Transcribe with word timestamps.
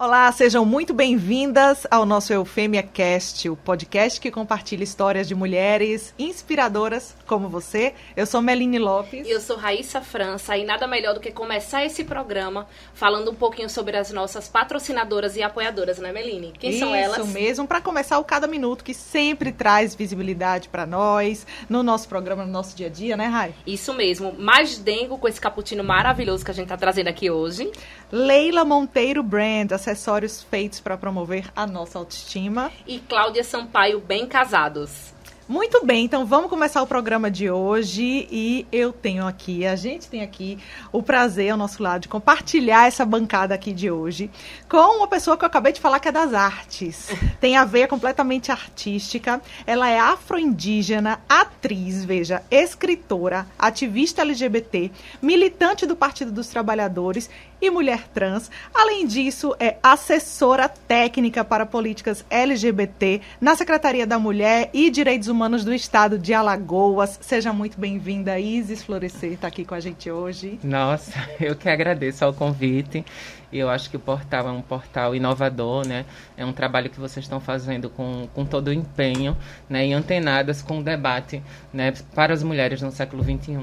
Olá, 0.00 0.30
sejam 0.30 0.64
muito 0.64 0.94
bem-vindas 0.94 1.84
ao 1.90 2.06
nosso 2.06 2.32
Eufêmia 2.32 2.84
Cast, 2.84 3.48
o 3.48 3.56
podcast 3.56 4.20
que 4.20 4.30
compartilha 4.30 4.84
histórias 4.84 5.26
de 5.26 5.34
mulheres 5.34 6.14
inspiradoras 6.16 7.16
como 7.26 7.48
você. 7.48 7.92
Eu 8.16 8.24
sou 8.24 8.40
Meline 8.40 8.78
Lopes. 8.78 9.26
E 9.26 9.30
eu 9.32 9.40
sou 9.40 9.56
Raíssa 9.56 10.00
França 10.00 10.56
e 10.56 10.64
nada 10.64 10.86
melhor 10.86 11.14
do 11.14 11.20
que 11.20 11.32
começar 11.32 11.84
esse 11.84 12.04
programa 12.04 12.68
falando 12.94 13.32
um 13.32 13.34
pouquinho 13.34 13.68
sobre 13.68 13.96
as 13.96 14.12
nossas 14.12 14.46
patrocinadoras 14.46 15.34
e 15.34 15.42
apoiadoras, 15.42 15.98
né, 15.98 16.12
Meline? 16.12 16.52
Quem 16.56 16.70
Isso 16.70 16.78
são 16.78 16.94
elas? 16.94 17.18
Isso 17.18 17.26
mesmo, 17.26 17.66
para 17.66 17.80
começar 17.80 18.20
o 18.20 18.24
Cada 18.24 18.46
Minuto, 18.46 18.84
que 18.84 18.94
sempre 18.94 19.50
traz 19.50 19.96
visibilidade 19.96 20.68
para 20.68 20.86
nós, 20.86 21.44
no 21.68 21.82
nosso 21.82 22.08
programa, 22.08 22.46
no 22.46 22.52
nosso 22.52 22.76
dia 22.76 22.86
a 22.86 22.90
dia, 22.90 23.16
né, 23.16 23.26
Rai? 23.26 23.52
Isso 23.66 23.92
mesmo. 23.92 24.32
Mais 24.38 24.78
dengo 24.78 25.18
com 25.18 25.26
esse 25.26 25.40
cappuccino 25.40 25.82
maravilhoso 25.82 26.44
que 26.44 26.52
a 26.52 26.54
gente 26.54 26.66
está 26.66 26.76
trazendo 26.76 27.08
aqui 27.08 27.28
hoje. 27.32 27.68
Leila 28.12 28.64
Monteiro 28.64 29.24
Brand, 29.24 29.72
acessórios 29.88 30.42
feitos 30.42 30.80
para 30.80 30.98
promover 30.98 31.50
a 31.56 31.66
nossa 31.66 31.98
autoestima. 31.98 32.70
E 32.86 32.98
Cláudia 33.00 33.42
Sampaio, 33.42 34.00
bem 34.00 34.26
casados. 34.26 35.14
Muito 35.48 35.82
bem, 35.82 36.04
então 36.04 36.26
vamos 36.26 36.50
começar 36.50 36.82
o 36.82 36.86
programa 36.86 37.30
de 37.30 37.50
hoje 37.50 38.28
e 38.30 38.66
eu 38.70 38.92
tenho 38.92 39.26
aqui, 39.26 39.64
a 39.64 39.76
gente 39.76 40.06
tem 40.06 40.20
aqui 40.20 40.58
o 40.92 41.02
prazer 41.02 41.48
ao 41.48 41.56
nosso 41.56 41.82
lado 41.82 42.02
de 42.02 42.08
compartilhar 42.08 42.86
essa 42.86 43.02
bancada 43.02 43.54
aqui 43.54 43.72
de 43.72 43.90
hoje 43.90 44.30
com 44.68 44.98
uma 44.98 45.08
pessoa 45.08 45.38
que 45.38 45.44
eu 45.44 45.46
acabei 45.46 45.72
de 45.72 45.80
falar 45.80 46.00
que 46.00 46.08
é 46.08 46.12
das 46.12 46.34
artes. 46.34 47.08
Tem 47.40 47.56
a 47.56 47.64
veia 47.64 47.88
completamente 47.88 48.52
artística. 48.52 49.40
Ela 49.66 49.88
é 49.88 49.98
afro-indígena, 49.98 51.18
atriz, 51.26 52.04
veja, 52.04 52.42
escritora, 52.50 53.46
ativista 53.58 54.20
LGBT, 54.20 54.90
militante 55.22 55.86
do 55.86 55.96
Partido 55.96 56.30
dos 56.30 56.48
Trabalhadores 56.48 57.30
e 57.60 57.70
mulher 57.70 58.06
trans. 58.08 58.50
Além 58.74 59.06
disso, 59.06 59.56
é 59.58 59.78
assessora 59.82 60.68
técnica 60.68 61.42
para 61.42 61.64
políticas 61.64 62.24
LGBT 62.28 63.22
na 63.40 63.56
Secretaria 63.56 64.06
da 64.06 64.18
Mulher 64.18 64.68
e 64.74 64.90
Direitos 64.90 65.28
Humanos 65.28 65.37
do 65.38 65.72
Estado 65.72 66.18
de 66.18 66.34
Alagoas. 66.34 67.16
Seja 67.22 67.52
muito 67.52 67.78
bem-vinda, 67.78 68.40
Isis 68.40 68.82
Florescer, 68.82 69.34
está 69.34 69.46
aqui 69.46 69.64
com 69.64 69.72
a 69.72 69.78
gente 69.78 70.10
hoje. 70.10 70.58
Nossa, 70.64 71.12
eu 71.40 71.54
que 71.54 71.68
agradeço 71.68 72.24
ao 72.24 72.34
convite. 72.34 73.04
Eu 73.52 73.70
acho 73.70 73.88
que 73.88 73.96
o 73.96 74.00
portal 74.00 74.48
é 74.48 74.50
um 74.50 74.60
portal 74.60 75.14
inovador, 75.14 75.86
né? 75.86 76.04
É 76.36 76.44
um 76.44 76.52
trabalho 76.52 76.90
que 76.90 76.98
vocês 76.98 77.24
estão 77.24 77.38
fazendo 77.38 77.88
com, 77.88 78.28
com 78.34 78.44
todo 78.44 78.68
o 78.68 78.72
empenho, 78.72 79.36
né? 79.70 79.86
E 79.86 79.92
antenadas 79.92 80.60
com 80.60 80.80
o 80.80 80.82
debate, 80.82 81.40
né? 81.72 81.94
Para 82.16 82.34
as 82.34 82.42
mulheres 82.42 82.82
no 82.82 82.90
século 82.90 83.22
XXI. 83.22 83.60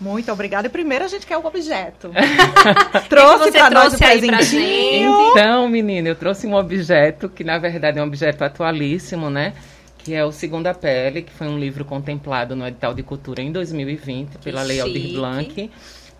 Muito 0.00 0.30
obrigada. 0.32 0.66
E 0.66 0.70
primeiro 0.70 1.04
a 1.04 1.08
gente 1.08 1.24
quer 1.24 1.38
o 1.38 1.46
objeto. 1.46 2.10
trouxe 3.08 3.52
para 3.52 3.70
nós 3.70 3.94
o 3.94 3.98
presentinho. 3.98 5.30
Então, 5.30 5.68
menina, 5.68 6.08
eu 6.08 6.16
trouxe 6.16 6.48
um 6.48 6.54
objeto 6.54 7.28
que 7.28 7.44
na 7.44 7.58
verdade 7.58 8.00
é 8.00 8.02
um 8.02 8.06
objeto 8.06 8.42
atualíssimo, 8.42 9.30
né? 9.30 9.54
Que 10.06 10.14
é 10.14 10.24
o 10.24 10.30
Segunda 10.30 10.72
Pele, 10.72 11.20
que 11.20 11.32
foi 11.32 11.48
um 11.48 11.58
livro 11.58 11.84
contemplado 11.84 12.54
no 12.54 12.64
edital 12.64 12.94
de 12.94 13.02
cultura 13.02 13.42
em 13.42 13.50
2020 13.50 14.38
pela 14.38 14.62
Lei 14.62 14.78
Aldir 14.78 15.14
Blanc. 15.14 15.68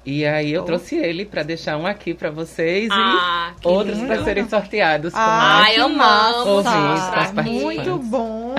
E 0.05 0.27
aí 0.27 0.53
eu 0.53 0.62
oh. 0.62 0.65
trouxe 0.65 0.97
ele 0.97 1.25
para 1.25 1.45
deixar 1.45 1.77
um 1.77 1.87
aqui 1.87 2.12
para 2.12 2.29
vocês 2.29 2.89
ah, 2.91 3.55
e 3.64 3.69
outros 3.69 3.97
para 4.01 4.25
serem 4.25 4.48
sorteados 4.48 5.12
com 5.12 5.20
ah, 5.20 5.69
amamos, 5.79 6.47
ouvintes, 6.48 7.53
Muito 7.62 7.97
bom. 7.98 8.57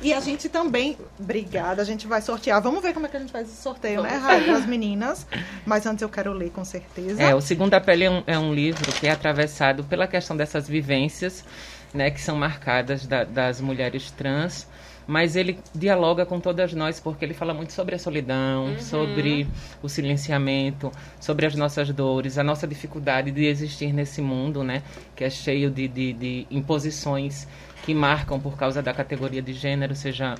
E 0.00 0.14
a 0.14 0.20
gente 0.20 0.48
também, 0.48 0.96
obrigada, 1.18 1.82
a 1.82 1.84
gente 1.84 2.06
vai 2.06 2.22
sortear. 2.22 2.62
Vamos 2.62 2.80
ver 2.80 2.94
como 2.94 3.04
é 3.04 3.08
que 3.08 3.16
a 3.16 3.20
gente 3.20 3.32
faz 3.32 3.48
esse 3.48 3.60
sorteio, 3.60 4.00
né, 4.00 4.16
Raio, 4.16 4.54
as 4.54 4.64
meninas. 4.64 5.26
Mas 5.66 5.84
antes 5.84 6.00
eu 6.00 6.08
quero 6.08 6.32
ler, 6.32 6.50
com 6.50 6.64
certeza. 6.64 7.20
É, 7.22 7.34
o 7.34 7.40
Segunda 7.40 7.80
Pele 7.80 8.04
é 8.04 8.10
um, 8.10 8.22
é 8.26 8.38
um 8.38 8.54
livro 8.54 8.92
que 8.92 9.06
é 9.08 9.10
atravessado 9.10 9.84
pela 9.84 10.06
questão 10.06 10.36
dessas 10.36 10.68
vivências, 10.68 11.44
né, 11.92 12.10
que 12.10 12.20
são 12.20 12.36
marcadas 12.36 13.06
da, 13.06 13.24
das 13.24 13.60
mulheres 13.60 14.10
trans 14.10 14.68
mas 15.08 15.36
ele 15.36 15.58
dialoga 15.74 16.26
com 16.26 16.38
todas 16.38 16.74
nós 16.74 17.00
porque 17.00 17.24
ele 17.24 17.32
fala 17.32 17.54
muito 17.54 17.72
sobre 17.72 17.94
a 17.94 17.98
solidão, 17.98 18.66
uhum. 18.66 18.78
sobre 18.78 19.48
o 19.82 19.88
silenciamento, 19.88 20.92
sobre 21.18 21.46
as 21.46 21.54
nossas 21.54 21.88
dores, 21.90 22.36
a 22.36 22.44
nossa 22.44 22.66
dificuldade 22.66 23.30
de 23.30 23.46
existir 23.46 23.90
nesse 23.90 24.20
mundo, 24.20 24.62
né, 24.62 24.82
que 25.16 25.24
é 25.24 25.30
cheio 25.30 25.70
de, 25.70 25.88
de, 25.88 26.12
de 26.12 26.46
imposições 26.50 27.48
que 27.84 27.94
marcam 27.94 28.38
por 28.38 28.58
causa 28.58 28.82
da 28.82 28.92
categoria 28.92 29.40
de 29.40 29.54
gênero, 29.54 29.94
seja 29.94 30.34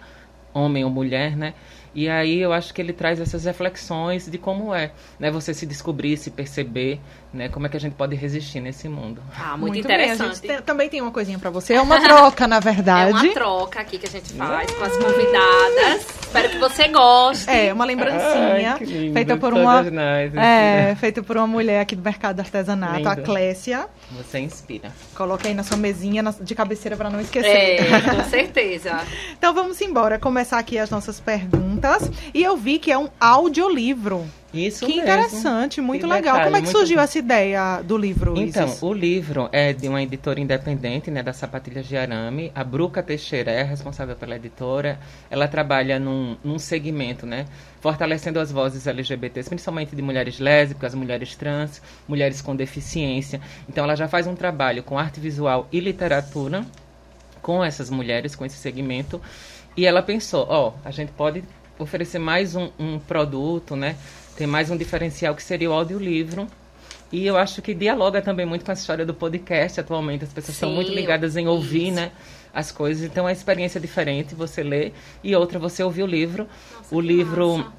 homem 0.53 0.85
ou 0.85 0.91
mulher, 0.91 1.37
né? 1.37 1.55
E 1.95 2.09
aí 2.09 2.39
eu 2.41 2.53
acho 2.53 2.73
que 2.75 2.81
ele 2.81 2.93
traz 2.93 3.21
essas 3.21 3.45
reflexões 3.45 4.31
de 4.31 4.39
como 4.39 4.75
é, 4.75 4.93
né? 5.19 5.31
Você 5.31 5.55
se 5.55 5.67
descobrir, 5.67 6.17
se 6.17 6.31
perceber, 6.31 7.01
né? 7.33 7.49
Como 7.49 7.67
é 7.67 7.69
que 7.69 7.77
a 7.77 7.81
gente 7.81 7.95
pode 7.95 8.17
resistir 8.17 8.61
nesse 8.61 8.89
mundo. 8.89 9.23
Ah, 9.39 9.57
muito, 9.57 9.75
muito 9.75 9.85
interessante. 9.85 10.41
Tem, 10.41 10.63
também 10.63 10.89
tem 10.89 11.01
uma 11.01 11.11
coisinha 11.11 11.39
para 11.39 11.51
você. 11.51 11.75
É 11.75 11.81
uma 11.81 12.01
troca, 12.01 12.47
na 12.47 12.61
verdade. 12.61 12.99
É 13.19 13.31
uma 13.31 13.35
troca 13.35 13.81
aqui 13.81 13.99
que 13.99 14.07
a 14.07 14.11
gente 14.11 14.33
faz 14.33 14.71
com 14.71 14.85
as 14.85 14.93
convidadas. 14.93 16.07
Espero 16.21 16.49
que 16.51 16.59
você 16.59 16.89
goste. 16.89 17.51
É, 17.51 17.73
uma 17.73 17.85
lembrancinha 17.85 18.77
Ai, 18.79 18.85
lindo, 18.85 19.15
feita 19.15 19.37
por 19.37 19.53
uma 19.53 19.83
nós, 19.83 20.35
é, 20.35 20.95
feita 20.97 21.23
por 21.23 21.37
uma 21.37 21.47
mulher 21.47 21.81
aqui 21.81 21.97
do 21.97 22.03
mercado 22.03 22.37
de 22.37 22.43
artesanato, 22.43 22.97
lindo. 22.97 23.09
a 23.09 23.17
Clécia. 23.17 23.87
Você 24.13 24.39
inspira. 24.39 24.93
Coloque 25.15 25.49
aí 25.49 25.55
na 25.55 25.63
sua 25.63 25.77
mesinha 25.77 26.23
de 26.41 26.55
cabeceira 26.55 26.97
para 26.97 27.11
não 27.11 27.21
esquecer. 27.21 27.49
É, 27.49 28.01
com 28.03 28.25
certeza. 28.25 29.01
então 29.37 29.55
vamos 29.55 29.81
embora, 29.81 30.19
começar 30.19 30.59
aqui 30.59 30.79
as 30.79 30.91
nossas 30.91 31.21
perguntas. 31.21 32.11
E 32.33 32.43
eu 32.43 32.57
vi 32.57 32.79
que 32.79 32.93
é 32.93 32.99
um 32.99 33.09
audiolivro. 33.21 34.27
Isso 34.53 34.87
que 34.87 34.97
mesmo. 34.97 35.03
interessante, 35.03 35.81
muito 35.81 36.07
que 36.07 36.07
legal. 36.07 36.37
Detalhe, 36.37 36.45
Como 36.45 36.57
é 36.57 36.63
que 36.63 36.69
surgiu 36.69 36.99
essa 36.99 37.19
ideia 37.19 37.83
do 37.83 37.99
livro? 37.99 38.35
Então, 38.39 38.67
Isis? 38.67 38.83
o 38.83 38.93
livro 38.93 39.49
é 39.53 39.75
de 39.75 39.89
uma 39.89 40.03
editora 40.03 40.41
independente, 40.41 41.11
né, 41.11 41.23
da 41.23 41.35
Sapatilhas 41.35 41.87
de 41.87 41.97
Arame. 41.97 42.51
A 42.55 42.65
Bruca 42.65 43.03
Teixeira 43.03 43.51
é 43.51 43.63
responsável 43.63 44.17
pela 44.17 44.37
editora. 44.37 44.99
Ela 45.31 45.47
trabalha 45.47 45.99
num, 45.99 46.37
num 46.43 46.59
segmento, 46.59 47.27
né, 47.27 47.45
fortalecendo 47.81 48.41
as 48.41 48.51
vozes 48.51 48.87
LGBTs, 48.87 49.51
principalmente 49.51 49.95
de 49.95 50.01
mulheres 50.01 50.39
lésbicas, 50.39 50.95
mulheres 50.95 51.37
trans, 51.37 51.83
mulheres 52.09 52.41
com 52.41 52.57
deficiência. 52.57 53.41
Então, 53.69 53.85
ela 53.85 53.97
já 53.97 54.09
faz 54.09 54.27
um 54.27 54.35
trabalho 54.35 54.83
com 54.83 54.99
arte 54.99 55.21
visual 55.21 55.69
e 55.71 55.79
literatura 55.79 56.65
com 57.43 57.63
essas 57.63 57.91
mulheres, 57.91 58.35
com 58.35 58.47
esse 58.47 58.57
segmento. 58.57 59.21
E 59.77 59.87
ela 59.87 60.03
pensou, 60.03 60.47
ó, 60.49 60.69
oh, 60.69 60.73
a 60.85 60.91
gente 60.91 61.13
pode 61.13 61.45
oferecer 61.79 62.19
mais 62.19 62.57
um, 62.57 62.71
um 62.79 62.99
produto, 62.99 63.77
né? 63.77 63.97
Tem 64.39 64.47
mais 64.47 64.71
um 64.71 64.77
diferencial 64.77 65.35
que 65.35 65.43
seria 65.43 65.69
o 65.69 65.73
audiolivro. 65.73 66.47
E 67.11 67.27
eu 67.27 67.37
acho 67.37 67.61
que 67.61 67.75
dialoga 67.75 68.23
também 68.23 68.47
muito 68.47 68.65
com 68.65 68.71
a 68.71 68.75
história 68.75 69.05
do 69.05 69.13
podcast 69.13 69.81
atualmente. 69.81 70.23
As 70.23 70.33
pessoas 70.33 70.57
Sim, 70.57 70.67
estão 70.67 70.71
muito 70.71 70.93
ligadas 70.93 71.37
em 71.37 71.49
ouvir, 71.49 71.89
isso. 71.89 71.97
né? 71.97 72.13
As 72.55 72.71
coisas. 72.71 73.03
Então, 73.03 73.25
é 73.25 73.27
uma 73.27 73.33
experiência 73.33 73.81
diferente 73.81 74.37
você 74.37 74.63
ler 74.63 74.95
e 75.25 75.35
outra 75.35 75.59
você 75.59 75.83
ouvir 75.83 76.05
o 76.05 76.07
livro. 76.07 76.47
Nossa, 76.73 76.95
o 76.95 77.01
livro 77.01 77.59
massa. 77.59 77.73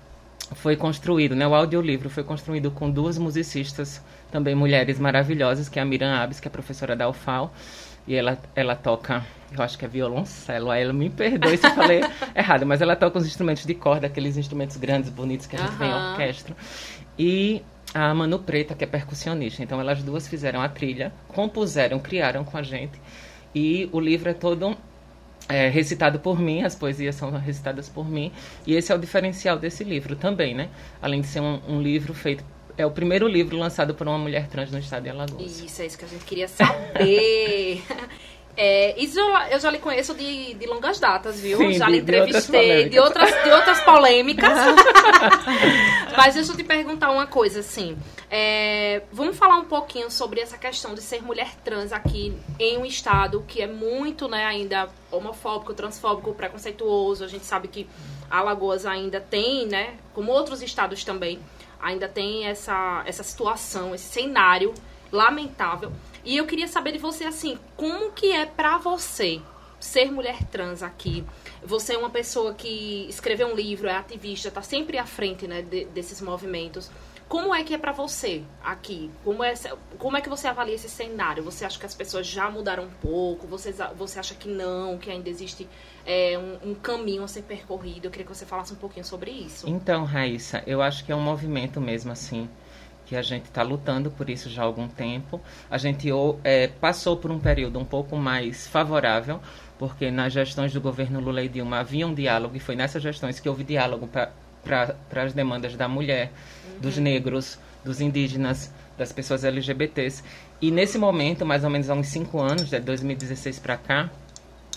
foi 0.56 0.76
construído, 0.76 1.34
né? 1.34 1.48
O 1.48 1.56
audiolivro 1.56 2.10
foi 2.10 2.26
construído 2.26 2.70
com 2.70 2.92
duas 2.92 3.18
musicistas, 3.18 4.02
também 4.30 4.54
mulheres 4.54 5.00
maravilhosas, 5.00 5.70
que 5.70 5.80
é 5.80 5.82
a 5.82 5.86
Miriam 5.86 6.14
Abes, 6.14 6.42
que 6.42 6.48
é 6.50 6.52
professora 6.52 6.94
da 6.94 7.08
UFAL. 7.08 7.54
E 8.06 8.16
ela, 8.16 8.38
ela 8.54 8.76
toca, 8.76 9.26
eu 9.56 9.64
acho 9.64 9.78
que 9.78 9.86
é 9.86 9.88
violoncelo. 9.88 10.72
Aí 10.72 10.84
ela 10.84 10.94
me 10.94 11.10
perdoe 11.10 11.58
se 11.58 11.66
eu 11.66 11.72
falei 11.72 12.02
errado, 12.36 12.66
mas 12.66 12.82
ela 12.82 12.96
toca 12.96 13.18
os 13.18 13.26
instrumentos 13.26 13.66
de 13.66 13.74
corda, 13.74 14.08
aqueles 14.08 14.38
instrumentos 14.38 14.78
grandes, 14.78 15.10
bonitos 15.10 15.48
que 15.48 15.56
a 15.56 15.60
gente 15.60 15.72
uhum. 15.72 15.78
vê 15.78 15.86
em 15.86 15.94
orquestra. 15.94 16.56
E 17.18 17.62
a 17.94 18.14
Manu 18.14 18.40
Preta, 18.40 18.76
que 18.76 18.84
é 18.84 18.88
percussionista. 18.88 19.64
Então 19.64 19.80
elas 19.80 20.04
duas 20.04 20.28
fizeram 20.28 20.62
a 20.62 20.70
trilha, 20.70 21.12
compuseram, 21.28 22.00
criaram 22.00 22.44
com 22.44 22.58
a 22.58 22.64
gente. 22.64 23.00
E 23.54 23.90
o 23.92 24.00
livro 24.00 24.30
é 24.30 24.34
todo 24.34 24.78
é, 25.48 25.68
recitado 25.68 26.20
por 26.20 26.40
mim, 26.40 26.64
as 26.64 26.76
poesias 26.76 27.16
são 27.16 27.32
recitadas 27.32 27.90
por 27.90 28.08
mim. 28.08 28.32
E 28.68 28.76
esse 28.76 28.92
é 28.92 28.96
o 28.96 29.00
diferencial 29.00 29.58
desse 29.58 29.84
livro 29.84 30.16
também, 30.16 30.54
né? 30.54 30.70
Além 31.02 31.22
de 31.22 31.28
ser 31.28 31.40
um, 31.40 31.60
um 31.68 31.82
livro 31.82 32.14
feito 32.14 32.44
é 32.78 32.86
o 32.86 32.92
primeiro 32.92 33.28
livro 33.28 33.58
lançado 33.58 33.94
por 33.94 34.08
uma 34.08 34.18
mulher 34.18 34.48
trans 34.48 34.72
no 34.72 34.80
estado 34.80 35.04
de 35.04 35.10
Alagoas. 35.10 35.60
Isso, 35.60 35.82
é 35.82 35.86
isso 35.86 35.98
que 35.98 36.06
a 36.06 36.08
gente 36.08 36.24
queria 36.24 36.48
saber. 36.48 37.84
É, 38.62 38.94
isso 39.02 39.18
eu 39.50 39.58
já 39.58 39.72
lhe 39.72 39.80
conheço 39.80 40.14
de, 40.14 40.54
de 40.54 40.68
longas 40.68 41.00
datas, 41.00 41.40
viu? 41.40 41.58
Sim, 41.58 41.72
já 41.76 41.86
de, 41.86 41.94
lhe 41.94 42.00
entrevistei 42.00 42.90
de 42.90 43.00
outras, 43.00 43.30
de 43.30 43.34
outras, 43.34 43.44
de 43.46 43.52
outras 43.52 43.80
polêmicas. 43.86 44.50
Mas 46.18 46.34
deixa 46.34 46.52
eu 46.52 46.58
te 46.58 46.64
perguntar 46.66 47.10
uma 47.10 47.26
coisa, 47.26 47.62
assim. 47.62 47.98
É, 48.30 49.02
vamos 49.14 49.38
falar 49.38 49.56
um 49.56 49.64
pouquinho 49.64 50.12
sobre 50.12 50.42
essa 50.42 50.58
questão 50.58 50.94
de 50.94 51.02
ser 51.02 51.24
mulher 51.24 51.56
trans 51.64 51.94
aqui 51.94 52.38
em 52.60 52.78
um 52.78 52.86
estado 52.86 53.46
que 53.48 53.62
é 53.62 53.68
muito, 53.68 54.28
né, 54.28 54.44
ainda 54.44 54.90
homofóbico, 55.10 55.74
transfóbico, 55.74 56.34
preconceituoso. 56.34 57.24
A 57.24 57.30
gente 57.30 57.46
sabe 57.46 57.70
que 57.70 57.88
Alagoas 58.30 58.86
ainda 58.86 59.22
tem, 59.22 59.68
né, 59.68 59.94
como 60.14 60.34
outros 60.34 60.62
estados 60.62 61.06
também, 61.06 61.40
ainda 61.82 62.10
tem 62.10 62.46
essa, 62.46 63.04
essa 63.06 63.24
situação, 63.24 63.96
esse 63.96 64.12
cenário 64.12 64.74
lamentável. 65.10 65.94
E 66.30 66.38
eu 66.38 66.46
queria 66.46 66.68
saber 66.68 66.92
de 66.92 67.00
você, 67.00 67.24
assim, 67.24 67.58
como 67.76 68.12
que 68.12 68.32
é 68.32 68.46
pra 68.46 68.78
você 68.78 69.42
ser 69.80 70.12
mulher 70.12 70.44
trans 70.44 70.84
aqui? 70.84 71.26
Você 71.64 71.96
é 71.96 71.98
uma 71.98 72.12
pessoa 72.12 72.54
que 72.54 73.08
escreveu 73.10 73.48
um 73.48 73.56
livro, 73.56 73.88
é 73.88 73.96
ativista, 73.96 74.52
tá 74.52 74.62
sempre 74.62 75.00
à 75.00 75.08
frente, 75.08 75.48
né, 75.48 75.64
de, 75.64 75.86
desses 75.86 76.22
movimentos. 76.22 76.92
Como 77.28 77.52
é 77.52 77.64
que 77.64 77.74
é 77.74 77.80
para 77.80 77.92
você 77.92 78.44
aqui? 78.64 79.10
Como 79.24 79.44
é, 79.44 79.56
como 79.98 80.18
é 80.18 80.22
que 80.22 80.30
você 80.30 80.48
avalia 80.48 80.76
esse 80.76 80.88
cenário? 80.88 81.44
Você 81.46 81.66
acha 81.66 81.80
que 81.80 81.86
as 81.88 81.96
pessoas 81.96 82.28
já 82.28 82.48
mudaram 82.52 82.84
um 82.84 82.92
pouco? 83.02 83.48
Você, 83.48 83.74
você 83.98 84.20
acha 84.20 84.36
que 84.36 84.48
não, 84.48 85.00
que 85.00 85.10
ainda 85.10 85.32
existe 85.32 85.68
é, 86.06 86.38
um, 86.38 86.70
um, 86.70 86.76
caminho 86.76 87.24
a 87.24 87.28
ser 87.28 87.42
percorrido? 87.42 88.06
Eu 88.06 88.12
queria 88.12 88.28
que 88.28 88.36
você 88.36 88.46
falasse 88.46 88.72
um 88.72 88.76
pouquinho 88.76 89.04
sobre 89.04 89.32
isso. 89.32 89.68
Então, 89.68 90.06
Raíssa, 90.06 90.62
eu 90.68 90.80
acho 90.80 91.04
que 91.04 91.12
é 91.12 91.16
um 91.16 91.22
movimento 91.22 91.82
mesmo 91.82 92.12
assim 92.12 92.48
que 93.10 93.16
a 93.16 93.24
gente 93.24 93.46
está 93.46 93.64
lutando 93.64 94.12
por 94.12 94.30
isso 94.30 94.52
já 94.52 94.62
há 94.62 94.66
algum 94.66 94.88
tempo. 94.88 95.42
A 95.68 95.80
gente 95.80 96.08
é, 96.44 96.68
passou 96.68 97.18
por 97.18 97.32
um 97.32 97.40
período 97.40 97.80
um 97.80 97.84
pouco 97.84 98.16
mais 98.16 98.68
favorável, 98.68 99.40
porque 99.80 100.12
nas 100.12 100.32
gestões 100.32 100.72
do 100.72 100.80
governo 100.80 101.20
Lula 101.20 101.42
e 101.42 101.50
Dilma 101.50 101.80
havia 101.80 102.06
um 102.06 102.14
diálogo, 102.14 102.56
e 102.56 102.60
foi 102.60 102.76
nessas 102.76 103.02
gestões 103.02 103.40
que 103.40 103.50
houve 103.50 103.64
diálogo 103.64 104.08
para 104.08 105.24
as 105.24 105.34
demandas 105.34 105.76
da 105.76 105.88
mulher, 105.88 106.32
uhum. 106.64 106.82
dos 106.82 107.00
negros, 107.00 107.58
dos 107.84 108.00
indígenas, 108.00 108.72
das 108.96 109.12
pessoas 109.12 109.44
LGBTs. 109.44 110.24
E 110.62 110.70
nesse 110.70 111.00
momento, 111.00 111.44
mais 111.44 111.64
ou 111.64 111.70
menos 111.72 111.90
há 111.90 111.96
uns 111.96 112.10
cinco 112.10 112.40
anos, 112.40 112.70
de 112.70 112.80
2016 112.80 113.58
para 113.58 113.76
cá, 113.76 114.10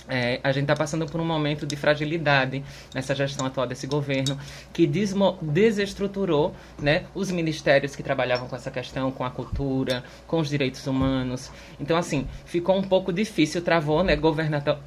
é, 0.08 0.40
a 0.42 0.50
gente 0.52 0.64
está 0.64 0.74
passando 0.74 1.06
por 1.06 1.20
um 1.20 1.24
momento 1.24 1.66
de 1.66 1.76
fragilidade 1.76 2.64
nessa 2.94 3.14
gestão 3.14 3.46
atual 3.46 3.66
desse 3.66 3.86
governo, 3.86 4.38
que 4.72 4.86
desestruturou 4.86 6.54
né, 6.78 7.04
os 7.14 7.30
ministérios 7.30 7.94
que 7.94 8.02
trabalhavam 8.02 8.48
com 8.48 8.56
essa 8.56 8.70
questão, 8.70 9.12
com 9.12 9.24
a 9.24 9.30
cultura, 9.30 10.02
com 10.26 10.40
os 10.40 10.48
direitos 10.48 10.86
humanos. 10.86 11.50
Então, 11.80 11.96
assim, 11.96 12.26
ficou 12.44 12.76
um 12.76 12.82
pouco 12.82 13.12
difícil, 13.12 13.62
travou 13.62 14.02
né, 14.02 14.18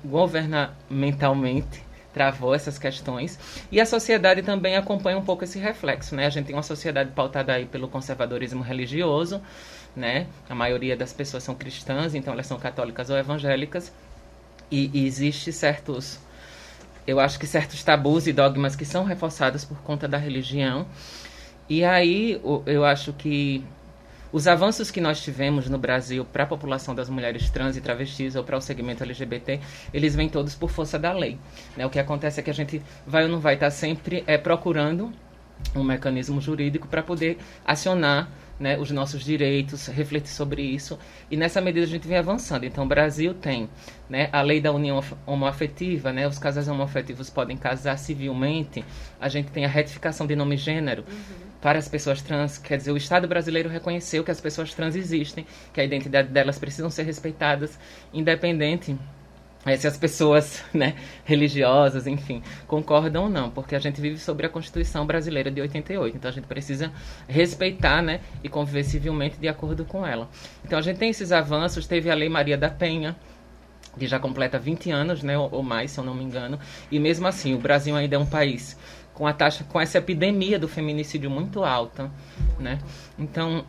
governamentalmente 0.03 1.85
travou 2.13 2.55
essas 2.55 2.79
questões. 2.79 3.37
E 3.69 3.81
a 3.81 3.85
sociedade 3.85 4.41
também 4.41 4.77
acompanha 4.77 5.17
um 5.17 5.21
pouco 5.21 5.43
esse 5.43 5.59
reflexo, 5.59 6.15
né? 6.15 6.25
A 6.25 6.29
gente 6.29 6.45
tem 6.45 6.55
uma 6.55 6.63
sociedade 6.63 7.11
pautada 7.11 7.51
aí 7.51 7.65
pelo 7.65 7.89
conservadorismo 7.89 8.63
religioso, 8.63 9.41
né? 9.93 10.25
A 10.49 10.55
maioria 10.55 10.95
das 10.95 11.11
pessoas 11.11 11.43
são 11.43 11.53
cristãs, 11.53 12.15
então 12.15 12.33
elas 12.33 12.47
são 12.47 12.57
católicas 12.57 13.09
ou 13.09 13.17
evangélicas. 13.17 13.91
E, 14.71 14.89
e 14.93 15.05
existe 15.05 15.51
certos 15.51 16.19
eu 17.07 17.19
acho 17.19 17.39
que 17.39 17.45
certos 17.45 17.83
tabus 17.83 18.25
e 18.25 18.33
dogmas 18.33 18.75
que 18.75 18.85
são 18.85 19.03
reforçados 19.03 19.63
por 19.63 19.77
conta 19.81 20.07
da 20.07 20.17
religião. 20.17 20.87
E 21.69 21.83
aí 21.83 22.41
eu 22.65 22.83
acho 22.83 23.13
que 23.13 23.63
os 24.31 24.47
avanços 24.47 24.91
que 24.91 24.99
nós 24.99 25.21
tivemos 25.21 25.69
no 25.69 25.77
Brasil 25.77 26.25
para 26.25 26.43
a 26.43 26.47
população 26.47 26.95
das 26.95 27.09
mulheres 27.09 27.49
trans 27.49 27.77
e 27.77 27.81
travestis 27.81 28.35
ou 28.35 28.43
para 28.43 28.57
o 28.57 28.61
segmento 28.61 29.03
LGBT, 29.03 29.59
eles 29.93 30.15
vêm 30.15 30.27
todos 30.27 30.55
por 30.55 30.69
força 30.69 30.97
da 30.97 31.13
lei. 31.13 31.37
Né? 31.77 31.85
O 31.85 31.89
que 31.89 31.99
acontece 31.99 32.39
é 32.39 32.43
que 32.43 32.49
a 32.49 32.53
gente 32.53 32.81
vai 33.05 33.23
ou 33.23 33.29
não 33.29 33.39
vai 33.39 33.53
estar 33.53 33.67
tá 33.67 33.71
sempre 33.71 34.23
é, 34.27 34.37
procurando 34.37 35.11
um 35.75 35.83
mecanismo 35.83 36.41
jurídico 36.41 36.87
para 36.87 37.01
poder 37.01 37.37
acionar 37.65 38.29
né, 38.59 38.77
os 38.77 38.91
nossos 38.91 39.23
direitos, 39.23 39.87
refletir 39.87 40.29
sobre 40.29 40.61
isso. 40.61 40.97
E 41.29 41.37
nessa 41.37 41.61
medida 41.61 41.85
a 41.85 41.89
gente 41.89 42.07
vem 42.07 42.17
avançando. 42.17 42.65
Então, 42.65 42.83
o 42.83 42.87
Brasil 42.87 43.33
tem 43.33 43.69
né, 44.09 44.29
a 44.31 44.41
lei 44.41 44.61
da 44.61 44.71
união 44.71 45.01
homoafetiva, 45.25 46.11
né, 46.11 46.27
os 46.27 46.39
casais 46.39 46.67
homoafetivos 46.67 47.29
podem 47.29 47.57
casar 47.57 47.97
civilmente. 47.97 48.83
A 49.19 49.27
gente 49.29 49.51
tem 49.51 49.65
a 49.65 49.69
retificação 49.69 50.25
de 50.25 50.35
nome 50.35 50.55
e 50.55 50.57
gênero. 50.57 51.03
Uhum 51.09 51.45
para 51.65 51.79
as 51.79 51.87
pessoas 51.87 52.21
trans. 52.21 52.59
Quer 52.59 52.77
dizer, 52.77 52.91
o 52.91 52.97
Estado 52.97 53.27
brasileiro 53.27 53.67
reconheceu 53.67 54.23
que 54.23 54.29
as 54.29 54.39
pessoas 54.39 54.71
trans 54.75 54.95
existem, 54.95 55.47
que 55.73 55.81
a 55.81 55.83
identidade 55.83 56.29
delas 56.29 56.59
precisam 56.59 56.91
ser 56.91 57.01
respeitadas, 57.01 57.79
independente 58.13 58.95
é, 59.65 59.75
se 59.75 59.87
as 59.87 59.97
pessoas 59.97 60.63
né, 60.73 60.95
religiosas, 61.23 62.05
enfim, 62.05 62.43
concordam 62.67 63.23
ou 63.23 63.29
não, 63.29 63.49
porque 63.49 63.75
a 63.75 63.79
gente 63.79 63.99
vive 63.99 64.17
sobre 64.17 64.45
a 64.45 64.49
Constituição 64.49 65.05
brasileira 65.05 65.49
de 65.49 65.59
88, 65.59 66.17
então 66.17 66.29
a 66.29 66.33
gente 66.33 66.45
precisa 66.45 66.91
respeitar 67.27 68.01
né, 68.01 68.21
e 68.43 68.49
conviver 68.49 68.83
civilmente 68.83 69.37
de 69.37 69.47
acordo 69.47 69.83
com 69.83 70.05
ela. 70.05 70.29
Então 70.63 70.77
a 70.77 70.81
gente 70.81 70.97
tem 70.97 71.09
esses 71.09 71.31
avanços, 71.31 71.87
teve 71.87 72.11
a 72.11 72.13
Lei 72.13 72.29
Maria 72.29 72.57
da 72.57 72.69
Penha, 72.69 73.15
que 73.97 74.05
já 74.05 74.19
completa 74.19 74.59
20 74.59 74.91
anos, 74.91 75.23
né, 75.23 75.37
ou 75.37 75.63
mais, 75.63 75.91
se 75.91 75.99
eu 75.99 76.03
não 76.03 76.13
me 76.13 76.23
engano, 76.23 76.59
e 76.91 76.99
mesmo 76.99 77.25
assim 77.27 77.55
o 77.55 77.57
Brasil 77.57 77.95
ainda 77.95 78.15
é 78.15 78.19
um 78.19 78.25
país 78.25 78.77
com 79.15 79.25
a 79.25 79.33
taxa, 79.33 79.63
com 79.63 79.79
essa 79.79 79.97
epidemia 79.97 80.59
do 80.59 80.67
feminicídio 80.67 81.31
muito 81.31 81.63
alta, 81.63 82.11
né? 82.59 82.77
Então, 83.17 83.65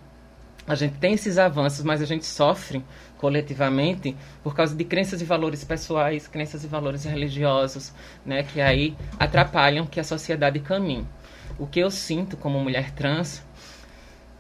a 0.67 0.75
gente 0.75 0.99
tem 0.99 1.15
esses 1.15 1.39
avanços, 1.39 1.85
mas 1.85 2.03
a 2.03 2.05
gente 2.05 2.27
sofre 2.27 2.85
coletivamente 3.19 4.17
por 4.43 4.55
causa 4.55 4.75
de 4.75 4.85
crenças 4.85 5.21
e 5.21 5.25
valores 5.25 5.65
pessoais, 5.65 6.27
crenças 6.27 6.65
e 6.65 6.67
valores 6.67 7.05
religiosos, 7.05 7.93
né, 8.25 8.43
que 8.43 8.61
aí 8.61 8.97
atrapalham 9.19 9.87
que 9.87 10.01
a 10.01 10.05
sociedade 10.05 10.59
caminhe. 10.61 11.07
O 11.59 11.67
que 11.67 11.81
eu 11.81 11.91
sinto 11.91 12.37
como 12.37 12.59
mulher 12.61 12.91
trans 12.91 13.43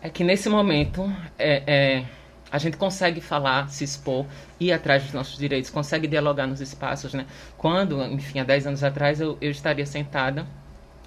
é 0.03 0.11
que 0.11 0.23
nesse 0.23 0.49
momento 0.49 1.11
é, 1.39 1.63
é, 1.67 2.05
a 2.51 2.59
gente 2.59 2.77
consegue 2.77 3.21
falar, 3.21 3.69
se 3.69 3.85
expor, 3.85 4.27
ir 4.61 4.73
atrás 4.73 5.03
dos 5.05 5.13
nossos 5.13 5.39
direitos, 5.39 5.71
consegue 5.71 6.07
dialogar 6.07 6.47
nos 6.47 6.61
espaços, 6.61 7.15
né? 7.15 7.27
Quando, 7.57 8.03
enfim, 8.05 8.41
há 8.41 8.45
10 8.45 8.67
anos 8.67 8.85
atrás 8.85 9.21
eu, 9.21 9.39
eu 9.41 9.51
estaria 9.51 9.87
sentada 9.87 10.47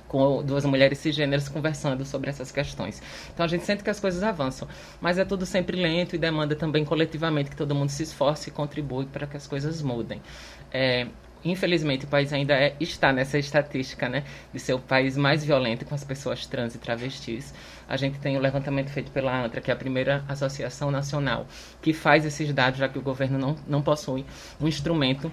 com 0.10 0.44
duas 0.44 0.66
mulheres 0.66 0.98
cisgêneras 0.98 1.48
conversando 1.48 2.04
sobre 2.04 2.30
essas 2.30 2.52
questões. 2.52 3.02
Então 3.34 3.46
a 3.46 3.48
gente 3.48 3.64
sente 3.64 3.84
que 3.84 3.90
as 3.90 4.00
coisas 4.00 4.22
avançam, 4.24 4.68
mas 5.00 5.18
é 5.18 5.24
tudo 5.24 5.46
sempre 5.46 5.80
lento 5.80 6.16
e 6.16 6.20
demanda 6.20 6.56
também 6.56 6.84
coletivamente 6.84 7.52
que 7.52 7.56
todo 7.56 7.74
mundo 7.74 7.90
se 7.90 8.04
esforce 8.04 8.50
e 8.50 8.52
contribui 8.52 9.06
para 9.06 9.28
que 9.28 9.38
as 9.38 9.48
coisas 9.48 9.82
mudem. 9.84 10.20
É, 10.74 11.08
infelizmente 11.46 12.06
o 12.06 12.08
país 12.08 12.34
ainda 12.34 12.56
é, 12.56 12.76
está 12.80 13.14
nessa 13.14 13.38
estatística, 13.38 14.10
né, 14.10 14.24
de 14.52 14.60
ser 14.60 14.74
o 14.74 14.80
país 14.80 15.16
mais 15.16 15.46
violento 15.46 15.86
com 15.86 15.94
as 15.94 16.04
pessoas 16.04 16.46
trans 16.48 16.74
e 16.74 16.80
travestis. 16.80 17.54
A 17.88 17.96
gente 17.96 18.18
tem 18.18 18.36
o 18.36 18.40
um 18.40 18.42
levantamento 18.42 18.90
feito 18.90 19.12
pela 19.12 19.46
ANTRA, 19.46 19.62
que 19.62 19.70
é 19.70 19.74
a 19.76 19.78
primeira 19.78 20.26
associação 20.28 20.90
nacional 20.90 21.46
que 21.84 21.94
faz 21.94 22.26
esses 22.26 22.52
dados, 22.52 22.80
já 22.80 22.90
que 22.90 22.98
o 22.98 23.02
governo 23.02 23.38
não, 23.38 23.56
não 23.68 23.82
possui 23.84 24.26
um 24.60 24.68
instrumento 24.68 25.32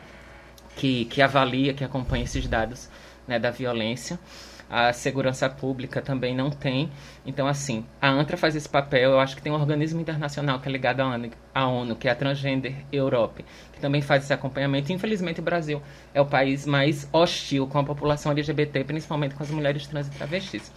que, 0.77 1.07
que 1.07 1.23
avalia, 1.23 1.73
que 1.73 1.83
acompanha 1.83 2.25
esses 2.25 2.47
dados 2.47 2.91
né, 3.27 3.39
da 3.39 3.51
violência 3.51 4.19
a 4.69 4.93
segurança 4.93 5.49
pública 5.49 6.03
também 6.03 6.35
não 6.35 6.51
tem. 6.51 6.91
Então, 7.25 7.47
assim, 7.47 7.85
a 8.01 8.09
ANTRA 8.09 8.37
faz 8.37 8.57
esse 8.57 8.69
papel. 8.69 9.13
Eu 9.13 9.21
acho 9.21 9.37
que 9.37 9.43
tem 9.43 9.53
um 9.53 9.55
organismo 9.55 10.01
internacional 10.01 10.61
que 10.61 10.69
é 10.69 10.73
ligado 10.73 11.01
à 11.01 11.07
ONU, 11.07 11.31
à 11.55 11.67
ONU 11.67 11.97
que 11.97 12.09
é 12.09 12.11
a 12.11 12.15
Transgender 12.15 12.75
Europe, 12.93 13.45
que 13.73 13.81
também 13.81 14.03
faz 14.03 14.25
esse 14.25 14.33
acompanhamento. 14.33 14.93
Infelizmente, 14.93 15.41
o 15.41 15.43
Brasil 15.43 15.81
é 16.13 16.21
o 16.21 16.27
país 16.27 16.67
mais 16.67 17.09
hostil 17.13 17.67
com 17.67 17.79
a 17.79 17.85
população 17.85 18.33
LGBT, 18.33 18.85
principalmente 18.85 19.35
com 19.35 19.43
as 19.43 19.51
mulheres 19.51 19.87
trans 19.87 20.09
e 20.09 20.11
travestis. 20.11 20.73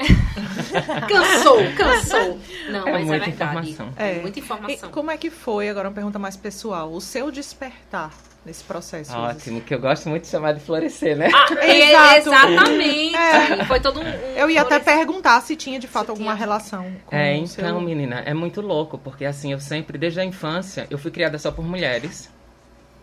cansou, 1.08 1.58
cansou. 1.76 2.40
Não, 2.70 2.86
é 2.86 2.92
mas 2.92 3.02
é 3.02 3.04
muita 3.04 3.24
é 3.24 3.28
informação. 3.28 3.92
É. 3.96 4.14
Muita 4.20 4.38
informação. 4.38 4.88
E 4.88 4.92
como 4.92 5.10
é 5.10 5.16
que 5.16 5.30
foi, 5.30 5.68
agora 5.68 5.88
uma 5.88 5.94
pergunta 5.94 6.18
mais 6.18 6.36
pessoal, 6.36 6.92
o 6.92 7.00
seu 7.00 7.30
despertar 7.30 8.10
nesse 8.44 8.64
processo. 8.64 9.14
Ótimo, 9.14 9.60
que 9.60 9.74
eu 9.74 9.78
gosto 9.78 10.08
muito 10.08 10.22
de 10.22 10.28
chamar 10.28 10.52
de 10.52 10.60
florescer, 10.60 11.16
né? 11.16 11.30
Ah, 11.32 11.46
é, 11.60 12.18
exatamente. 12.18 13.16
É. 13.16 13.64
Foi 13.66 13.80
todo 13.80 14.00
um, 14.00 14.02
um 14.02 14.36
Eu 14.36 14.48
ia 14.50 14.62
até 14.62 14.78
perguntar 14.78 15.40
se 15.42 15.54
tinha 15.56 15.78
de 15.78 15.86
fato 15.86 16.06
se 16.06 16.10
alguma 16.10 16.32
tinha... 16.32 16.46
relação 16.46 16.90
com 17.04 17.14
É, 17.14 17.36
então, 17.36 17.46
seu... 17.46 17.80
menina, 17.80 18.22
é 18.24 18.32
muito 18.32 18.60
louco, 18.60 18.96
porque 18.98 19.24
assim, 19.24 19.52
eu 19.52 19.60
sempre, 19.60 19.98
desde 19.98 20.20
a 20.20 20.24
infância, 20.24 20.86
eu 20.90 20.98
fui 20.98 21.10
criada 21.10 21.38
só 21.38 21.50
por 21.50 21.64
mulheres, 21.64 22.30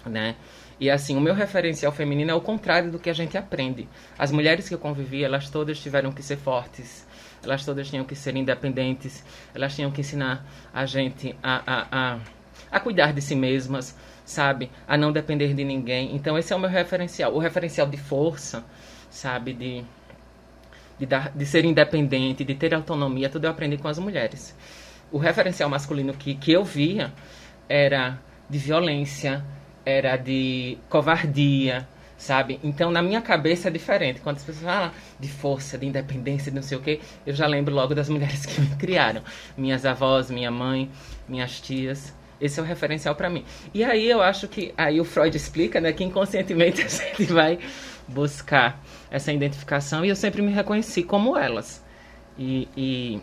né? 0.06 0.36
E 0.80 0.90
assim, 0.92 1.18
o 1.18 1.22
meu 1.22 1.34
referencial 1.34 1.92
feminino 1.92 2.32
é 2.32 2.34
o 2.36 2.42
contrário 2.42 2.92
do 2.92 3.00
que 3.00 3.10
a 3.10 3.14
gente 3.14 3.38
aprende. 3.38 3.88
As 4.18 4.32
mulheres 4.32 4.70
que 4.70 4.76
eu 4.76 4.80
convivi, 4.80 5.24
elas 5.24 5.50
todas 5.50 5.80
tiveram 5.80 6.12
que 6.12 6.22
ser 6.22 6.38
fortes, 6.38 7.08
elas 7.44 7.66
todas 7.66 7.90
tinham 7.90 8.06
que 8.06 8.16
ser 8.16 8.36
independentes, 8.36 9.24
elas 9.56 9.76
tinham 9.76 9.92
que 9.92 10.02
ensinar 10.02 10.46
a 10.72 10.86
gente 10.86 11.36
a, 11.42 11.62
a, 11.66 11.88
a, 11.92 12.20
a 12.72 12.80
cuidar 12.80 13.12
de 13.12 13.22
si 13.22 13.36
mesmas, 13.36 13.98
sabe? 14.24 14.70
A 14.88 14.96
não 14.96 15.12
depender 15.12 15.54
de 15.54 15.64
ninguém. 15.64 16.16
Então 16.16 16.38
esse 16.38 16.54
é 16.54 16.56
o 16.56 16.60
meu 16.60 16.70
referencial. 16.70 17.34
O 17.34 17.40
referencial 17.40 17.88
de 17.88 17.98
força, 17.98 18.64
sabe? 19.10 19.54
De, 19.54 19.84
de, 21.00 21.06
dar, 21.08 21.32
de 21.36 21.46
ser 21.46 21.66
independente, 21.66 22.44
de 22.44 22.54
ter 22.54 22.76
autonomia, 22.76 23.30
tudo 23.30 23.46
eu 23.46 23.52
aprendi 23.52 23.78
com 23.78 23.88
as 23.88 23.98
mulheres. 23.98 24.56
O 25.12 25.18
referencial 25.18 25.70
masculino 25.70 26.14
que, 26.14 26.36
que 26.36 26.52
eu 26.52 26.64
via 26.64 27.14
era 27.68 28.20
de 28.50 28.58
violência, 28.58 29.44
era 29.88 30.18
de 30.18 30.78
covardia, 30.90 31.88
sabe? 32.18 32.60
Então, 32.62 32.92
na 32.92 33.02
minha 33.02 33.22
cabeça 33.22 33.70
é 33.70 33.72
diferente. 33.72 34.20
Quando 34.20 34.36
as 34.36 34.44
pessoas 34.44 34.66
falam 34.66 34.92
de 35.18 35.30
força, 35.30 35.78
de 35.78 35.86
independência, 35.86 36.52
de 36.52 36.56
não 36.56 36.62
sei 36.62 36.78
o 36.78 36.82
quê, 36.82 37.00
eu 37.26 37.34
já 37.34 37.48
lembro 37.48 37.74
logo 37.74 37.96
das 37.96 38.10
mulheres 38.10 38.46
que 38.46 38.60
me 38.60 38.76
criaram. 38.76 39.22
Minhas 39.58 39.86
avós, 39.86 40.30
minha 40.30 40.52
mãe, 40.52 40.92
minhas 41.28 41.62
tias. 41.62 42.14
Esse 42.40 42.60
é 42.60 42.64
o 42.64 42.66
referencial 42.66 43.16
para 43.16 43.30
mim. 43.30 43.46
E 43.74 43.82
aí 43.82 44.10
eu 44.10 44.22
acho 44.22 44.50
que 44.50 44.74
aí 44.78 45.00
o 45.00 45.06
Freud 45.06 45.36
explica, 45.36 45.80
né, 45.80 45.94
que 45.94 46.04
inconscientemente 46.04 46.82
a 46.84 46.88
gente 46.88 47.24
vai 47.24 47.58
buscar 48.08 48.84
essa 49.10 49.32
identificação 49.32 50.04
e 50.04 50.10
eu 50.10 50.16
sempre 50.18 50.42
me 50.42 50.52
reconheci 50.52 51.02
como 51.02 51.38
elas. 51.38 51.82
E, 52.38 52.68
e, 52.76 53.22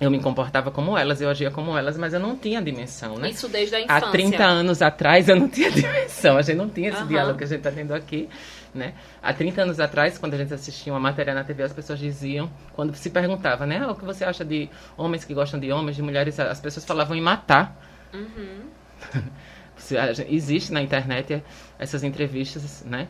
eu 0.00 0.10
me 0.10 0.20
comportava 0.20 0.70
como 0.70 0.96
elas, 0.96 1.20
eu 1.20 1.28
agia 1.30 1.50
como 1.50 1.76
elas, 1.76 1.96
mas 1.96 2.12
eu 2.12 2.20
não 2.20 2.36
tinha 2.36 2.60
dimensão, 2.60 3.16
né? 3.16 3.30
Isso 3.30 3.48
desde 3.48 3.76
a 3.76 3.80
infância. 3.80 4.08
Há 4.08 4.10
30 4.10 4.44
anos 4.44 4.82
atrás 4.82 5.28
eu 5.28 5.36
não 5.36 5.48
tinha 5.50 5.70
dimensão, 5.70 6.36
a 6.36 6.42
gente 6.42 6.56
não 6.56 6.68
tinha 6.68 6.90
esse 6.90 6.98
Aham. 6.98 7.06
diálogo 7.08 7.38
que 7.38 7.44
a 7.44 7.46
gente 7.46 7.58
está 7.58 7.70
tendo 7.70 7.94
aqui, 7.94 8.28
né? 8.74 8.92
Há 9.22 9.32
30 9.32 9.62
anos 9.62 9.80
atrás, 9.80 10.18
quando 10.18 10.34
a 10.34 10.36
gente 10.36 10.52
assistia 10.52 10.92
uma 10.92 11.00
matéria 11.00 11.32
na 11.32 11.44
TV, 11.44 11.62
as 11.62 11.72
pessoas 11.72 11.98
diziam, 11.98 12.50
quando 12.74 12.94
se 12.94 13.08
perguntava, 13.08 13.64
né, 13.64 13.80
"Ah, 13.82 13.90
o 13.92 13.94
que 13.94 14.04
você 14.04 14.24
acha 14.24 14.44
de 14.44 14.68
homens 14.98 15.24
que 15.24 15.32
gostam 15.32 15.58
de 15.58 15.72
homens, 15.72 15.96
de 15.96 16.02
mulheres, 16.02 16.38
as 16.38 16.60
pessoas 16.60 16.84
falavam 16.84 17.16
em 17.16 17.22
matar. 17.22 17.74
Uhum. 18.12 18.60
Existe 20.28 20.72
na 20.72 20.82
internet 20.82 21.42
essas 21.78 22.02
entrevistas, 22.02 22.82
né? 22.84 23.08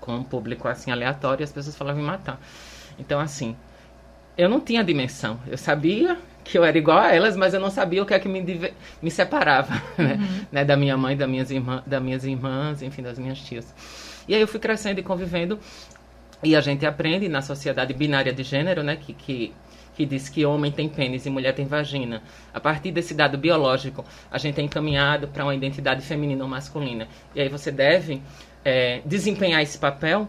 Com 0.00 0.16
um 0.16 0.22
público 0.24 0.68
assim 0.68 0.90
aleatório, 0.90 1.42
e 1.42 1.44
as 1.44 1.52
pessoas 1.52 1.76
falavam 1.76 2.00
em 2.02 2.04
matar. 2.06 2.40
Então, 2.98 3.18
assim, 3.20 3.56
eu 4.36 4.48
não 4.48 4.60
tinha 4.60 4.84
dimensão. 4.84 5.40
Eu 5.46 5.56
sabia 5.56 6.18
que 6.44 6.56
eu 6.56 6.64
era 6.64 6.78
igual 6.78 6.98
a 6.98 7.12
elas, 7.12 7.36
mas 7.36 7.54
eu 7.54 7.60
não 7.60 7.70
sabia 7.70 8.02
o 8.02 8.06
que 8.06 8.14
é 8.14 8.18
que 8.18 8.28
me, 8.28 8.72
me 9.02 9.10
separava, 9.10 9.82
né? 9.98 10.18
né? 10.50 10.64
Da 10.64 10.76
minha 10.76 10.96
mãe, 10.96 11.16
das 11.16 11.28
minhas, 11.28 11.50
irmã, 11.50 11.82
das 11.86 12.02
minhas 12.02 12.24
irmãs, 12.24 12.82
enfim, 12.82 13.02
das 13.02 13.18
minhas 13.18 13.38
tias. 13.40 13.74
E 14.28 14.34
aí 14.34 14.40
eu 14.40 14.48
fui 14.48 14.60
crescendo 14.60 15.00
e 15.00 15.02
convivendo. 15.02 15.58
E 16.42 16.54
a 16.54 16.60
gente 16.60 16.84
aprende 16.84 17.28
na 17.28 17.40
sociedade 17.40 17.94
binária 17.94 18.32
de 18.32 18.42
gênero, 18.42 18.82
né? 18.82 18.96
Que, 18.96 19.12
que, 19.12 19.52
que 19.96 20.04
diz 20.04 20.28
que 20.28 20.44
homem 20.44 20.70
tem 20.70 20.88
pênis 20.88 21.26
e 21.26 21.30
mulher 21.30 21.52
tem 21.52 21.66
vagina. 21.66 22.22
A 22.52 22.60
partir 22.60 22.92
desse 22.92 23.14
dado 23.14 23.38
biológico, 23.38 24.04
a 24.30 24.38
gente 24.38 24.60
é 24.60 24.62
encaminhado 24.62 25.28
para 25.28 25.42
uma 25.42 25.54
identidade 25.54 26.02
feminina 26.02 26.44
ou 26.44 26.50
masculina. 26.50 27.08
E 27.34 27.40
aí 27.40 27.48
você 27.48 27.72
deve 27.72 28.22
é, 28.64 29.00
desempenhar 29.04 29.62
esse 29.62 29.78
papel. 29.78 30.28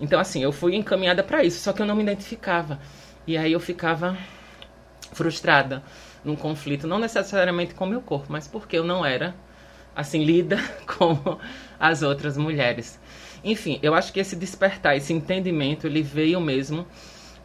Então, 0.00 0.18
assim, 0.18 0.42
eu 0.42 0.52
fui 0.52 0.76
encaminhada 0.76 1.22
para 1.22 1.44
isso, 1.44 1.60
só 1.60 1.72
que 1.72 1.82
eu 1.82 1.86
não 1.86 1.94
me 1.94 2.02
identificava. 2.02 2.78
E 3.26 3.36
aí 3.36 3.52
eu 3.52 3.60
ficava 3.60 4.16
frustrada 5.12 5.82
num 6.24 6.36
conflito, 6.36 6.86
não 6.86 6.98
necessariamente 6.98 7.74
com 7.74 7.84
o 7.84 7.88
meu 7.88 8.00
corpo, 8.00 8.26
mas 8.30 8.46
porque 8.48 8.76
eu 8.76 8.84
não 8.84 9.04
era 9.04 9.34
assim 9.94 10.24
lida 10.24 10.56
como 10.86 11.38
as 11.78 12.02
outras 12.02 12.36
mulheres. 12.36 12.98
Enfim, 13.44 13.78
eu 13.82 13.94
acho 13.94 14.12
que 14.12 14.20
esse 14.20 14.36
despertar, 14.36 14.96
esse 14.96 15.12
entendimento, 15.12 15.86
ele 15.86 16.02
veio 16.02 16.40
mesmo 16.40 16.86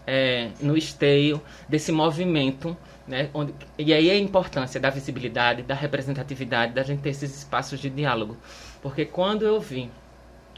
é, 0.06 0.50
no 0.62 0.78
esteio 0.78 1.42
desse 1.68 1.92
movimento, 1.92 2.78
né? 3.08 3.30
Onde, 3.34 3.54
e 3.78 3.94
aí 3.94 4.10
a 4.10 4.18
importância 4.18 4.80
da 4.80 4.90
visibilidade, 4.90 5.64
da 5.64 5.74
representatividade, 5.74 6.74
da 6.74 6.84
gente 6.84 7.02
ter 7.02 7.10
esses 7.10 7.36
espaços 7.36 7.80
de 7.80 7.90
diálogo, 7.90 8.38
porque 8.82 9.06
quando 9.06 9.44
eu 9.44 9.60
vi 9.60 9.90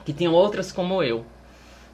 que 0.03 0.13
tinham 0.13 0.33
outras 0.33 0.71
como 0.71 1.01
eu, 1.01 1.25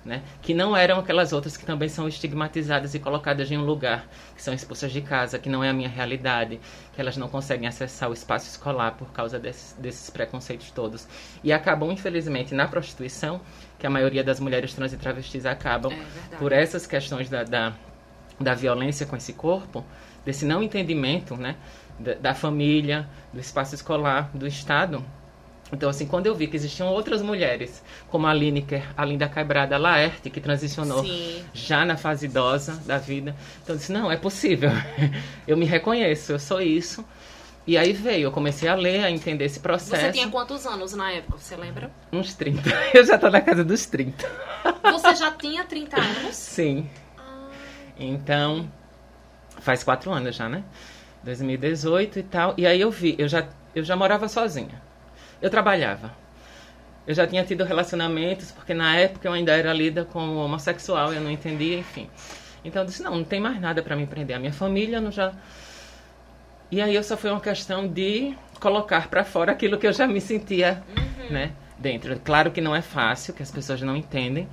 né? 0.05 0.21
Que 0.41 0.53
não 0.53 0.77
eram 0.77 0.99
aquelas 0.99 1.33
outras 1.33 1.57
que 1.57 1.65
também 1.65 1.89
são 1.89 2.07
estigmatizadas 2.07 2.93
e 2.93 2.99
colocadas 2.99 3.51
em 3.51 3.57
um 3.57 3.65
lugar, 3.65 4.07
que 4.35 4.41
são 4.41 4.53
expulsas 4.53 4.91
de 4.91 5.01
casa, 5.01 5.39
que 5.39 5.49
não 5.49 5.63
é 5.63 5.69
a 5.69 5.73
minha 5.73 5.89
realidade, 5.89 6.59
que 6.93 7.01
elas 7.01 7.17
não 7.17 7.27
conseguem 7.27 7.67
acessar 7.67 8.09
o 8.09 8.13
espaço 8.13 8.47
escolar 8.47 8.91
por 8.91 9.11
causa 9.11 9.39
desses, 9.39 9.73
desses 9.73 10.09
preconceitos 10.11 10.69
todos. 10.69 11.07
E 11.43 11.51
acabam, 11.51 11.91
infelizmente, 11.91 12.53
na 12.53 12.67
prostituição, 12.67 13.41
que 13.79 13.87
a 13.87 13.89
maioria 13.89 14.23
das 14.23 14.39
mulheres 14.39 14.73
trans 14.73 14.93
e 14.93 14.97
travestis 14.97 15.45
acabam 15.45 15.91
É 15.91 16.35
por 16.37 16.51
essas 16.51 16.85
questões 16.85 17.27
da, 17.27 17.43
da, 17.43 17.73
da 18.39 18.53
violência 18.53 19.05
com 19.07 19.15
esse 19.15 19.33
corpo, 19.33 19.83
desse 20.23 20.45
não 20.45 20.61
entendimento, 20.61 21.35
né? 21.35 21.55
Da, 21.97 22.13
da 22.13 22.33
família, 22.35 23.07
do 23.33 23.39
espaço 23.39 23.73
escolar, 23.73 24.29
do 24.33 24.45
Estado, 24.45 25.03
então, 25.73 25.89
assim, 25.89 26.05
quando 26.05 26.27
eu 26.27 26.35
vi 26.35 26.47
que 26.47 26.55
existiam 26.55 26.87
outras 26.89 27.21
mulheres, 27.21 27.83
como 28.09 28.27
a 28.27 28.33
Lineker, 28.33 28.83
a 28.95 29.03
Linda 29.03 29.27
Quebrada, 29.27 29.75
a 29.75 29.79
Laerte, 29.79 30.29
que 30.29 30.39
transicionou 30.39 31.03
Sim. 31.03 31.43
já 31.53 31.83
na 31.83 31.97
fase 31.97 32.27
idosa 32.27 32.75
da 32.85 32.97
vida, 32.97 33.35
então 33.63 33.75
eu 33.75 33.79
disse, 33.79 33.91
não, 33.91 34.11
é 34.11 34.17
possível. 34.17 34.69
eu 35.47 35.57
me 35.57 35.65
reconheço, 35.65 36.31
eu 36.33 36.39
sou 36.39 36.61
isso. 36.61 37.03
E 37.67 37.79
aí 37.79 37.93
veio, 37.93 38.25
eu 38.25 38.31
comecei 38.31 38.69
a 38.69 38.75
ler, 38.75 39.03
a 39.03 39.09
entender 39.09 39.45
esse 39.45 39.59
processo. 39.59 39.99
Você 39.99 40.11
tinha 40.11 40.29
quantos 40.29 40.67
anos 40.67 40.93
na 40.93 41.11
época, 41.11 41.39
você 41.39 41.55
lembra? 41.55 41.89
Uns 42.13 42.35
30. 42.35 42.69
Eu 42.93 43.03
já 43.03 43.17
tô 43.17 43.27
na 43.27 43.41
casa 43.41 43.63
dos 43.63 43.87
30. 43.87 44.23
Você 44.83 45.15
já 45.15 45.31
tinha 45.31 45.63
30 45.63 45.99
anos? 45.99 46.35
Sim. 46.37 46.87
Então, 47.97 48.69
faz 49.61 49.83
quatro 49.83 50.11
anos 50.11 50.35
já, 50.35 50.47
né? 50.47 50.63
2018 51.23 52.19
e 52.19 52.23
tal. 52.23 52.53
E 52.55 52.67
aí 52.67 52.79
eu 52.79 52.91
vi, 52.91 53.15
eu 53.17 53.27
já, 53.27 53.47
eu 53.73 53.83
já 53.83 53.95
morava 53.95 54.27
sozinha. 54.27 54.84
Eu 55.45 55.49
trabalhava. 55.51 56.11
Eu 57.05 57.13
já 57.13 57.27
tinha 57.27 57.43
tido 57.45 57.63
relacionamentos, 57.63 58.51
porque 58.51 58.73
na 58.73 58.95
época 58.95 59.27
eu 59.27 59.31
ainda 59.31 59.51
era 59.51 59.71
lida 59.71 60.03
como 60.03 60.37
homossexual, 60.37 61.13
eu 61.13 61.21
não 61.21 61.29
entendia, 61.29 61.77
enfim. 61.77 62.09
Então 62.63 62.81
eu 62.81 62.87
disse, 62.87 63.03
não, 63.03 63.17
não 63.17 63.23
tem 63.23 63.39
mais 63.39 63.61
nada 63.61 63.83
para 63.83 63.95
me 63.95 64.07
prender. 64.07 64.35
A 64.35 64.39
minha 64.39 64.51
família 64.51 64.99
não 64.99 65.11
já... 65.11 65.31
E 66.71 66.81
aí 66.81 66.95
eu 66.95 67.03
só 67.03 67.15
foi 67.15 67.29
uma 67.29 67.39
questão 67.39 67.87
de 67.87 68.35
colocar 68.59 69.07
para 69.07 69.23
fora 69.23 69.51
aquilo 69.51 69.77
que 69.77 69.85
eu 69.85 69.93
já 69.93 70.07
me 70.07 70.19
sentia, 70.19 70.81
né, 71.29 71.51
dentro. 71.77 72.19
Claro 72.21 72.49
que 72.49 72.59
não 72.59 72.75
é 72.75 72.81
fácil, 72.81 73.31
que 73.31 73.43
as 73.43 73.51
pessoas 73.51 73.79
não 73.83 73.95
entendem, 73.95 74.49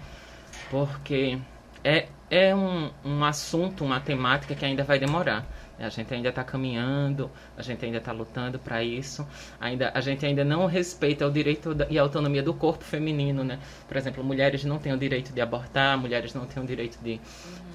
porque 0.70 1.38
é, 1.82 2.08
é 2.30 2.54
um, 2.54 2.90
um 3.02 3.24
assunto, 3.24 3.82
uma 3.82 3.98
temática 3.98 4.54
que 4.54 4.66
ainda 4.66 4.84
vai 4.84 4.98
demorar. 4.98 5.46
A 5.84 5.88
gente 5.88 6.12
ainda 6.14 6.28
está 6.28 6.44
caminhando, 6.44 7.30
a 7.56 7.62
gente 7.62 7.84
ainda 7.84 7.98
está 7.98 8.12
lutando 8.12 8.58
para 8.58 8.82
isso. 8.82 9.26
Ainda, 9.60 9.90
a 9.94 10.00
gente 10.00 10.24
ainda 10.24 10.44
não 10.44 10.66
respeita 10.66 11.26
o 11.26 11.30
direito 11.30 11.74
da- 11.74 11.86
e 11.90 11.98
a 11.98 12.02
autonomia 12.02 12.42
do 12.42 12.54
corpo 12.54 12.84
feminino, 12.84 13.42
né? 13.44 13.58
Por 13.88 13.96
exemplo, 13.96 14.22
mulheres 14.24 14.64
não 14.64 14.78
têm 14.78 14.92
o 14.92 14.96
direito 14.96 15.32
de 15.32 15.40
abortar, 15.40 15.98
mulheres 15.98 16.34
não 16.34 16.46
têm 16.46 16.62
o 16.62 16.66
direito 16.66 16.98
de, 17.02 17.20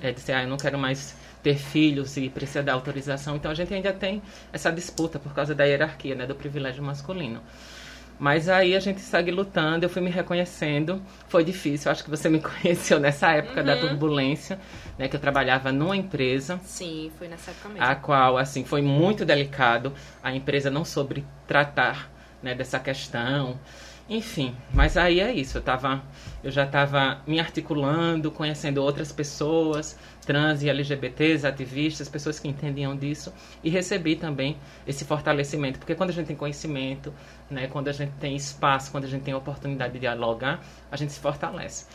é, 0.02 0.12
dizer, 0.12 0.34
ah, 0.34 0.44
eu 0.44 0.50
não 0.50 0.58
quero 0.58 0.78
mais 0.78 1.16
ter 1.44 1.56
filhos 1.56 2.18
e 2.18 2.30
precisa 2.30 2.64
da 2.64 2.74
autorização. 2.74 3.36
Então 3.36 3.52
a 3.52 3.54
gente 3.54 3.74
ainda 3.74 3.94
tem 3.94 4.22
essa 4.52 4.72
disputa 4.72 5.20
por 5.20 5.34
causa 5.34 5.54
da 5.54 5.64
hierarquia, 5.66 6.16
né? 6.16 6.26
Do 6.26 6.36
privilégio 6.36 6.84
masculino. 6.84 7.42
Mas 8.20 8.50
aí 8.50 8.76
a 8.76 8.80
gente 8.80 9.00
segue 9.00 9.30
lutando, 9.30 9.86
eu 9.86 9.90
fui 9.90 10.02
me 10.02 10.10
reconhecendo. 10.10 11.02
Foi 11.28 11.44
difícil, 11.44 11.92
acho 11.92 12.04
que 12.04 12.10
você 12.10 12.30
me 12.30 12.40
conheceu 12.42 13.00
nessa 13.00 13.32
época 13.32 13.64
da 13.64 13.78
turbulência, 13.78 14.60
né? 14.98 15.08
Que 15.08 15.16
eu 15.16 15.20
trabalhava 15.20 15.72
numa 15.72 15.96
empresa, 15.96 16.60
Sim, 16.64 17.12
foi 17.18 17.28
nessa 17.28 17.52
época 17.52 17.70
mesmo. 17.70 17.84
a 17.84 17.96
qual, 17.96 18.38
assim, 18.38 18.64
foi 18.64 18.82
muito 18.82 19.24
delicado. 19.24 19.94
A 20.24 20.34
empresa 20.34 20.72
não 20.72 20.84
soube 20.84 21.26
tratar, 21.46 22.12
né, 22.42 22.56
dessa 22.56 22.80
questão. 22.80 23.60
Enfim, 24.10 24.56
mas 24.74 24.96
aí 24.96 25.20
é 25.20 25.32
isso. 25.34 25.58
Eu, 25.58 25.62
tava, 25.62 26.02
eu 26.48 26.52
já 26.52 26.64
estava 26.64 27.20
me 27.28 27.42
articulando, 27.42 28.32
conhecendo 28.32 28.82
outras 28.82 29.12
pessoas, 29.12 30.00
trans 30.26 30.64
e 30.64 30.70
LGBTs, 30.70 31.46
ativistas, 31.46 32.08
pessoas 32.08 32.40
que 32.40 32.48
entendiam 32.48 32.96
disso. 32.96 33.34
E 33.62 33.70
recebi 33.70 34.16
também 34.16 34.56
esse 34.88 35.04
fortalecimento. 35.04 35.78
Porque 35.78 35.94
quando 35.94 36.12
a 36.12 36.14
gente 36.14 36.28
tem 36.28 36.38
conhecimento, 36.38 37.14
né, 37.50 37.68
quando 37.68 37.90
a 37.90 37.92
gente 37.92 38.14
tem 38.14 38.34
espaço, 38.34 38.92
quando 38.92 39.04
a 39.04 39.08
gente 39.10 39.24
tem 39.24 39.34
oportunidade 39.34 39.92
de 39.92 40.00
dialogar, 40.00 40.64
a 40.90 40.96
gente 40.96 41.12
se 41.12 41.20
fortalece. 41.20 41.86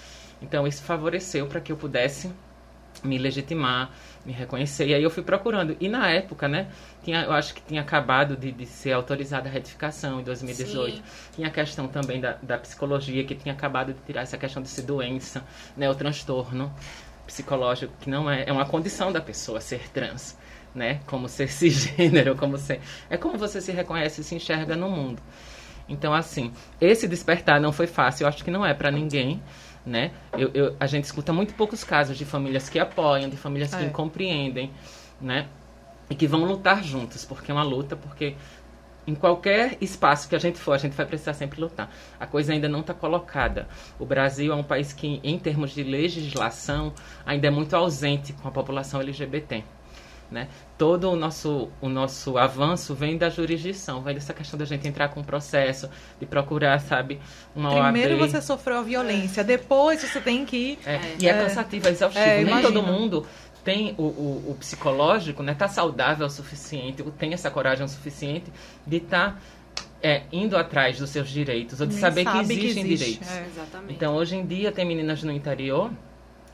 Então 0.43 0.67
isso 0.67 0.83
favoreceu 0.83 1.47
para 1.47 1.59
que 1.59 1.73
eu 1.73 1.77
pudesse 1.79 2.31
me 3.03 3.19
legitimar, 3.19 3.91
me 4.25 4.33
reconhecer. 4.33 4.87
E 4.87 4.95
aí 4.95 5.03
eu 5.03 5.11
fui 5.11 5.23
procurando. 5.23 5.77
E 5.81 5.89
na 5.89 6.11
época, 6.11 6.49
né, 6.49 6.69
tinha, 7.03 7.23
eu 7.23 7.33
acho 7.33 7.55
que 7.55 7.63
tinha 7.63 7.81
acabado 7.81 8.37
de, 8.37 8.53
de 8.53 8.67
ser 8.67 8.93
autorizada 8.93 9.49
a 9.49 9.53
retificação 9.53 10.21
em 10.21 10.25
2018. 10.25 10.97
Sim. 10.97 11.03
Tinha 11.35 11.49
a 11.49 11.51
questão 11.51 11.89
também 11.89 12.21
da, 12.21 12.39
da 12.43 12.59
psicologia, 12.59 13.25
que 13.25 13.35
tinha 13.35 13.55
acabado 13.55 13.93
de 13.93 14.01
tirar 14.01 14.23
essa 14.23 14.39
questão 14.39 14.63
de 14.63 14.69
ser 14.69 14.83
doença, 14.83 15.45
né, 15.77 15.89
o 15.91 15.95
transtorno 15.95 16.73
psicológico, 17.27 17.93
que 18.01 18.11
não 18.11 18.31
é, 18.31 18.45
é 18.47 18.53
uma 18.53 18.67
condição 18.67 19.13
da 19.13 19.21
pessoa 19.21 19.61
ser 19.61 19.89
trans, 19.91 20.37
né, 20.75 21.01
como 21.07 21.29
ser 21.29 21.49
cisgênero, 21.53 22.37
como 22.37 22.57
ser... 22.59 22.81
É 23.11 23.17
como 23.17 23.37
você 23.39 23.61
se 23.61 23.73
reconhece 23.73 24.21
e 24.21 24.25
se 24.25 24.35
enxerga 24.35 24.77
no 24.77 24.91
mundo. 24.91 25.23
Então, 25.89 26.15
assim, 26.15 26.53
esse 26.81 27.09
despertar 27.09 27.61
não 27.61 27.73
foi 27.73 27.87
fácil, 27.87 28.25
eu 28.25 28.29
acho 28.29 28.45
que 28.45 28.51
não 28.51 28.65
é 28.65 28.73
para 28.73 28.91
ninguém, 28.91 29.43
né? 29.85 30.11
Eu, 30.37 30.51
eu- 30.55 30.77
a 30.79 30.87
gente 30.87 31.05
escuta 31.05 31.33
muito 31.33 31.55
poucos 31.55 31.83
casos 31.85 32.17
de 32.17 32.25
famílias 32.25 32.69
que 32.69 32.79
apoiam, 32.79 33.29
de 33.29 33.37
famílias 33.37 33.75
que 33.75 33.85
É. 33.85 33.89
compreendem, 33.89 34.71
né? 35.21 35.49
E 36.11 36.15
que 36.15 36.27
vão 36.27 36.45
lutar 36.45 36.83
juntos, 36.85 37.25
porque 37.25 37.51
é 37.51 37.55
uma 37.55 37.63
luta, 37.65 37.97
porque 37.97 38.35
em 39.07 39.15
qualquer 39.17 39.77
espaço 39.81 40.29
que 40.29 40.37
a 40.37 40.39
gente 40.39 40.59
for, 40.59 40.73
a 40.73 40.79
gente 40.79 40.93
vai 40.95 41.05
precisar 41.05 41.35
sempre 41.35 41.61
lutar. 41.61 41.91
A 42.21 42.27
coisa 42.27 42.53
ainda 42.53 42.69
não 42.69 42.81
está 42.81 42.95
colocada. 42.95 43.67
O 43.99 44.07
Brasil 44.07 44.53
é 44.53 44.55
um 44.55 44.63
país 44.63 44.93
que, 44.93 45.21
em 45.25 45.39
termos 45.39 45.73
de 45.73 45.83
legislação, 45.83 46.93
ainda 47.27 47.49
é 47.49 47.51
muito 47.51 47.75
ausente 47.75 48.33
com 48.33 48.47
a 48.47 48.51
população 48.53 49.01
LGBT. 49.01 49.65
Né? 50.33 50.49
Todo 50.79 51.11
o 51.11 51.15
nosso, 51.17 51.69
o 51.81 51.89
nosso 51.91 52.39
avanço 52.39 52.95
vem 52.95 53.19
da 53.19 53.29
jurisdição, 53.29 54.01
vem 54.03 54.15
dessa 54.15 54.33
questão 54.33 54.59
da 54.59 54.65
gente 54.65 54.89
entrar 54.89 55.09
com 55.11 55.21
um 55.21 55.25
processo, 55.25 55.91
de 56.19 56.25
procurar, 56.25 56.81
sabe, 56.81 57.21
uma 57.55 57.71
Primeiro 57.71 58.15
OAB. 58.19 58.31
você 58.31 58.41
sofreu 58.41 58.79
a 58.79 58.83
violência, 58.83 59.45
depois 59.45 60.01
você 60.01 60.21
tem 60.21 60.45
que. 60.47 60.79
É, 60.87 60.95
É. 60.95 61.01
E 61.21 61.29
é, 61.29 61.31
É. 61.33 61.35
cansativo, 61.43 61.87
é 61.87 61.91
exaustivo. 61.91 62.25
É, 62.25 62.37
Nem 62.39 62.47
imagino. 62.47 62.73
todo 62.73 62.83
mundo 62.83 63.27
tem 63.63 63.95
o, 63.99 64.03
o, 64.03 64.51
o 64.53 64.57
psicológico, 64.59 65.43
né? 65.43 65.55
Tá 65.55 65.69
saudável 65.69 66.27
o 66.27 66.31
suficiente, 66.31 67.03
tem 67.19 67.35
essa 67.35 67.51
coragem 67.51 67.85
o 67.85 67.89
suficiente 67.89 68.51
de 68.87 68.97
estar 68.97 69.39
indo 70.33 70.57
atrás 70.57 70.99
dos 70.99 71.11
seus 71.11 71.29
direitos, 71.29 71.81
ou 71.81 71.87
de 71.87 71.93
Nem 71.93 72.01
saber 72.01 72.25
que 72.25 72.39
existem 72.39 72.85
existe, 72.85 72.97
direitos. 72.97 73.31
é. 73.31 73.47
Exatamente. 73.47 73.93
Então, 73.93 74.17
hoje 74.17 74.35
em 74.37 74.45
dia, 74.45 74.73
tem 74.73 74.85
meninas 74.85 75.23
no 75.23 75.31
interior 75.31 75.93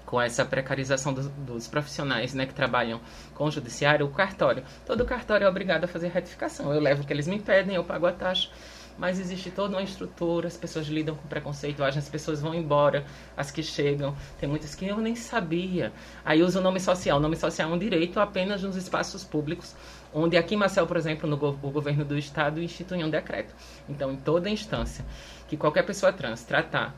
com 0.08 0.18
essa 0.18 0.42
precarização 0.42 1.12
dos, 1.12 1.28
dos, 1.28 1.68
profissionais 1.68 2.32
né, 2.32 2.46
que 2.46 2.54
trabalham 2.54 2.98
com 3.34 3.44
o 3.44 3.50
judiciário, 3.50 4.06
o 4.06 4.08
cartório. 4.08 4.64
Todo 4.86 5.04
cartório 5.04 5.44
é 5.44 5.48
obrigado 5.48 5.84
a 5.84 5.86
fazer 5.86 6.08
retificação. 6.08 6.72
Eu 6.72 6.80
levo 6.80 7.02
o 7.02 7.06
que 7.06 7.12
eles 7.12 7.28
me 7.28 7.38
pedem, 7.38 7.76
eu 7.76 7.84
pago 7.84 8.06
a 8.06 8.12
taxa. 8.12 8.48
Mas 8.96 9.20
existe 9.20 9.50
toda 9.50 9.76
uma 9.76 9.82
estrutura, 9.82 10.48
as 10.48 10.56
pessoas 10.56 10.86
lidam 10.86 11.14
com 11.14 11.28
preconceito, 11.28 11.84
as 11.84 12.08
pessoas 12.08 12.40
vão 12.40 12.54
embora, 12.54 13.04
as 13.36 13.50
que 13.50 13.62
chegam. 13.62 14.16
Tem 14.40 14.48
muitas 14.48 14.74
que 14.74 14.86
eu 14.88 14.96
nem 14.96 15.14
sabia. 15.14 15.92
Aí 16.24 16.42
usa 16.42 16.58
o 16.58 16.62
nome 16.62 16.80
social. 16.80 17.18
O 17.18 17.20
nome 17.20 17.36
social 17.36 17.70
é 17.70 17.74
um 17.74 17.78
direito 17.78 18.18
apenas 18.18 18.62
nos 18.62 18.76
espaços 18.76 19.24
públicos, 19.24 19.76
onde 20.12 20.38
aqui 20.38 20.54
em 20.54 20.58
Marcel, 20.58 20.86
por 20.86 20.96
exemplo, 20.96 21.28
no 21.28 21.36
go 21.36 21.58
o 21.62 21.70
governo 21.70 22.02
do 22.02 22.16
estado 22.16 22.62
institui 22.62 23.04
um 23.04 23.10
decreto. 23.10 23.54
Então, 23.86 24.10
em 24.10 24.16
toda 24.16 24.48
instância 24.48 25.04
que 25.46 25.56
qualquer 25.56 25.84
pessoa 25.84 26.12
trans 26.14 26.44
tratar 26.44 26.94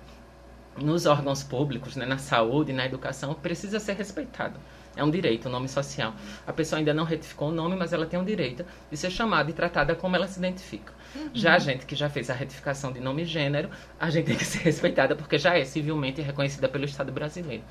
nos 0.76 1.06
órgãos 1.06 1.42
públicos, 1.42 1.96
né, 1.96 2.06
na 2.06 2.18
saúde, 2.18 2.72
na 2.72 2.86
educação, 2.86 3.34
precisa 3.34 3.78
ser 3.80 3.94
respeitado. 3.94 4.58
É 4.96 5.04
um 5.04 5.10
direito, 5.10 5.46
o 5.46 5.48
um 5.48 5.52
nome 5.52 5.68
social. 5.68 6.14
A 6.46 6.52
pessoa 6.52 6.78
ainda 6.78 6.92
não 6.92 7.04
retificou 7.04 7.48
o 7.48 7.52
nome, 7.52 7.76
mas 7.76 7.92
ela 7.92 8.06
tem 8.06 8.20
o 8.20 8.24
direito 8.24 8.64
de 8.90 8.96
ser 8.96 9.10
chamada 9.10 9.50
e 9.50 9.52
tratada 9.52 9.94
como 9.94 10.16
ela 10.16 10.26
se 10.26 10.38
identifica. 10.38 10.92
Uhum. 11.14 11.30
Já 11.32 11.54
a 11.54 11.58
gente 11.58 11.86
que 11.86 11.94
já 11.94 12.08
fez 12.08 12.28
a 12.28 12.34
retificação 12.34 12.92
de 12.92 13.00
nome 13.00 13.22
e 13.22 13.24
gênero, 13.24 13.70
a 13.98 14.10
gente 14.10 14.26
tem 14.26 14.36
que 14.36 14.44
ser 14.44 14.58
respeitada 14.58 15.14
porque 15.14 15.38
já 15.38 15.56
é 15.56 15.64
civilmente 15.64 16.20
reconhecida 16.20 16.68
pelo 16.68 16.84
Estado 16.84 17.12
brasileiro. 17.12 17.62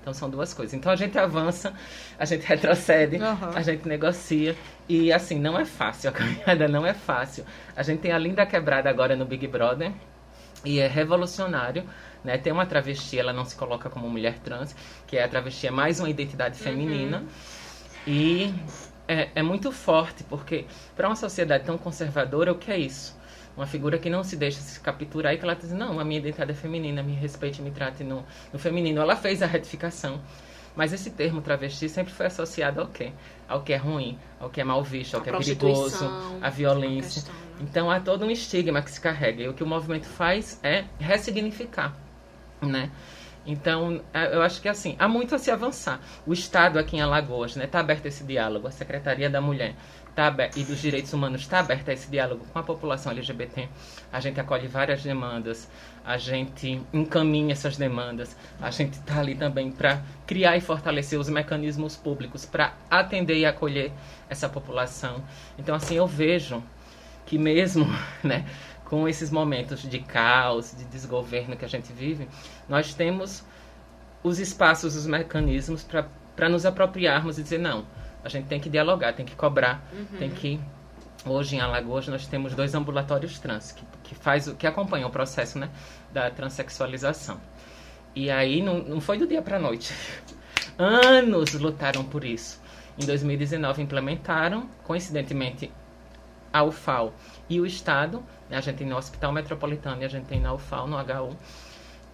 Então 0.00 0.12
são 0.12 0.28
duas 0.28 0.52
coisas. 0.52 0.74
Então 0.74 0.92
a 0.92 0.96
gente 0.96 1.18
avança, 1.18 1.72
a 2.18 2.24
gente 2.26 2.44
retrocede, 2.46 3.16
uhum. 3.16 3.50
a 3.54 3.62
gente 3.62 3.88
negocia. 3.88 4.54
E 4.86 5.12
assim, 5.12 5.38
não 5.38 5.58
é 5.58 5.64
fácil, 5.64 6.10
a 6.10 6.12
caminhada 6.12 6.68
não 6.68 6.84
é 6.84 6.92
fácil. 6.92 7.44
A 7.74 7.82
gente 7.82 8.00
tem 8.00 8.12
a 8.12 8.18
linda 8.18 8.44
quebrada 8.44 8.90
agora 8.90 9.16
no 9.16 9.24
Big 9.24 9.46
Brother. 9.46 9.92
E 10.64 10.78
é 10.78 10.86
revolucionário 10.86 11.84
né? 12.24 12.38
Tem 12.38 12.52
uma 12.52 12.64
travesti, 12.64 13.18
ela 13.18 13.32
não 13.32 13.44
se 13.44 13.54
coloca 13.54 13.90
como 13.90 14.08
mulher 14.08 14.38
trans, 14.38 14.74
que 15.06 15.18
é 15.18 15.22
a 15.22 15.28
travesti 15.28 15.66
é 15.66 15.70
mais 15.70 16.00
uma 16.00 16.08
identidade 16.08 16.58
feminina. 16.58 17.18
Uhum. 17.18 17.26
E 18.06 18.54
é, 19.06 19.28
é 19.34 19.42
muito 19.42 19.70
forte, 19.70 20.24
porque 20.24 20.64
para 20.96 21.06
uma 21.06 21.16
sociedade 21.16 21.64
tão 21.64 21.76
conservadora, 21.76 22.50
o 22.50 22.54
que 22.56 22.70
é 22.70 22.78
isso? 22.78 23.16
Uma 23.54 23.66
figura 23.66 23.98
que 23.98 24.10
não 24.10 24.24
se 24.24 24.36
deixa 24.36 24.58
se 24.60 24.80
capturar 24.80 25.34
e 25.34 25.38
que 25.38 25.44
ela 25.44 25.54
diz, 25.54 25.70
não, 25.70 26.00
a 26.00 26.04
minha 26.04 26.18
identidade 26.18 26.50
é 26.50 26.54
feminina, 26.54 27.02
me 27.02 27.12
respeite, 27.12 27.62
me 27.62 27.70
trate 27.70 28.02
no, 28.02 28.24
no 28.52 28.58
feminino. 28.58 29.00
Ela 29.00 29.14
fez 29.14 29.42
a 29.42 29.46
retificação. 29.46 30.20
Mas 30.74 30.92
esse 30.92 31.10
termo 31.10 31.40
travesti 31.40 31.88
sempre 31.88 32.12
foi 32.12 32.26
associado 32.26 32.80
ao 32.80 32.88
quê? 32.88 33.12
Ao 33.48 33.62
que 33.62 33.72
é 33.72 33.76
ruim, 33.76 34.18
ao 34.40 34.48
que 34.48 34.60
é 34.60 34.64
mal 34.64 34.82
visto, 34.82 35.14
ao 35.14 35.20
a 35.20 35.24
que 35.24 35.30
é 35.30 35.38
perigoso, 35.38 36.08
à 36.40 36.48
violência. 36.50 37.22
Questão, 37.22 37.34
né? 37.34 37.40
Então 37.60 37.90
há 37.90 38.00
todo 38.00 38.24
um 38.24 38.30
estigma 38.30 38.82
que 38.82 38.90
se 38.90 39.00
carrega. 39.00 39.42
E 39.42 39.48
o 39.48 39.54
que 39.54 39.62
o 39.62 39.66
movimento 39.66 40.06
faz 40.06 40.58
é 40.62 40.84
ressignificar 40.98 41.94
né? 42.66 42.90
Então, 43.46 44.00
eu 44.32 44.42
acho 44.42 44.60
que 44.60 44.68
assim, 44.68 44.96
há 44.98 45.06
muito 45.06 45.34
a 45.34 45.38
se 45.38 45.50
avançar. 45.50 46.00
O 46.26 46.32
Estado 46.32 46.78
aqui 46.78 46.96
em 46.96 47.00
Alagoas, 47.00 47.56
né, 47.56 47.64
está 47.64 47.80
aberto 47.80 48.06
a 48.06 48.08
esse 48.08 48.24
diálogo. 48.24 48.66
A 48.66 48.70
Secretaria 48.70 49.28
da 49.28 49.40
Mulher 49.40 49.74
tá 50.14 50.28
aberto, 50.28 50.56
e 50.56 50.64
dos 50.64 50.80
Direitos 50.80 51.12
Humanos 51.12 51.40
está 51.40 51.58
aberta 51.58 51.90
a 51.90 51.94
esse 51.94 52.08
diálogo 52.10 52.46
com 52.52 52.58
a 52.58 52.62
população 52.62 53.12
LGBT. 53.12 53.68
A 54.12 54.20
gente 54.20 54.40
acolhe 54.40 54.68
várias 54.68 55.02
demandas, 55.02 55.68
a 56.04 56.16
gente 56.16 56.80
encaminha 56.92 57.52
essas 57.52 57.76
demandas, 57.76 58.36
a 58.60 58.70
gente 58.70 58.94
está 58.94 59.18
ali 59.18 59.34
também 59.34 59.72
para 59.72 60.02
criar 60.26 60.56
e 60.56 60.60
fortalecer 60.60 61.18
os 61.18 61.28
mecanismos 61.28 61.96
públicos 61.96 62.46
para 62.46 62.74
atender 62.88 63.38
e 63.38 63.44
acolher 63.44 63.92
essa 64.28 64.48
população. 64.48 65.22
Então, 65.58 65.74
assim, 65.74 65.96
eu 65.96 66.06
vejo 66.06 66.62
que 67.26 67.38
mesmo, 67.38 67.86
né, 68.22 68.44
com 68.84 69.08
esses 69.08 69.30
momentos 69.30 69.82
de 69.82 69.98
caos, 69.98 70.74
de 70.76 70.84
desgoverno 70.84 71.56
que 71.56 71.64
a 71.64 71.68
gente 71.68 71.92
vive, 71.92 72.28
nós 72.68 72.94
temos 72.94 73.44
os 74.22 74.38
espaços, 74.38 74.96
os 74.96 75.06
mecanismos 75.06 75.86
para 76.34 76.48
nos 76.48 76.64
apropriarmos 76.64 77.38
e 77.38 77.42
dizer: 77.42 77.58
não, 77.58 77.86
a 78.24 78.28
gente 78.28 78.46
tem 78.46 78.60
que 78.60 78.70
dialogar, 78.70 79.12
tem 79.12 79.26
que 79.26 79.36
cobrar, 79.36 79.86
uhum. 79.92 80.18
tem 80.18 80.30
que. 80.30 80.60
Hoje 81.26 81.56
em 81.56 81.60
Alagoas 81.60 82.06
nós 82.06 82.26
temos 82.26 82.54
dois 82.54 82.74
ambulatórios 82.74 83.38
trans 83.38 83.72
que, 83.72 83.82
que, 84.02 84.14
faz, 84.14 84.46
que 84.58 84.66
acompanham 84.66 85.08
o 85.08 85.12
processo 85.12 85.58
né, 85.58 85.70
da 86.12 86.30
transexualização. 86.30 87.40
E 88.14 88.30
aí 88.30 88.62
não, 88.62 88.80
não 88.80 89.00
foi 89.00 89.16
do 89.16 89.26
dia 89.26 89.40
para 89.40 89.56
a 89.56 89.60
noite. 89.60 89.94
Anos 90.76 91.54
lutaram 91.54 92.04
por 92.04 92.24
isso. 92.24 92.60
Em 92.98 93.06
2019 93.06 93.82
implementaram, 93.82 94.68
coincidentemente, 94.82 95.72
a 96.52 96.62
UFAO 96.62 97.12
e 97.48 97.60
o 97.60 97.66
Estado. 97.66 98.22
Né? 98.48 98.56
A 98.56 98.60
gente 98.60 98.76
tem 98.76 98.86
no 98.86 98.96
Hospital 98.96 99.32
Metropolitano 99.32 100.02
e 100.02 100.04
a 100.04 100.08
gente 100.08 100.26
tem 100.26 100.40
na 100.40 100.52
UFAO, 100.52 100.86
no 100.86 100.96
HU. 100.96 101.36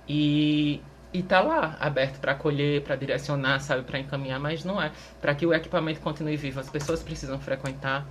E 0.08 0.80
e 1.12 1.22
tá 1.24 1.40
lá 1.40 1.76
aberto 1.80 2.20
para 2.20 2.32
acolher, 2.32 2.82
para 2.82 2.94
direcionar, 2.94 3.58
sabe, 3.58 3.82
para 3.82 3.98
encaminhar, 3.98 4.38
mas 4.38 4.64
não 4.64 4.80
é. 4.80 4.92
Para 5.20 5.34
que 5.34 5.44
o 5.44 5.52
equipamento 5.52 6.00
continue 6.00 6.36
vivo, 6.36 6.60
as 6.60 6.70
pessoas 6.70 7.02
precisam 7.02 7.38
frequentar. 7.40 8.06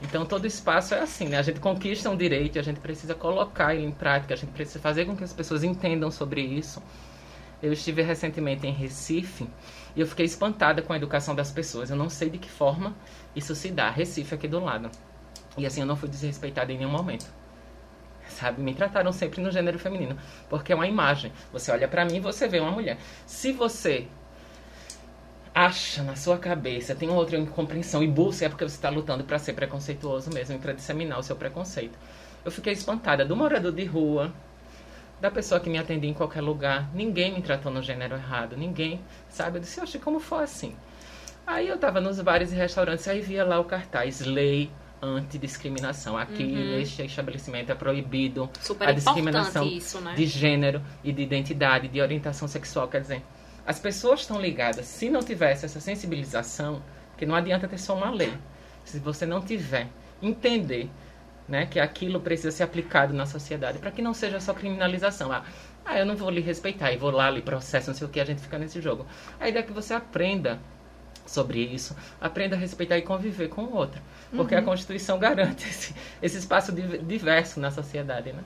Então 0.00 0.24
todo 0.24 0.46
espaço 0.46 0.94
é 0.94 1.00
assim, 1.00 1.28
né? 1.28 1.38
A 1.38 1.42
gente 1.42 1.60
conquista 1.60 2.08
um 2.08 2.16
direito, 2.16 2.58
a 2.58 2.62
gente 2.62 2.80
precisa 2.80 3.14
colocar 3.14 3.74
ele 3.74 3.84
em 3.84 3.92
prática, 3.92 4.32
a 4.32 4.36
gente 4.36 4.50
precisa 4.52 4.78
fazer 4.78 5.04
com 5.04 5.14
que 5.14 5.24
as 5.24 5.32
pessoas 5.32 5.62
entendam 5.62 6.10
sobre 6.10 6.40
isso. 6.40 6.82
Eu 7.62 7.72
estive 7.72 8.02
recentemente 8.02 8.66
em 8.66 8.72
Recife 8.72 9.46
e 9.94 10.00
eu 10.00 10.06
fiquei 10.06 10.24
espantada 10.24 10.80
com 10.80 10.92
a 10.92 10.96
educação 10.96 11.34
das 11.34 11.50
pessoas. 11.50 11.90
Eu 11.90 11.96
não 11.96 12.08
sei 12.08 12.30
de 12.30 12.38
que 12.38 12.48
forma 12.48 12.94
isso 13.36 13.54
se 13.54 13.70
dá. 13.70 13.90
Recife 13.90 14.34
aqui 14.34 14.48
do 14.48 14.60
lado. 14.60 14.90
E 15.56 15.66
assim, 15.66 15.80
eu 15.80 15.86
não 15.86 15.96
fui 15.96 16.08
desrespeitada 16.08 16.72
em 16.72 16.78
nenhum 16.78 16.90
momento. 16.90 17.26
Sabe? 18.28 18.60
Me 18.62 18.74
trataram 18.74 19.12
sempre 19.12 19.40
no 19.40 19.50
gênero 19.50 19.78
feminino. 19.78 20.16
Porque 20.48 20.72
é 20.72 20.74
uma 20.74 20.86
imagem. 20.86 21.32
Você 21.52 21.72
olha 21.72 21.88
para 21.88 22.04
mim 22.04 22.16
e 22.16 22.20
você 22.20 22.46
vê 22.46 22.60
uma 22.60 22.70
mulher. 22.70 22.98
Se 23.26 23.52
você 23.52 24.06
acha 25.54 26.04
na 26.04 26.14
sua 26.14 26.38
cabeça, 26.38 26.94
tem 26.94 27.08
outra 27.08 27.36
incompreensão 27.36 28.00
e 28.02 28.06
busca, 28.06 28.46
é 28.46 28.48
porque 28.48 28.62
você 28.62 28.76
está 28.76 28.90
lutando 28.90 29.24
para 29.24 29.40
ser 29.40 29.54
preconceituoso 29.54 30.30
mesmo 30.32 30.54
e 30.54 30.58
para 30.58 30.72
disseminar 30.72 31.18
o 31.18 31.22
seu 31.22 31.34
preconceito. 31.34 31.98
Eu 32.44 32.52
fiquei 32.52 32.72
espantada 32.72 33.24
do 33.24 33.34
morador 33.34 33.72
de 33.72 33.84
rua, 33.84 34.32
da 35.20 35.30
pessoa 35.30 35.58
que 35.58 35.68
me 35.68 35.76
atendia 35.76 36.08
em 36.08 36.14
qualquer 36.14 36.42
lugar. 36.42 36.88
Ninguém 36.94 37.34
me 37.34 37.42
tratou 37.42 37.72
no 37.72 37.82
gênero 37.82 38.14
errado, 38.14 38.56
ninguém, 38.56 39.00
sabe? 39.28 39.58
Eu 39.58 39.62
disse, 39.62 39.80
oxe, 39.80 39.98
como 39.98 40.20
foi 40.20 40.44
assim? 40.44 40.76
Aí 41.44 41.66
eu 41.66 41.76
tava 41.76 42.00
nos 42.00 42.20
bares 42.20 42.52
e 42.52 42.54
restaurantes, 42.54 43.08
aí 43.08 43.20
via 43.20 43.44
lá 43.44 43.58
o 43.58 43.64
cartaz, 43.64 44.20
lei 44.20 44.70
antidiscriminação. 45.02 46.16
Aqui 46.16 46.42
uhum. 46.42 46.76
neste 46.76 47.02
estabelecimento 47.04 47.70
é 47.70 47.74
proibido 47.74 48.50
Super 48.60 48.88
a 48.88 48.92
discriminação 48.92 49.66
isso, 49.66 50.00
né? 50.00 50.14
de 50.14 50.26
gênero 50.26 50.82
e 51.02 51.12
de 51.12 51.22
identidade, 51.22 51.88
de 51.88 52.00
orientação 52.00 52.48
sexual. 52.48 52.88
Quer 52.88 53.00
dizer, 53.00 53.22
as 53.66 53.78
pessoas 53.78 54.20
estão 54.20 54.40
ligadas. 54.40 54.86
Se 54.86 55.10
não 55.10 55.20
tivesse 55.20 55.64
essa 55.64 55.80
sensibilização, 55.80 56.82
que 57.16 57.26
não 57.26 57.34
adianta 57.34 57.68
ter 57.68 57.78
só 57.78 57.94
uma 57.96 58.10
lei. 58.10 58.32
Se 58.84 58.98
você 58.98 59.26
não 59.26 59.40
tiver 59.40 59.88
entender 60.22 60.88
né, 61.48 61.66
que 61.66 61.80
aquilo 61.80 62.20
precisa 62.20 62.50
ser 62.50 62.62
aplicado 62.62 63.14
na 63.14 63.24
sociedade, 63.24 63.78
para 63.78 63.90
que 63.90 64.02
não 64.02 64.12
seja 64.12 64.38
só 64.38 64.52
criminalização. 64.52 65.32
Ah, 65.32 65.44
ah, 65.84 65.98
eu 65.98 66.04
não 66.04 66.14
vou 66.14 66.28
lhe 66.28 66.40
respeitar 66.40 66.92
e 66.92 66.98
vou 66.98 67.10
lá 67.10 67.30
lhe 67.30 67.40
processo, 67.40 67.88
não 67.88 67.96
sei 67.96 68.06
o 68.06 68.10
que, 68.10 68.20
a 68.20 68.24
gente 68.24 68.42
fica 68.42 68.58
nesse 68.58 68.80
jogo. 68.80 69.06
A 69.40 69.48
ideia 69.48 69.62
é 69.62 69.66
que 69.66 69.72
você 69.72 69.94
aprenda 69.94 70.60
sobre 71.28 71.60
isso, 71.60 71.94
aprenda 72.20 72.56
a 72.56 72.58
respeitar 72.58 72.98
e 72.98 73.02
conviver 73.02 73.48
com 73.48 73.62
o 73.62 73.74
outro. 73.74 74.00
Porque 74.34 74.54
uhum. 74.54 74.60
a 74.60 74.64
Constituição 74.64 75.18
garante 75.20 75.68
esse, 75.68 75.94
esse 76.22 76.38
espaço 76.38 76.72
diverso 76.72 77.60
na 77.60 77.70
sociedade, 77.70 78.32
né? 78.32 78.42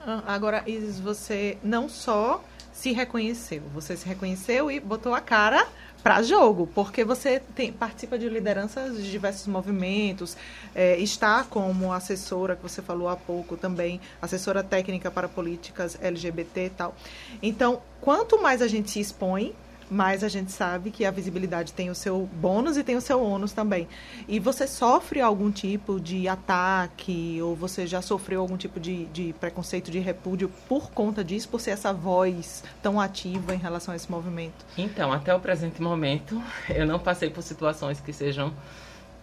Ah, 0.00 0.22
agora, 0.26 0.62
Isis, 0.66 1.00
você 1.00 1.58
não 1.62 1.88
só 1.88 2.42
se 2.72 2.92
reconheceu, 2.92 3.62
você 3.74 3.96
se 3.96 4.06
reconheceu 4.06 4.70
e 4.70 4.78
botou 4.78 5.12
a 5.12 5.20
cara 5.20 5.66
para 6.02 6.22
jogo, 6.22 6.68
porque 6.74 7.04
você 7.04 7.40
tem, 7.54 7.72
participa 7.72 8.16
de 8.16 8.28
lideranças 8.28 8.96
de 8.96 9.10
diversos 9.10 9.48
movimentos, 9.48 10.36
é, 10.74 10.96
está 10.98 11.42
como 11.42 11.92
assessora, 11.92 12.54
que 12.54 12.62
você 12.62 12.80
falou 12.80 13.08
há 13.08 13.16
pouco 13.16 13.56
também, 13.56 14.00
assessora 14.22 14.62
técnica 14.62 15.10
para 15.10 15.28
políticas 15.28 15.98
LGBT 16.00 16.66
e 16.66 16.70
tal. 16.70 16.94
Então, 17.42 17.82
quanto 18.00 18.40
mais 18.40 18.62
a 18.62 18.68
gente 18.68 18.92
se 18.92 19.00
expõe, 19.00 19.54
mas 19.90 20.22
a 20.22 20.28
gente 20.28 20.52
sabe 20.52 20.90
que 20.90 21.04
a 21.04 21.10
visibilidade 21.10 21.72
tem 21.72 21.90
o 21.90 21.94
seu 21.94 22.28
bônus 22.34 22.76
e 22.76 22.84
tem 22.84 22.96
o 22.96 23.00
seu 23.00 23.22
ônus 23.22 23.52
também. 23.52 23.88
E 24.26 24.38
você 24.38 24.66
sofre 24.66 25.20
algum 25.20 25.50
tipo 25.50 26.00
de 26.00 26.28
ataque, 26.28 27.40
ou 27.42 27.54
você 27.56 27.86
já 27.86 28.02
sofreu 28.02 28.40
algum 28.40 28.56
tipo 28.56 28.78
de, 28.78 29.06
de 29.06 29.34
preconceito, 29.40 29.90
de 29.90 29.98
repúdio 29.98 30.50
por 30.68 30.90
conta 30.90 31.24
disso, 31.24 31.48
por 31.48 31.60
ser 31.60 31.70
essa 31.70 31.92
voz 31.92 32.62
tão 32.82 33.00
ativa 33.00 33.54
em 33.54 33.58
relação 33.58 33.92
a 33.92 33.96
esse 33.96 34.10
movimento? 34.10 34.64
Então, 34.76 35.12
até 35.12 35.34
o 35.34 35.40
presente 35.40 35.80
momento, 35.80 36.42
eu 36.68 36.86
não 36.86 36.98
passei 36.98 37.30
por 37.30 37.42
situações 37.42 38.00
que 38.00 38.12
sejam 38.12 38.52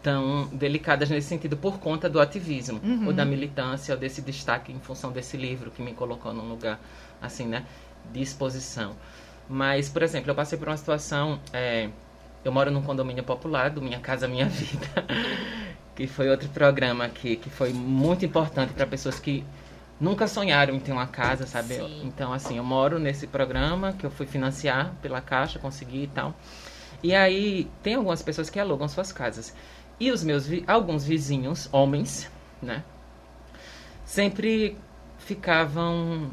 tão 0.06 0.46
delicadas 0.50 1.10
nesse 1.10 1.28
sentido 1.28 1.58
por 1.58 1.80
conta 1.80 2.08
do 2.08 2.20
ativismo, 2.20 2.80
uhum. 2.84 3.08
ou 3.08 3.14
da 3.14 3.26
militância, 3.26 3.92
ou 3.92 4.00
desse 4.00 4.22
destaque 4.22 4.72
em 4.72 4.80
função 4.80 5.12
desse 5.12 5.36
livro 5.36 5.72
que 5.72 5.82
me 5.82 5.94
colocou 5.94 6.32
num 6.32 6.48
lugar, 6.48 6.80
assim, 7.20 7.48
né, 7.48 7.66
de 8.14 8.22
exposição. 8.22 8.96
Mas, 9.48 9.90
por 9.90 10.02
exemplo, 10.02 10.32
eu 10.32 10.36
passei 10.36 10.58
por 10.58 10.68
uma 10.68 10.78
situação. 10.78 11.40
É, 11.54 11.90
eu 12.44 12.52
moro 12.52 12.72
num 12.72 12.82
condomínio 12.82 13.24
popular 13.24 13.70
do 13.70 13.82
Minha 13.82 14.00
Casa 14.00 14.28
Minha 14.28 14.48
Vida, 14.48 15.06
que 15.96 16.08
foi 16.08 16.30
outro 16.30 16.50
programa 16.50 17.10
que, 17.10 17.36
que 17.36 17.50
foi 17.50 17.74
muito 17.74 18.26
importante 18.26 18.74
para 18.74 18.86
pessoas 18.86 19.20
que 19.20 19.44
nunca 20.00 20.28
sonharam 20.28 20.76
em 20.76 20.80
ter 20.80 20.92
uma 20.92 21.08
casa, 21.08 21.48
sabe? 21.48 21.76
Sim. 21.76 22.02
Então, 22.04 22.34
assim, 22.34 22.58
eu 22.58 22.64
moro 22.64 23.00
nesse 23.00 23.28
programa 23.28 23.94
que 23.94 24.06
eu 24.06 24.12
fui 24.12 24.26
financiar 24.26 24.94
pela 25.02 25.22
Caixa, 25.22 25.60
consegui 25.60 26.04
e 26.04 26.08
tal. 26.08 26.36
E 27.04 27.14
aí, 27.14 27.70
tem 27.84 27.96
algumas 27.96 28.22
pessoas 28.22 28.50
que 28.50 28.60
alugam 28.60 28.88
suas 28.88 29.12
casas. 29.12 29.54
E 30.00 30.12
os 30.12 30.24
meus, 30.24 30.46
vi 30.48 30.64
alguns 30.68 31.06
vizinhos, 31.06 31.70
homens, 31.72 32.30
né? 32.62 32.84
Sempre 34.04 34.78
ficavam 35.20 36.30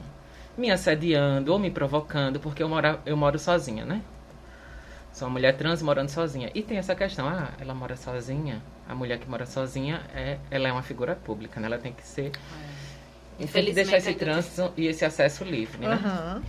me 0.56 0.70
assediando 0.70 1.52
ou 1.52 1.58
me 1.58 1.70
provocando, 1.70 2.38
porque 2.38 2.62
eu 2.62 2.68
moro, 2.68 2.98
eu 3.06 3.16
moro 3.16 3.38
sozinha, 3.38 3.84
né? 3.84 4.02
Sou 5.12 5.28
uma 5.28 5.34
mulher 5.34 5.56
trans 5.56 5.82
morando 5.82 6.08
sozinha. 6.08 6.50
E 6.54 6.62
tem 6.62 6.78
essa 6.78 6.94
questão, 6.94 7.28
ah, 7.28 7.50
ela 7.60 7.74
mora 7.74 7.96
sozinha. 7.96 8.62
A 8.88 8.94
mulher 8.94 9.18
que 9.18 9.28
mora 9.28 9.44
sozinha, 9.44 10.02
é, 10.14 10.38
ela 10.50 10.68
é 10.68 10.72
uma 10.72 10.82
figura 10.82 11.14
pública, 11.14 11.60
né? 11.60 11.66
Ela 11.66 11.78
tem 11.78 11.92
que 11.92 12.02
ser... 12.02 12.32
Tem 13.38 13.64
que 13.64 13.72
deixar 13.72 13.96
esse 13.96 14.14
trânsito 14.14 14.72
e 14.76 14.86
esse 14.86 15.04
acesso 15.04 15.44
livre, 15.44 15.78
né? 15.78 15.94
Aham. 15.94 16.42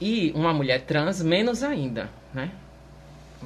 E 0.00 0.32
uma 0.34 0.52
mulher 0.52 0.80
trans, 0.82 1.22
menos 1.22 1.62
ainda, 1.62 2.08
né? 2.34 2.50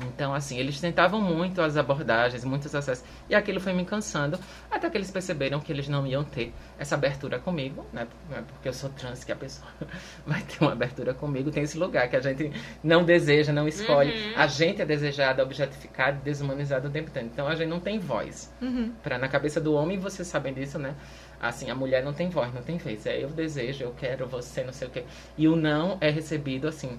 Então, 0.05 0.35
assim, 0.35 0.59
eles 0.59 0.81
tentavam 0.81 1.21
muito 1.21 1.61
as 1.61 1.77
abordagens, 1.77 2.45
muitos 2.45 2.75
acessos. 2.75 3.05
E 3.29 3.35
aquilo 3.35 3.61
foi 3.61 3.73
me 3.73 3.85
cansando, 3.85 4.39
até 4.71 4.89
que 4.91 4.97
eles 4.97 5.11
perceberam 5.11 5.61
que 5.61 5.73
eles 5.73 5.89
não 5.89 6.07
iam 6.07 6.25
ter 6.25 6.53
essa 6.79 6.95
abertura 6.95 7.39
comigo, 7.39 7.87
né? 7.93 8.07
É 8.33 8.41
porque 8.43 8.69
eu 8.69 8.73
sou 8.73 8.91
trans 8.91 9.25
que 9.25 9.33
a 9.33 9.37
pessoa 9.37 9.69
vai 10.27 10.43
ter 10.43 10.59
uma 10.61 10.73
abertura 10.73 11.15
comigo. 11.15 11.51
Tem 11.51 11.63
esse 11.63 11.79
lugar 11.79 12.09
que 12.09 12.17
a 12.17 12.21
gente 12.21 12.53
não 12.83 13.05
deseja, 13.05 13.53
não 13.53 13.67
escolhe. 13.67 14.13
Uhum. 14.13 14.33
A 14.37 14.47
gente 14.47 14.83
é 14.83 14.85
desejada, 14.85 15.43
objetificada, 15.43 16.21
desumanizada 16.23 16.89
o 16.89 16.91
tempo 16.91 17.11
todo. 17.11 17.25
Então, 17.25 17.47
a 17.47 17.55
gente 17.55 17.69
não 17.69 17.81
tem 17.81 17.99
voz. 17.99 18.53
Uhum. 18.61 18.93
Pra, 19.03 19.19
na 19.19 19.29
cabeça 19.29 19.61
do 19.61 19.75
homem, 19.75 19.99
vocês 19.99 20.29
sabem 20.29 20.53
disso, 20.53 20.79
né? 20.79 20.95
Assim, 21.41 21.71
a 21.71 21.75
mulher 21.75 22.03
não 22.03 22.13
tem 22.13 22.31
voz, 22.31 22.53
não 22.53 22.63
tem 22.63 22.79
vez. 22.79 23.07
É 23.07 23.23
eu 23.23 23.29
desejo, 23.29 23.85
eu 23.85 23.95
quero, 23.97 24.27
você, 24.27 24.65
não 24.65 24.73
sei 24.73 24.89
o 24.89 24.91
quê. 24.91 25.05
E 25.37 25.47
o 25.47 25.55
não 25.55 25.99
é 26.01 26.11
recebido 26.11 26.67
assim, 26.67 26.99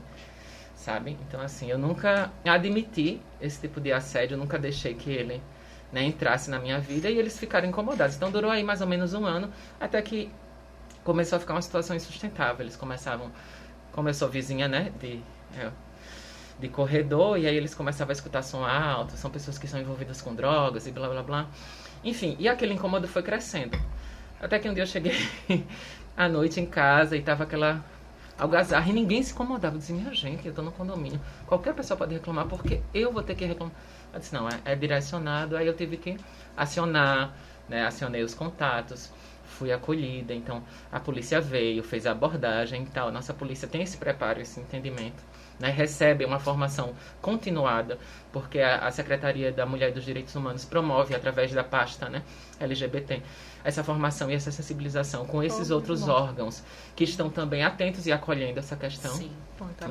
sabe? 0.88 1.18
Então, 1.28 1.42
assim, 1.42 1.70
eu 1.70 1.78
nunca 1.78 2.32
admiti 2.46 3.20
esse 3.42 3.60
tipo 3.60 3.82
de 3.82 3.92
assédio, 3.92 4.36
eu 4.36 4.38
nunca 4.38 4.58
deixei 4.58 4.94
que 4.94 5.12
ele 5.12 5.42
né, 5.92 6.02
entrasse 6.06 6.50
na 6.50 6.60
minha 6.60 6.80
vida 6.80 7.10
e 7.10 7.18
eles 7.18 7.38
ficaram 7.38 7.68
incomodados. 7.68 8.16
Então, 8.16 8.32
durou 8.32 8.50
aí 8.50 8.64
mais 8.64 8.80
ou 8.80 8.88
menos 8.88 9.14
um 9.14 9.26
ano, 9.26 9.52
até 9.82 10.02
que 10.02 10.32
começou 11.04 11.36
a 11.36 11.40
ficar 11.42 11.56
uma 11.56 11.62
situação 11.62 11.94
insustentável. 11.94 12.64
Eles 12.64 12.78
começavam, 12.78 13.30
como 13.92 14.08
eu 14.08 14.14
sou 14.14 14.30
vizinha, 14.30 14.70
né, 14.70 14.94
de, 14.98 15.20
é, 15.58 15.70
de 16.58 16.70
corredor, 16.70 17.38
e 17.38 17.46
aí 17.48 17.58
eles 17.58 17.76
começavam 17.76 18.12
a 18.12 18.14
escutar 18.14 18.42
som 18.42 18.64
alto, 18.64 19.12
são 19.18 19.30
pessoas 19.30 19.58
que 19.58 19.68
são 19.68 19.82
envolvidas 19.82 20.22
com 20.22 20.34
drogas 20.34 20.88
e 20.88 20.92
blá 20.92 21.10
blá 21.10 21.22
blá. 21.22 21.48
Enfim, 22.02 22.38
e 22.40 22.48
aquele 22.48 22.74
incômodo 22.74 23.10
foi 23.10 23.24
crescendo. 23.24 23.78
Até 24.40 24.58
que 24.58 24.70
um 24.70 24.74
dia 24.74 24.84
eu 24.84 24.88
cheguei 24.88 25.18
à 26.16 26.30
noite 26.30 26.62
em 26.62 26.66
casa 26.66 27.18
e 27.18 27.22
tava 27.22 27.44
aquela 27.44 27.84
algazarra 28.38 28.90
e 28.90 28.94
ninguém 28.94 29.22
se 29.24 29.34
incomodava. 29.34 29.78
Dizia, 29.78 29.96
minha 29.96 30.14
gente, 30.14 30.48
eu 30.48 30.54
tô 30.54 30.62
no 30.62 30.72
condomínio. 30.72 31.20
Qualquer 31.46 31.74
pessoa 31.74 31.98
pode 31.98 32.14
reclamar, 32.14 32.48
porque 32.48 32.82
eu 32.94 33.12
vou 33.12 33.24
ter 33.24 33.36
que 33.36 33.46
reclamar. 33.46 33.76
Eu 34.14 34.20
disse, 34.20 34.34
não, 34.34 34.48
é, 34.48 34.60
é 34.66 34.76
direcionado. 34.76 35.58
Aí 35.58 35.68
eu 35.68 35.76
tive 35.76 35.98
que 35.98 36.18
acionar, 36.56 37.36
né? 37.68 37.86
Acionei 37.86 38.24
os 38.24 38.34
contatos, 38.34 39.12
fui 39.46 39.72
acolhida. 39.72 40.34
Então, 40.34 40.64
a 40.92 41.00
polícia 41.00 41.42
veio, 41.42 41.84
fez 41.84 42.06
a 42.06 42.12
abordagem 42.12 42.84
e 42.84 42.88
tal. 42.88 43.12
Nossa 43.12 43.34
polícia 43.34 43.68
tem 43.68 43.82
esse 43.82 43.98
preparo, 43.98 44.42
esse 44.42 44.60
entendimento. 44.60 45.24
Né, 45.60 45.72
recebe 45.72 46.24
uma 46.24 46.40
formação 46.40 46.94
continuada, 47.20 47.98
porque 48.32 48.60
a, 48.60 48.86
a 48.86 48.92
Secretaria 48.92 49.52
da 49.52 49.66
Mulher 49.66 49.90
e 49.90 49.92
dos 49.92 50.06
Direitos 50.06 50.36
Humanos 50.36 50.64
promove, 50.64 51.16
através 51.16 51.52
da 51.52 51.64
pasta 51.64 52.08
né, 52.08 52.22
LGBT, 52.60 53.24
essa 53.64 53.84
formação 53.84 54.30
e 54.30 54.36
essa 54.36 54.52
sensibilização 54.52 55.26
com 55.26 55.42
esses 55.42 55.72
outros 55.72 56.02
bom. 56.02 56.12
órgãos 56.12 56.64
que 56.96 57.04
estão 57.04 57.28
também 57.28 57.64
atentos 57.64 58.06
e 58.06 58.12
acolhendo 58.12 58.60
essa 58.60 58.76
questão. 58.76 59.12
Sim. 59.16 59.32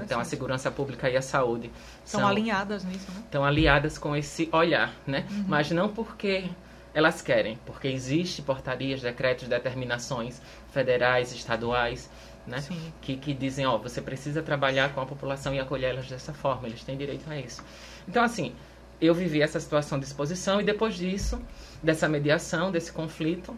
Então, 0.04 0.20
a 0.20 0.24
segurança 0.24 0.70
pública 0.70 1.10
e 1.10 1.16
a 1.16 1.22
saúde 1.22 1.70
São 2.04 2.20
são, 2.20 2.28
alinhadas 2.28 2.84
nisso, 2.84 3.10
né? 3.10 3.22
estão 3.24 3.44
aliadas 3.44 3.98
com 3.98 4.14
esse 4.14 4.48
olhar, 4.52 4.94
né? 5.04 5.26
Uhum. 5.28 5.44
Mas 5.48 5.70
não 5.72 5.88
porque 5.88 6.48
elas 6.94 7.20
querem, 7.20 7.58
porque 7.66 7.88
existe 7.88 8.40
portarias, 8.40 9.02
decretos, 9.02 9.48
determinações 9.48 10.40
federais, 10.70 11.30
estaduais, 11.32 12.08
né? 12.46 12.60
Sim. 12.60 12.92
Que, 13.00 13.16
que 13.16 13.34
dizem, 13.34 13.66
ó, 13.66 13.76
você 13.78 14.00
precisa 14.00 14.42
trabalhar 14.42 14.94
com 14.94 15.00
a 15.00 15.06
população 15.06 15.54
e 15.54 15.60
acolher 15.60 15.90
elas 15.90 16.08
dessa 16.08 16.32
forma, 16.32 16.68
eles 16.68 16.82
têm 16.84 16.96
direito 16.96 17.28
a 17.30 17.38
isso. 17.38 17.62
Então, 18.08 18.22
assim, 18.22 18.54
eu 19.00 19.14
vivi 19.14 19.42
essa 19.42 19.60
situação 19.60 19.98
de 19.98 20.06
exposição 20.06 20.60
e 20.60 20.64
depois 20.64 20.94
disso, 20.94 21.40
dessa 21.82 22.08
mediação, 22.08 22.70
desse 22.70 22.92
conflito, 22.92 23.56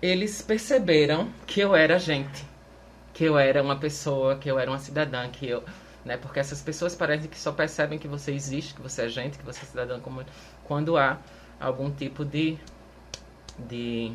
eles 0.00 0.42
perceberam 0.42 1.30
que 1.46 1.60
eu 1.60 1.74
era 1.74 1.98
gente, 1.98 2.44
que 3.12 3.24
eu 3.24 3.38
era 3.38 3.62
uma 3.62 3.76
pessoa, 3.76 4.36
que 4.36 4.50
eu 4.50 4.58
era 4.58 4.70
uma 4.70 4.78
cidadã, 4.78 5.28
que 5.28 5.46
eu, 5.46 5.62
né? 6.04 6.16
Porque 6.16 6.40
essas 6.40 6.60
pessoas 6.60 6.94
parecem 6.94 7.28
que 7.30 7.38
só 7.38 7.52
percebem 7.52 7.98
que 7.98 8.08
você 8.08 8.32
existe, 8.32 8.74
que 8.74 8.82
você 8.82 9.02
é 9.02 9.08
gente, 9.08 9.38
que 9.38 9.44
você 9.44 9.60
é 9.62 9.64
cidadã 9.64 10.00
quando 10.64 10.96
há 10.96 11.18
algum 11.60 11.90
tipo 11.90 12.24
de 12.24 12.58
de 13.58 14.12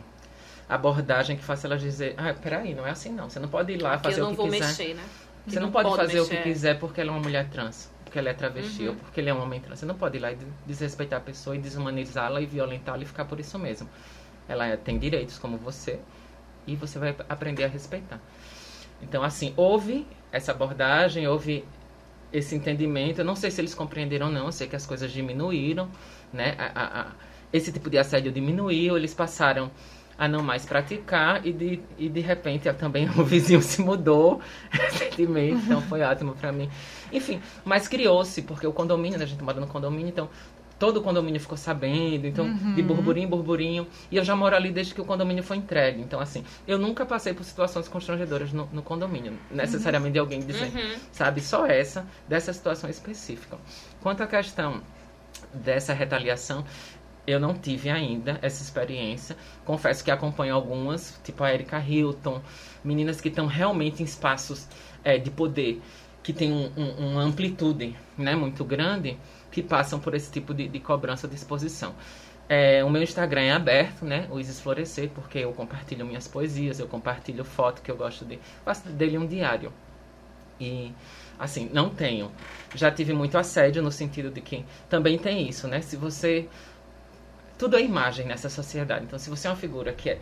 abordagem 0.69 1.37
que 1.37 1.43
faça 1.43 1.67
elas 1.67 1.81
dizer, 1.81 2.13
ah, 2.17 2.33
peraí, 2.33 2.73
não 2.73 2.85
é 2.85 2.89
assim 2.91 3.11
não. 3.11 3.29
Você 3.29 3.39
não 3.39 3.47
pode 3.49 3.71
ir 3.73 3.81
lá 3.81 3.97
Que 3.97 4.03
fazer 4.03 4.21
eu 4.21 4.25
o 4.25 4.27
não 4.27 4.31
que 4.35 4.37
vou 4.37 4.49
quiser. 4.49 4.65
mexer, 4.67 4.93
né? 4.95 5.03
Você 5.47 5.59
não, 5.61 5.71
pode, 5.71 5.89
fazer 5.95 6.19
o 6.19 6.25
que 6.25 6.31
mexer. 6.35 6.43
quiser 6.43 6.79
porque 6.79 6.99
ela 6.99 7.11
é 7.11 7.13
uma 7.13 7.21
mulher 7.21 7.47
trans, 7.49 7.89
porque 8.03 8.19
ela 8.19 8.29
é 8.29 8.33
travesti 8.33 8.83
Uhum. 8.83 8.89
ou 8.89 8.95
porque 8.95 9.21
ele 9.21 9.29
é 9.29 9.33
um 9.33 9.41
homem 9.41 9.61
trans. 9.61 9.79
Você 9.79 9.85
não 9.85 9.95
pode 9.95 10.17
ir 10.17 10.19
lá 10.19 10.31
e 10.33 10.37
desrespeitar 10.65 11.19
a 11.19 11.23
pessoa 11.23 11.55
e 11.55 11.59
desumanizá-la 11.59 12.41
e 12.41 12.45
violentá-la 12.45 13.01
e 13.03 13.05
ficar 13.05 13.23
por 13.25 13.39
isso 13.39 13.57
mesmo. 13.57 13.87
Ela 14.49 14.67
é- 14.67 14.75
tem 14.77 14.99
direitos 14.99 15.37
como 15.39 15.57
você 15.57 15.99
e 16.65 16.75
você 16.75 16.99
vai 16.99 17.15
aprender 17.29 17.63
a 17.63 17.67
respeitar. 17.69 18.19
Então, 19.01 19.23
assim, 19.23 19.53
houve 19.55 20.05
essa 20.33 20.51
abordagem, 20.51 21.25
houve 21.27 21.63
esse 22.33 22.53
entendimento. 22.53 23.19
Eu 23.19 23.25
não 23.25 23.35
sei 23.35 23.49
se 23.49 23.61
eles 23.61 23.73
compreenderam 23.73 24.27
ou 24.27 24.31
não, 24.33 24.47
eu 24.47 24.51
sei 24.51 24.67
que 24.67 24.75
as 24.75 24.85
coisas 24.85 25.09
diminuíram, 25.13 25.89
né? 26.33 26.55
A- 26.57 26.71
a- 26.81 27.01
a- 27.03 27.11
esse 27.53 27.71
tipo 27.71 27.89
de 27.89 27.97
assédio 27.97 28.33
diminuiu, 28.33 28.97
eles 28.97 29.13
passaram 29.13 29.71
a 30.17 30.27
não 30.27 30.41
mais 30.41 30.65
praticar 30.65 31.45
e 31.45 31.53
de, 31.53 31.79
e 31.97 32.09
de 32.09 32.19
repente 32.21 32.71
também 32.75 33.09
o 33.09 33.23
vizinho 33.23 33.61
se 33.61 33.81
mudou 33.81 34.41
recentemente, 34.69 35.63
então 35.65 35.81
foi 35.81 36.01
ótimo 36.01 36.33
pra 36.35 36.51
mim. 36.51 36.69
Enfim, 37.11 37.41
mas 37.63 37.87
criou-se, 37.87 38.41
porque 38.41 38.65
o 38.67 38.73
condomínio, 38.73 39.17
né, 39.17 39.25
a 39.25 39.27
gente 39.27 39.43
mora 39.43 39.59
no 39.59 39.67
condomínio, 39.67 40.09
então 40.09 40.29
todo 40.79 40.97
o 40.97 41.01
condomínio 41.01 41.39
ficou 41.39 41.57
sabendo, 41.57 42.27
então 42.27 42.53
de 42.75 42.83
burburinho 42.83 43.25
em 43.25 43.29
burburinho, 43.29 43.87
e 44.11 44.17
eu 44.17 44.23
já 44.23 44.35
moro 44.35 44.55
ali 44.55 44.69
desde 44.71 44.93
que 44.93 45.01
o 45.01 45.05
condomínio 45.05 45.43
foi 45.43 45.57
entregue. 45.57 46.01
Então 46.01 46.19
assim, 46.19 46.43
eu 46.67 46.77
nunca 46.77 47.03
passei 47.05 47.33
por 47.33 47.43
situações 47.43 47.87
constrangedoras 47.87 48.53
no, 48.53 48.69
no 48.71 48.83
condomínio, 48.83 49.33
necessariamente 49.49 50.13
de 50.13 50.19
alguém 50.19 50.39
dizer, 50.39 50.65
Uhum. 50.65 50.95
sabe, 51.11 51.41
só 51.41 51.65
essa 51.65 52.05
dessa 52.27 52.53
situação 52.53 52.89
específica. 52.89 53.57
Quanto 54.01 54.21
à 54.21 54.27
questão 54.27 54.81
dessa 55.53 55.93
retaliação, 55.93 56.63
eu 57.27 57.39
não 57.39 57.53
tive 57.53 57.89
ainda 57.89 58.39
essa 58.41 58.63
experiência. 58.63 59.35
Confesso 59.65 60.03
que 60.03 60.09
acompanho 60.11 60.55
algumas, 60.55 61.19
tipo 61.23 61.43
a 61.43 61.53
Erika 61.53 61.79
Hilton, 61.79 62.41
meninas 62.83 63.21
que 63.21 63.27
estão 63.29 63.45
realmente 63.45 64.01
em 64.01 64.05
espaços 64.05 64.67
eh, 65.03 65.17
de 65.19 65.29
poder, 65.29 65.81
que 66.23 66.33
tem 66.33 66.51
um, 66.51 66.71
um- 66.77 67.11
uma 67.11 67.21
amplitude 67.21 67.95
né, 68.17 68.35
muito 68.35 68.63
grande, 68.65 69.17
que 69.51 69.61
passam 69.61 69.99
por 69.99 70.13
esse 70.15 70.31
tipo 70.31 70.53
de, 70.53 70.67
de 70.67 70.79
cobrança 70.79 71.27
de 71.27 71.35
exposição. 71.35 71.93
Eh, 72.49 72.83
o 72.83 72.89
meu 72.89 73.03
Instagram 73.03 73.41
é 73.41 73.51
aberto, 73.51 74.05
né? 74.05 74.27
O 74.31 74.39
Isis 74.39 74.59
Florescer, 74.61 75.09
porque 75.13 75.39
eu 75.39 75.51
compartilho 75.53 76.05
minhas 76.05 76.27
poesias, 76.27 76.79
eu 76.79 76.87
compartilho 76.87 77.43
foto 77.43 77.81
que 77.81 77.91
eu 77.91 77.97
gosto 77.97 78.23
de. 78.25 78.39
Faço 78.63 78.87
dele 78.89 79.17
um 79.17 79.27
diário. 79.27 79.71
E, 80.59 80.91
assim, 81.37 81.69
não 81.73 81.89
tenho. 81.89 82.31
Já 82.75 82.89
tive 82.91 83.13
muito 83.13 83.37
assédio 83.37 83.81
no 83.83 83.91
sentido 83.91 84.29
de 84.31 84.41
que 84.41 84.65
também 84.89 85.17
tem 85.17 85.47
isso, 85.47 85.67
né? 85.67 85.81
Se 85.81 85.95
você. 85.97 86.47
Tudo 87.57 87.77
é 87.77 87.81
imagem 87.81 88.25
nessa 88.25 88.49
sociedade. 88.49 89.05
Então, 89.05 89.17
se 89.17 89.29
você 89.29 89.47
é 89.47 89.49
uma 89.49 89.55
figura 89.57 89.91
que 89.93 90.09
é 90.09 90.19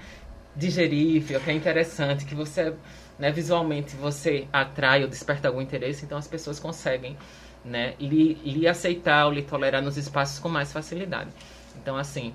digerível, 0.55 1.39
que 1.41 1.49
é 1.49 1.53
interessante, 1.53 2.25
que 2.25 2.33
você, 2.33 2.73
né, 3.19 3.31
visualmente 3.31 3.95
você 3.95 4.47
atrai 4.53 5.03
ou 5.03 5.09
desperta 5.09 5.47
algum 5.47 5.61
interesse, 5.61 6.05
então 6.05 6.17
as 6.17 6.27
pessoas 6.27 6.59
conseguem, 6.59 7.17
né, 7.63 7.93
lhe, 7.99 8.35
lhe 8.35 8.67
aceitar 8.67 9.25
ou 9.25 9.33
lhe 9.33 9.41
tolerar 9.41 9.81
nos 9.81 9.97
espaços 9.97 10.39
com 10.39 10.47
mais 10.47 10.71
facilidade. 10.71 11.29
Então, 11.75 11.97
assim, 11.97 12.33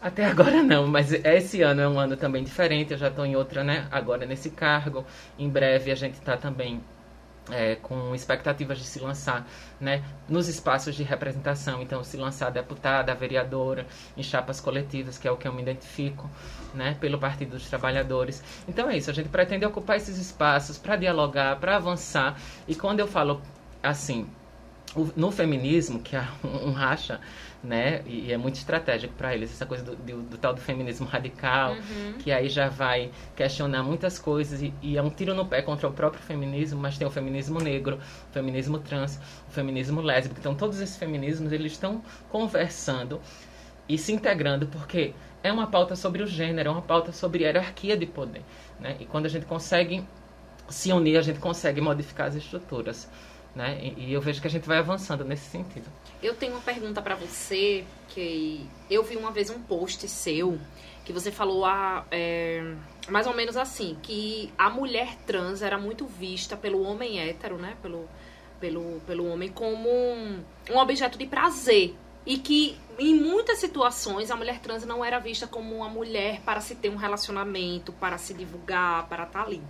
até 0.00 0.26
agora 0.30 0.62
não, 0.62 0.86
mas 0.86 1.12
esse 1.12 1.62
ano 1.62 1.80
é 1.80 1.88
um 1.88 1.98
ano 1.98 2.16
também 2.16 2.42
diferente. 2.42 2.92
Eu 2.92 2.98
já 2.98 3.08
estou 3.08 3.26
em 3.26 3.36
outra, 3.36 3.62
né? 3.62 3.86
Agora 3.90 4.26
nesse 4.26 4.50
cargo. 4.50 5.04
Em 5.38 5.48
breve 5.48 5.90
a 5.90 5.94
gente 5.94 6.14
está 6.14 6.36
também 6.36 6.80
é, 7.50 7.76
com 7.76 8.14
expectativas 8.14 8.78
de 8.78 8.84
se 8.84 8.98
lançar, 8.98 9.46
né? 9.80 10.02
Nos 10.28 10.48
espaços 10.48 10.94
de 10.94 11.02
representação. 11.02 11.82
Então, 11.82 12.02
se 12.04 12.16
lançar 12.16 12.50
deputada, 12.50 13.14
vereadora, 13.14 13.86
em 14.16 14.22
chapas 14.22 14.60
coletivas, 14.60 15.18
que 15.18 15.26
é 15.26 15.30
o 15.30 15.36
que 15.36 15.46
eu 15.46 15.52
me 15.52 15.62
identifico, 15.62 16.28
né? 16.74 16.96
Pelo 17.00 17.18
Partido 17.18 17.50
dos 17.50 17.68
Trabalhadores. 17.68 18.42
Então 18.66 18.88
é 18.90 18.96
isso. 18.96 19.10
A 19.10 19.14
gente 19.14 19.28
pretende 19.28 19.64
ocupar 19.64 19.96
esses 19.96 20.18
espaços 20.18 20.78
para 20.78 20.96
dialogar, 20.96 21.58
para 21.58 21.76
avançar. 21.76 22.38
E 22.66 22.74
quando 22.74 23.00
eu 23.00 23.06
falo 23.06 23.40
assim 23.82 24.26
no 25.16 25.30
feminismo, 25.30 26.00
que 26.00 26.16
é 26.16 26.26
um, 26.44 26.72
racha, 26.72 27.20
né? 27.62 28.02
E, 28.06 28.32
é 28.32 28.36
muito 28.36 28.54
estratégico 28.54 29.14
para 29.14 29.34
eles, 29.34 29.50
essa 29.50 29.66
coisa 29.66 29.84
do, 29.84 29.96
do, 29.96 30.22
do, 30.22 30.38
tal 30.38 30.54
do 30.54 30.60
feminismo 30.60 31.06
radical, 31.06 31.72
uhum. 31.72 32.14
que 32.18 32.30
aí 32.30 32.48
já 32.48 32.68
vai 32.68 33.10
questionar 33.34 33.82
muitas 33.82 34.18
coisas 34.18 34.62
e, 34.62 34.72
e, 34.80 34.96
é 34.96 35.02
um 35.02 35.10
tiro 35.10 35.34
no 35.34 35.46
pé 35.46 35.62
contra 35.62 35.88
o 35.88 35.92
próprio 35.92 36.22
feminismo, 36.22 36.80
mas 36.80 36.96
tem 36.96 37.06
o 37.06 37.10
feminismo 37.10 37.60
negro, 37.60 37.98
o 38.30 38.32
feminismo 38.32 38.78
trans, 38.78 39.18
o 39.48 39.50
feminismo 39.50 40.00
lésbico. 40.00 40.38
Então, 40.38 40.54
todos 40.54 40.80
esses 40.80 40.96
feminismos, 40.96 41.52
eles 41.52 41.72
estão 41.72 42.02
conversando 42.30 43.20
e 43.88 43.98
se 43.98 44.12
integrando, 44.12 44.66
porque 44.66 45.14
é 45.42 45.52
uma 45.52 45.66
pauta 45.66 45.96
sobre 45.96 46.22
o 46.22 46.26
gênero, 46.26 46.68
é 46.68 46.72
uma 46.72 46.82
pauta 46.82 47.10
sobre 47.10 47.44
hierarquia 47.44 47.96
de 47.96 48.06
poder, 48.06 48.42
né? 48.78 48.96
E 49.00 49.04
quando 49.04 49.26
a 49.26 49.28
gente 49.28 49.46
consegue 49.46 50.04
se 50.68 50.92
unir, 50.92 51.16
a 51.16 51.22
gente 51.22 51.38
consegue 51.38 51.80
modificar 51.80 52.28
as 52.28 52.34
estruturas. 52.34 53.08
Né? 53.54 53.92
E, 53.96 54.12
eu 54.12 54.20
vejo 54.20 54.40
que 54.40 54.46
a 54.46 54.50
gente 54.50 54.68
vai 54.68 54.78
avançando 54.78 55.24
nesse 55.24 55.50
sentido. 55.50 55.86
Eu 56.22 56.34
tenho 56.34 56.52
uma 56.52 56.60
pergunta 56.60 57.00
para 57.00 57.14
você, 57.14 57.84
que 58.08 58.66
eu 58.90 59.04
vi 59.04 59.16
uma 59.16 59.30
vez 59.30 59.50
um 59.50 59.60
post 59.60 60.08
seu, 60.08 60.58
que 61.04 61.12
você 61.12 61.30
falou 61.30 61.64
a, 61.64 62.04
é, 62.10 62.74
mais 63.08 63.26
ou 63.26 63.34
menos 63.34 63.56
assim, 63.56 63.96
que 64.02 64.52
a 64.58 64.68
mulher 64.68 65.16
trans 65.26 65.62
era 65.62 65.78
muito 65.78 66.06
vista 66.06 66.56
pelo 66.56 66.82
homem 66.82 67.20
hétero, 67.20 67.56
né? 67.56 67.76
Pelo, 67.80 68.08
pelo, 68.60 69.00
pelo 69.06 69.26
homem 69.26 69.48
como 69.48 69.88
um, 69.88 70.42
um 70.70 70.78
objeto 70.78 71.16
de 71.16 71.26
prazer. 71.26 71.94
E 72.26 72.36
que 72.36 72.76
em 72.98 73.14
muitas 73.14 73.58
situações 73.58 74.30
a 74.30 74.36
mulher 74.36 74.58
trans 74.60 74.84
não 74.84 75.04
era 75.04 75.18
vista 75.18 75.46
como 75.46 75.76
uma 75.76 75.88
mulher 75.88 76.40
para 76.42 76.60
se 76.60 76.74
ter 76.74 76.90
um 76.90 76.96
relacionamento, 76.96 77.92
para 77.92 78.18
se 78.18 78.34
divulgar, 78.34 79.08
para 79.08 79.22
estar 79.22 79.38
tá 79.38 79.46
ali. 79.46 79.62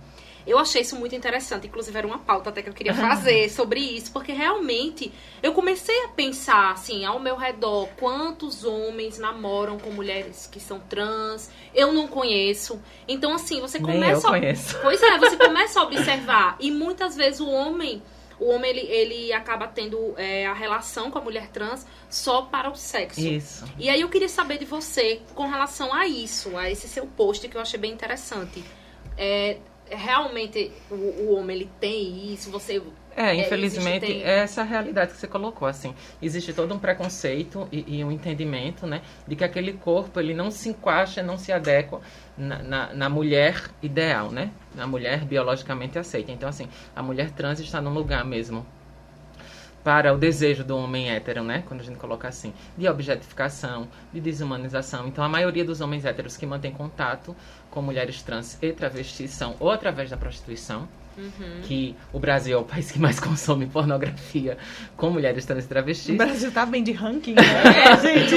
Eu 0.45 0.57
achei 0.57 0.81
isso 0.81 0.95
muito 0.95 1.15
interessante, 1.15 1.67
inclusive 1.67 1.97
era 1.97 2.07
uma 2.07 2.19
pauta 2.19 2.49
até 2.49 2.61
que 2.61 2.69
eu 2.69 2.73
queria 2.73 2.93
fazer 2.93 3.49
sobre 3.51 3.79
isso, 3.79 4.11
porque 4.11 4.31
realmente 4.31 5.11
eu 5.43 5.53
comecei 5.53 6.05
a 6.05 6.07
pensar 6.09 6.71
assim, 6.71 7.05
ao 7.05 7.19
meu 7.19 7.35
redor, 7.35 7.87
quantos 7.97 8.63
homens 8.63 9.17
namoram 9.17 9.77
com 9.77 9.91
mulheres 9.91 10.47
que 10.47 10.59
são 10.59 10.79
trans, 10.79 11.49
eu 11.73 11.93
não 11.93 12.07
conheço. 12.07 12.81
Então 13.07 13.33
assim, 13.33 13.61
você 13.61 13.79
começa 13.79 13.99
Nem 14.01 14.11
eu 14.11 14.21
conheço. 14.21 14.79
Pois 14.81 15.01
é, 15.01 15.17
você 15.17 15.37
começa 15.37 15.79
a 15.79 15.83
observar 15.83 16.55
e 16.59 16.71
muitas 16.71 17.15
vezes 17.15 17.39
o 17.39 17.49
homem 17.49 18.01
o 18.39 18.49
homem 18.49 18.71
ele, 18.71 18.81
ele 18.81 19.33
acaba 19.33 19.67
tendo 19.67 20.13
é, 20.17 20.47
a 20.47 20.53
relação 20.53 21.11
com 21.11 21.17
a 21.17 21.21
mulher 21.21 21.49
trans 21.49 21.85
só 22.09 22.43
para 22.43 22.69
o 22.69 22.75
sexo. 22.75 23.19
Isso. 23.19 23.65
E 23.77 23.89
aí 23.89 24.01
eu 24.01 24.09
queria 24.09 24.29
saber 24.29 24.57
de 24.57 24.65
você 24.65 25.21
com 25.35 25.47
relação 25.47 25.93
a 25.93 26.07
isso, 26.07 26.57
a 26.57 26.71
esse 26.71 26.87
seu 26.87 27.05
post 27.05 27.47
que 27.47 27.57
eu 27.57 27.61
achei 27.61 27.77
bem 27.77 27.91
interessante. 27.91 28.63
É, 29.17 29.57
realmente 29.89 30.71
o, 30.89 30.95
o 30.95 31.35
homem 31.35 31.57
ele 31.57 31.69
tem 31.79 32.33
isso, 32.33 32.49
você 32.51 32.81
é, 33.15 33.31
é 33.31 33.35
infelizmente, 33.35 34.05
tem... 34.05 34.23
é 34.23 34.39
essa 34.39 34.61
a 34.61 34.63
realidade 34.63 35.11
que 35.11 35.17
você 35.17 35.27
colocou, 35.27 35.67
assim. 35.67 35.93
Existe 36.21 36.53
todo 36.53 36.73
um 36.73 36.79
preconceito 36.79 37.67
e, 37.71 37.97
e, 37.97 38.03
um 38.03 38.11
entendimento, 38.11 38.87
né, 38.87 39.01
de 39.27 39.35
que 39.35 39.43
aquele 39.43 39.73
corpo, 39.73 40.19
ele 40.19 40.33
não 40.33 40.49
se 40.49 40.69
encaixa, 40.69 41.21
não 41.21 41.37
se 41.37 41.51
adequa 41.51 41.99
na, 42.37 42.63
na, 42.63 42.93
na, 42.93 43.09
mulher 43.09 43.69
ideal, 43.81 44.31
né? 44.31 44.51
Na 44.73 44.87
mulher 44.87 45.25
biologicamente 45.25 45.99
aceita. 45.99 46.31
Então, 46.31 46.47
assim, 46.47 46.69
a 46.95 47.03
mulher 47.03 47.31
trans 47.31 47.59
está 47.59 47.81
num 47.81 47.93
lugar 47.93 48.23
mesmo 48.23 48.65
para 49.89 50.13
o 50.13 50.19
desejo 50.19 50.63
do 50.63 50.77
homem 50.77 51.09
hétero, 51.09 51.43
né? 51.43 51.63
Quando 51.65 51.81
a 51.81 51.83
gente 51.83 51.97
coloca 51.97 52.27
assim, 52.27 52.53
de 52.77 52.87
objetificação, 52.87 53.87
de 54.13 54.21
desumanização. 54.21 55.07
Então, 55.07 55.23
a 55.23 55.27
maioria 55.27 55.65
dos 55.65 55.81
homens 55.81 56.05
héteros 56.05 56.37
que 56.37 56.45
mantêm 56.45 56.71
contato 56.71 57.35
com 57.71 57.81
mulheres 57.81 58.21
trans 58.21 58.55
e 58.61 58.71
travestis 58.71 59.31
são 59.31 59.55
ou 59.59 59.71
através 59.71 60.11
da 60.11 60.15
prostituição, 60.15 60.87
uhum. 61.17 61.61
que 61.63 61.95
o 62.13 62.19
Brasil 62.19 62.55
é 62.55 62.61
o 62.61 62.63
país 62.63 62.91
que 62.91 62.99
mais 62.99 63.17
consome 63.19 63.65
pornografia 63.65 64.59
com 64.95 65.09
mulheres 65.09 65.43
trans 65.43 65.65
e 65.65 65.67
travestis. 65.67 66.13
O 66.13 66.17
Brasil 66.17 66.51
tá 66.51 66.67
bem 66.67 66.83
de 66.83 66.91
ranking, 66.91 67.33
né? 67.33 67.41
É, 67.65 67.97
gente. 67.97 68.35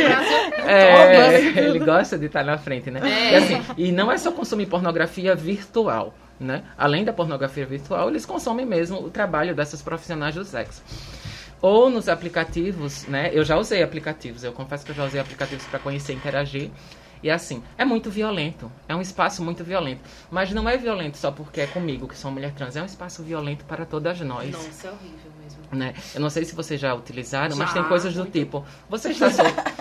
é, 0.66 1.64
ele 1.66 1.80
gosta 1.80 2.16
de 2.16 2.24
estar 2.26 2.44
na 2.44 2.56
frente, 2.56 2.90
né? 2.90 3.00
É. 3.04 3.32
E, 3.32 3.34
assim, 3.34 3.62
e 3.76 3.92
não 3.92 4.10
é 4.10 4.16
só 4.16 4.32
consumir 4.32 4.64
pornografia 4.64 5.34
virtual. 5.34 6.14
Né? 6.40 6.62
Além 6.78 7.04
da 7.04 7.12
pornografia 7.12 7.66
virtual, 7.66 8.08
eles 8.08 8.26
consomem 8.26 8.66
mesmo 8.66 8.98
o 8.98 9.10
trabalho 9.10 9.54
dessas 9.54 9.82
profissionais 9.82 10.34
do 10.34 10.44
sexo 10.44 10.82
ou 11.62 11.88
nos 11.88 12.08
aplicativos, 12.08 13.06
né? 13.06 13.30
Eu 13.32 13.44
já 13.44 13.56
usei 13.56 13.82
aplicativos, 13.82 14.42
eu 14.42 14.52
confesso 14.52 14.84
que 14.84 14.90
eu 14.90 14.96
já 14.96 15.04
usei 15.04 15.20
aplicativos 15.20 15.64
para 15.66 15.78
conhecer 15.78 16.12
e 16.12 16.16
interagir. 16.16 16.70
E 17.22 17.30
assim, 17.30 17.62
é 17.78 17.84
muito 17.84 18.10
violento. 18.10 18.70
É 18.88 18.96
um 18.96 19.00
espaço 19.00 19.44
muito 19.44 19.62
violento. 19.62 20.00
Mas 20.28 20.50
não 20.50 20.68
é 20.68 20.76
violento 20.76 21.16
só 21.16 21.30
porque 21.30 21.60
é 21.60 21.68
comigo, 21.68 22.08
que 22.08 22.18
sou 22.18 22.32
mulher 22.32 22.52
trans. 22.52 22.74
É 22.74 22.82
um 22.82 22.86
espaço 22.86 23.22
violento 23.22 23.64
para 23.64 23.86
todas 23.86 24.20
nós. 24.20 24.50
Nossa, 24.50 24.88
é 24.88 24.90
horrível 24.90 25.30
mesmo. 25.40 25.60
Né? 25.70 25.94
Eu 26.14 26.20
não 26.20 26.28
sei 26.28 26.44
se 26.44 26.52
vocês 26.52 26.80
já 26.80 26.92
utilizaram, 26.92 27.56
já, 27.56 27.62
mas 27.62 27.72
tem 27.72 27.84
coisas 27.84 28.12
do 28.12 28.22
muito... 28.22 28.32
tipo. 28.32 28.66
Você 28.90 29.10
está 29.10 29.30
solteiro. 29.30 29.62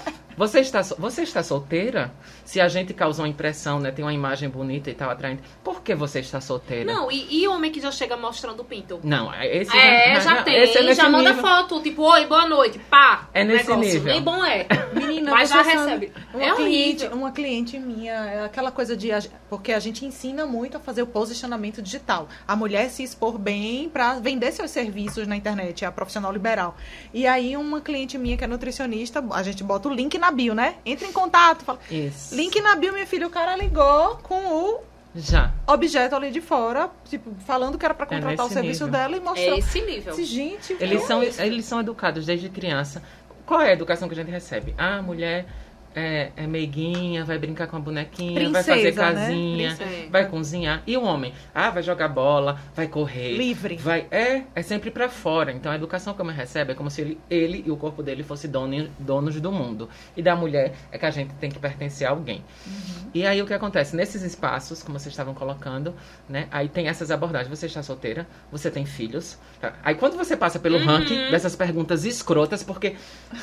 Você 0.41 0.61
está, 0.61 0.81
você 0.81 1.21
está 1.21 1.43
solteira? 1.43 2.11
Se 2.43 2.59
a 2.59 2.67
gente 2.67 2.95
causa 2.95 3.21
uma 3.21 3.27
impressão, 3.27 3.79
né? 3.79 3.91
Tem 3.91 4.03
uma 4.03 4.11
imagem 4.11 4.49
bonita 4.49 4.89
e 4.89 4.93
tal, 4.95 5.11
atraente. 5.11 5.43
Por 5.63 5.83
que 5.83 5.93
você 5.93 6.19
está 6.19 6.41
solteira? 6.41 6.91
Não, 6.91 7.11
e, 7.11 7.43
e 7.43 7.47
homem 7.47 7.71
que 7.71 7.79
já 7.79 7.91
chega 7.91 8.17
mostrando 8.17 8.61
o 8.61 8.65
pinto? 8.65 8.99
Não, 9.03 9.31
esse 9.43 9.77
é, 9.77 10.15
já, 10.15 10.19
já 10.21 10.41
tem. 10.41 10.55
Esse 10.63 10.79
é 10.79 10.95
já 10.95 11.07
manda 11.07 11.31
nível. 11.31 11.47
foto, 11.47 11.79
tipo, 11.83 12.01
oi, 12.01 12.25
boa 12.25 12.49
noite, 12.49 12.79
pá. 12.79 13.29
É 13.35 13.43
nesse 13.43 13.69
negócio. 13.69 13.93
nível. 13.93 14.13
Nem 14.13 14.21
bom 14.23 14.43
é. 14.43 14.65
Menina, 14.95 15.29
mas 15.29 15.49
já 15.49 15.61
recebe. 15.61 16.11
Uma, 16.33 16.43
é 16.43 16.55
cliente, 16.55 17.05
uma 17.05 17.31
cliente 17.31 17.77
minha, 17.77 18.13
é 18.13 18.43
aquela 18.43 18.71
coisa 18.71 18.97
de. 18.97 19.11
Porque 19.47 19.71
a 19.71 19.79
gente 19.79 20.03
ensina 20.07 20.47
muito 20.47 20.75
a 20.75 20.79
fazer 20.79 21.03
o 21.03 21.07
posicionamento 21.07 21.83
digital. 21.83 22.27
A 22.47 22.55
mulher 22.55 22.89
se 22.89 23.03
expor 23.03 23.37
bem 23.37 23.87
para 23.89 24.15
vender 24.15 24.51
seus 24.51 24.71
serviços 24.71 25.27
na 25.27 25.35
internet, 25.35 25.85
é 25.85 25.87
a 25.87 25.91
profissional 25.91 26.33
liberal. 26.33 26.75
E 27.13 27.27
aí, 27.27 27.55
uma 27.55 27.79
cliente 27.79 28.17
minha 28.17 28.35
que 28.35 28.43
é 28.43 28.47
nutricionista, 28.47 29.23
a 29.29 29.43
gente 29.43 29.63
bota 29.63 29.87
o 29.87 29.93
link 29.93 30.17
na 30.17 30.30
bio, 30.31 30.53
né? 30.53 30.75
Entra 30.85 31.07
em 31.07 31.11
contato. 31.11 31.63
Fala. 31.63 31.79
Isso. 31.89 32.35
Link 32.35 32.59
na 32.61 32.75
bio, 32.75 32.93
minha 32.93 33.05
filha. 33.05 33.27
O 33.27 33.29
cara 33.29 33.55
ligou 33.55 34.17
com 34.23 34.35
o 34.35 34.79
já. 35.15 35.53
Objeto 35.67 36.15
ali 36.15 36.31
de 36.31 36.39
fora, 36.39 36.89
tipo, 37.05 37.35
falando 37.45 37.77
que 37.77 37.83
era 37.83 37.93
para 37.93 38.05
é 38.05 38.09
contratar 38.09 38.45
é 38.45 38.49
o 38.49 38.51
serviço 38.51 38.85
nível. 38.85 38.99
dela 38.99 39.17
e 39.17 39.19
mostrou. 39.19 39.55
É 39.55 39.59
esse 39.59 39.81
nível. 39.81 40.13
Esse, 40.13 40.23
gente, 40.23 40.75
eles 40.79 41.03
são, 41.03 41.21
eles 41.21 41.65
são 41.65 41.81
educados 41.81 42.25
desde 42.25 42.49
criança. 42.49 43.03
Qual 43.45 43.59
é 43.59 43.69
a 43.69 43.73
educação 43.73 44.07
que 44.07 44.13
a 44.13 44.17
gente 44.17 44.31
recebe? 44.31 44.73
Ah, 44.77 45.01
mulher 45.01 45.45
é, 45.95 46.31
é 46.35 46.47
meiguinha, 46.47 47.23
vai 47.25 47.37
brincar 47.37 47.67
com 47.67 47.77
a 47.77 47.79
bonequinha, 47.79 48.35
Princesa, 48.35 48.51
vai 48.51 48.63
fazer 48.63 48.91
né? 48.91 48.91
casinha, 48.91 49.75
né? 49.75 50.07
vai 50.09 50.27
cozinhar. 50.27 50.83
E 50.87 50.97
o 50.97 51.03
homem? 51.03 51.33
Ah, 51.53 51.69
vai 51.69 51.83
jogar 51.83 52.07
bola, 52.07 52.59
vai 52.75 52.87
correr. 52.87 53.33
Livre. 53.33 53.77
Vai, 53.77 54.07
é, 54.11 54.43
é 54.55 54.61
sempre 54.61 54.89
para 54.91 55.09
fora. 55.09 55.51
Então 55.51 55.71
a 55.71 55.75
educação 55.75 56.13
que 56.13 56.21
o 56.21 56.23
homem 56.23 56.35
recebe 56.35 56.71
é 56.71 56.75
como 56.75 56.89
se 56.89 57.01
ele, 57.01 57.19
ele 57.29 57.63
e 57.65 57.71
o 57.71 57.77
corpo 57.77 58.01
dele 58.01 58.23
fossem 58.23 58.49
dono, 58.49 58.89
donos 58.97 59.39
do 59.39 59.51
mundo. 59.51 59.89
E 60.15 60.21
da 60.21 60.35
mulher 60.35 60.73
é 60.91 60.97
que 60.97 61.05
a 61.05 61.11
gente 61.11 61.33
tem 61.35 61.49
que 61.49 61.59
pertencer 61.59 62.07
a 62.07 62.11
alguém. 62.11 62.43
Uhum. 62.65 63.09
E 63.13 63.25
aí 63.25 63.41
o 63.41 63.45
que 63.45 63.53
acontece? 63.53 63.95
Nesses 63.95 64.21
espaços, 64.21 64.81
como 64.81 64.97
vocês 64.97 65.13
estavam 65.13 65.33
colocando, 65.33 65.93
né? 66.27 66.47
Aí 66.51 66.69
tem 66.69 66.87
essas 66.87 67.11
abordagens. 67.11 67.49
Você 67.49 67.65
está 67.65 67.83
solteira, 67.83 68.27
você 68.51 68.71
tem 68.71 68.85
filhos. 68.85 69.37
Tá? 69.59 69.73
Aí 69.83 69.95
quando 69.95 70.15
você 70.15 70.37
passa 70.37 70.59
pelo 70.59 70.77
uhum. 70.77 70.85
ranking 70.85 71.31
dessas 71.31 71.55
perguntas 71.55 72.05
escrotas, 72.05 72.63
porque 72.63 72.95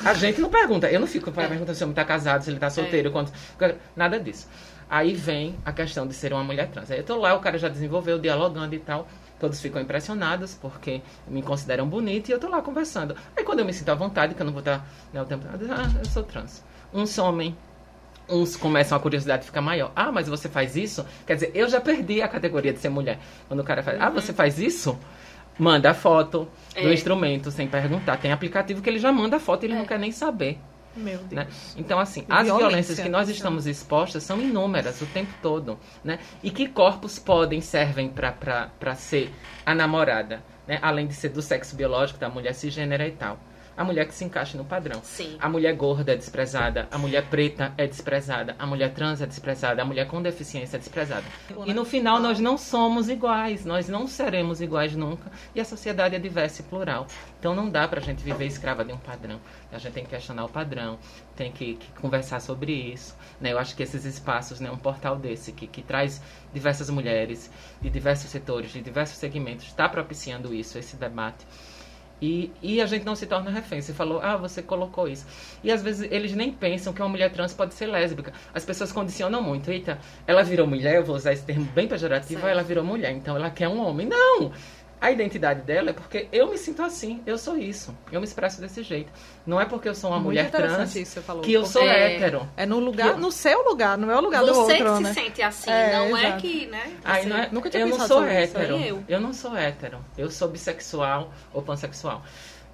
a 0.05 0.15
gente 0.15 0.41
não 0.41 0.49
pergunta, 0.49 0.91
eu 0.91 1.01
não 1.01 1.07
fico 1.07 1.31
para 1.31 1.49
perguntar 1.49 1.75
se 1.75 1.83
o 1.83 1.87
homem 1.87 1.93
está 1.93 2.05
casado 2.05 2.38
casado, 2.39 2.45
se 2.45 2.51
ele 2.51 2.59
tá 2.59 2.71
solteiro, 2.71 3.09
é. 3.09 3.13
quanto. 3.13 3.33
Nada 3.97 4.19
disso. 4.19 4.49
Aí 4.89 5.15
vem 5.15 5.57
a 5.65 5.73
questão 5.73 6.07
de 6.07 6.15
ser 6.15 6.33
uma 6.33 6.43
mulher 6.43 6.69
trans. 6.69 6.91
Aí 6.91 6.99
eu 6.99 7.05
tô 7.05 7.17
lá, 7.17 7.35
o 7.35 7.41
cara 7.41 7.59
já 7.59 7.69
desenvolveu, 7.69 8.19
dialogando 8.19 8.75
e 8.75 8.79
tal. 8.79 9.07
Todos 9.39 9.61
ficam 9.61 9.81
impressionados 9.81 10.55
porque 10.55 11.03
me 11.27 11.43
consideram 11.43 11.87
bonita 11.87 12.31
e 12.31 12.35
eu 12.35 12.41
tô 12.41 12.49
lá 12.49 12.63
conversando. 12.63 13.15
Aí 13.37 13.45
quando 13.45 13.61
eu 13.61 13.65
me 13.65 13.73
sinto 13.73 13.91
à 13.91 13.95
vontade, 13.95 14.35
que 14.35 14.41
eu 14.41 14.47
não 14.47 14.53
vou 14.53 14.61
estar 14.61 14.87
né, 15.13 15.21
o 15.21 15.25
tempo 15.25 15.47
ah, 15.49 15.99
eu 15.99 16.05
sou 16.07 16.23
trans. 16.23 16.65
Uns 16.93 17.11
somem, 17.11 17.57
uns 18.29 18.57
começam 18.57 18.97
a 18.97 19.01
curiosidade 19.01 19.45
ficar 19.45 19.61
maior. 19.61 19.93
Ah, 19.95 20.11
mas 20.11 20.27
você 20.27 20.49
faz 20.49 20.75
isso? 20.75 21.05
Quer 21.27 21.35
dizer, 21.35 21.53
eu 21.55 21.69
já 21.69 21.81
perdi 21.81 22.23
a 22.23 22.29
categoria 22.29 22.73
de 22.73 22.79
ser 22.79 22.89
mulher. 22.89 23.19
Quando 23.47 23.61
o 23.61 23.65
cara 23.65 23.83
faz, 23.83 24.01
ah, 24.01 24.11
você 24.11 24.33
faz 24.33 24.59
isso? 24.59 24.99
Manda 25.59 25.91
a 25.91 25.95
foto 25.95 26.49
é. 26.75 26.83
do 26.83 26.93
instrumento 26.93 27.51
sem 27.51 27.69
perguntar. 27.69 28.17
Tem 28.17 28.33
aplicativo 28.33 28.81
que 28.81 28.89
ele 28.89 28.99
já 28.99 29.13
manda 29.13 29.37
a 29.37 29.41
foto 29.41 29.65
e 29.65 29.67
ele 29.67 29.75
é. 29.75 29.79
não 29.79 29.85
quer 29.85 29.99
nem 29.99 30.11
saber. 30.11 30.59
Meu 30.99 31.19
Deus. 31.19 31.33
Né? 31.33 31.47
Então, 31.77 31.99
assim, 31.99 32.25
as 32.29 32.47
violências 32.47 32.99
que 32.99 33.09
nós 33.09 33.29
estamos 33.29 33.67
expostas 33.67 34.23
são 34.23 34.41
inúmeras 34.41 35.01
o 35.01 35.07
tempo 35.07 35.33
todo. 35.41 35.79
Né? 36.03 36.19
E 36.43 36.51
que 36.51 36.69
corpos 36.69 37.19
podem, 37.19 37.61
servem 37.61 38.09
para 38.09 38.95
ser 38.95 39.33
a 39.65 39.75
namorada? 39.75 40.43
Né? 40.67 40.79
Além 40.83 41.07
de 41.07 41.15
ser 41.15 41.31
do 41.31 41.41
sexo 41.41 41.77
biológico, 41.77 42.19
da 42.19 42.29
mulher 42.29 42.55
cisgênera 42.55 43.07
e 43.07 43.13
tal 43.13 43.39
a 43.79 43.85
mulher 43.85 44.09
que 44.09 44.15
se 44.15 44.25
encaixa 44.25 44.59
no 44.59 44.65
padrão. 44.65 45.01
Sim. 45.05 45.37
A 45.39 45.49
mulher 45.49 45.73
gorda 45.77 46.13
é 46.13 46.17
desprezada, 46.17 46.89
a 46.91 46.99
mulher 46.99 47.25
preta 47.31 47.73
é 47.79 47.87
desprezada, 47.87 48.57
a 48.59 48.67
mulher 48.67 48.93
trans 48.93 49.23
é 49.23 49.27
desprezada, 49.27 49.81
a 49.81 49.85
mulher 49.85 50.09
com 50.09 50.21
deficiência 50.21 50.77
é 50.77 50.81
desprezada. 50.81 51.25
E 51.65 51.73
no 51.73 51.85
final 51.85 52.19
nós 52.19 52.41
não 52.41 52.59
somos 52.59 53.09
iguais, 53.09 53.65
nós 53.65 53.89
não 53.89 54.09
seremos 54.09 54.61
iguais 54.61 54.97
nunca, 54.97 55.31
e 55.55 55.61
a 55.61 55.65
sociedade 55.65 56.17
é 56.17 56.19
diversa 56.19 56.61
e 56.61 56.65
plural. 56.65 57.07
Então 57.39 57.55
não 57.55 57.71
dá 57.71 57.87
pra 57.87 58.01
gente 58.01 58.21
viver 58.25 58.47
escrava 58.47 58.85
de 58.85 58.93
um 58.93 58.99
padrão. 58.99 59.41
A 59.71 59.79
gente 59.79 59.93
tem 59.93 60.03
que 60.03 60.11
questionar 60.11 60.45
o 60.45 60.49
padrão, 60.49 60.99
tem 61.37 61.53
que, 61.53 61.75
que 61.75 61.93
conversar 62.01 62.41
sobre 62.41 62.73
isso. 62.73 63.17
Né? 63.41 63.53
Eu 63.53 63.61
acho 63.61 63.77
que 63.77 63.83
esses 63.85 64.05
espaços, 64.05 64.59
né, 64.59 64.69
um 64.73 64.77
portal 64.77 65.15
desse 65.15 65.53
que, 65.53 65.69
que 65.69 65.83
traz 65.83 66.21
diversas 66.53 66.91
mulheres 66.91 67.49
de 67.81 67.89
diversos 67.89 68.29
setores, 68.29 68.73
de 68.73 68.81
diversos 68.81 69.19
segmentos, 69.19 69.67
está 69.67 69.89
propiciando 69.89 70.53
isso, 70.53 70.77
esse 70.79 70.97
debate. 70.97 71.47
E, 72.21 72.51
e 72.63 72.81
a 72.81 72.87
gente 72.87 73.05
não 73.05 73.15
se 73.15 73.27
torna 73.27 73.51
refém. 73.51 73.81
Você 73.81 73.93
falou, 73.93 74.21
ah, 74.21 74.37
você 74.37 74.63
colocou 74.63 75.09
isso. 75.09 75.27
E 75.63 75.71
às 75.71 75.83
vezes 75.83 76.09
eles 76.11 76.35
nem 76.35 76.53
pensam 76.53 76.93
que 76.93 77.01
uma 77.01 77.09
mulher 77.09 77.31
trans 77.31 77.53
pode 77.53 77.75
ser 77.75 77.87
lésbica. 77.87 78.33
As 78.53 78.65
pessoas 78.65 78.91
condicionam 78.91 79.43
muito. 79.43 79.71
Eita, 79.71 79.99
ela 80.27 80.43
virou 80.43 80.67
mulher, 80.67 80.97
eu 80.97 81.05
vou 81.05 81.17
usar 81.17 81.33
esse 81.33 81.45
termo 81.45 81.67
bem 81.75 81.87
pejorativo, 81.87 82.41
Certo. 82.41 82.53
ela 82.53 82.63
virou 82.63 82.85
mulher, 82.85 83.13
então 83.13 83.37
ela 83.37 83.51
quer 83.51 83.69
um 83.69 83.81
homem. 83.81 84.07
Não! 84.07 84.53
A 85.01 85.13
identidade 85.13 85.63
dela 85.63 85.91
é 85.91 85.93
porque 85.93 86.27
eu 86.33 86.51
me 86.51 86.59
sinto 86.59 86.83
assim, 86.83 87.23
eu 87.25 87.39
sou 87.39 87.57
isso, 87.57 87.97
eu 88.11 88.21
me 88.21 88.27
expresso 88.27 88.61
desse 88.61 88.83
jeito. 88.83 89.13
Não 89.47 89.61
é 89.61 89.65
porque 89.65 89.89
eu 89.89 89.95
sou 89.95 90.11
uma 90.11 90.17
Muito 90.17 90.27
mulher 90.27 90.51
trans 90.51 90.89
isso 90.97 90.99
que 90.99 91.05
você 91.07 91.21
falou. 91.21 91.43
que 91.43 91.53
eu 91.53 91.65
sou 91.65 91.83
É. 91.83 92.15
hétero. 92.17 92.49
É 92.57 92.67
no 92.67 92.81
lugar, 92.81 93.15
que- 93.15 93.21
no 93.21 93.31
seu 93.31 93.63
lugar, 93.63 93.97
não 93.97 94.11
é 94.11 94.17
o 94.17 94.21
lugar 94.21 94.41
do 94.45 94.53
Você 94.53 94.73
outro, 94.83 94.97
que 94.97 95.03
né? 95.05 95.15
se 95.15 95.21
sente 95.21 95.43
assim, 95.43 95.71
É, 95.71 95.93
não 95.97 96.17
é 96.17 96.25
exato. 96.27 96.43
que, 96.43 96.67
né? 96.67 96.93
Você- 97.05 97.27
não 97.29 97.37
é- 97.37 97.49
Nunca 97.53 97.71
tinha 97.71 97.83
eu 97.85 97.87
não 97.89 98.01
sou 98.07 98.25
isso, 98.25 98.33
hétero. 98.33 98.79
nem 98.79 99.05
eu. 99.09 99.21
não 99.21 99.33
sou 99.33 99.57
hétero. 99.57 100.05
Eu 100.17 100.31
sou 100.31 100.49
bissexual 100.49 101.33
ou 101.55 101.63
pansexual. 101.63 102.23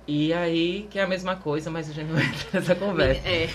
E 0.07 0.35
aí, 0.35 0.87
que 0.91 0.99
é 0.99 1.03
a 1.03 1.07
mesma 1.07 1.35
coisa, 1.37 1.71
mas 1.71 1.89
a 1.89 1.93
gente 1.95 2.09
não 2.11 2.19
entra 2.21 2.37
nessa 2.53 2.75
conversa. 2.75 3.23
É. 3.27 3.49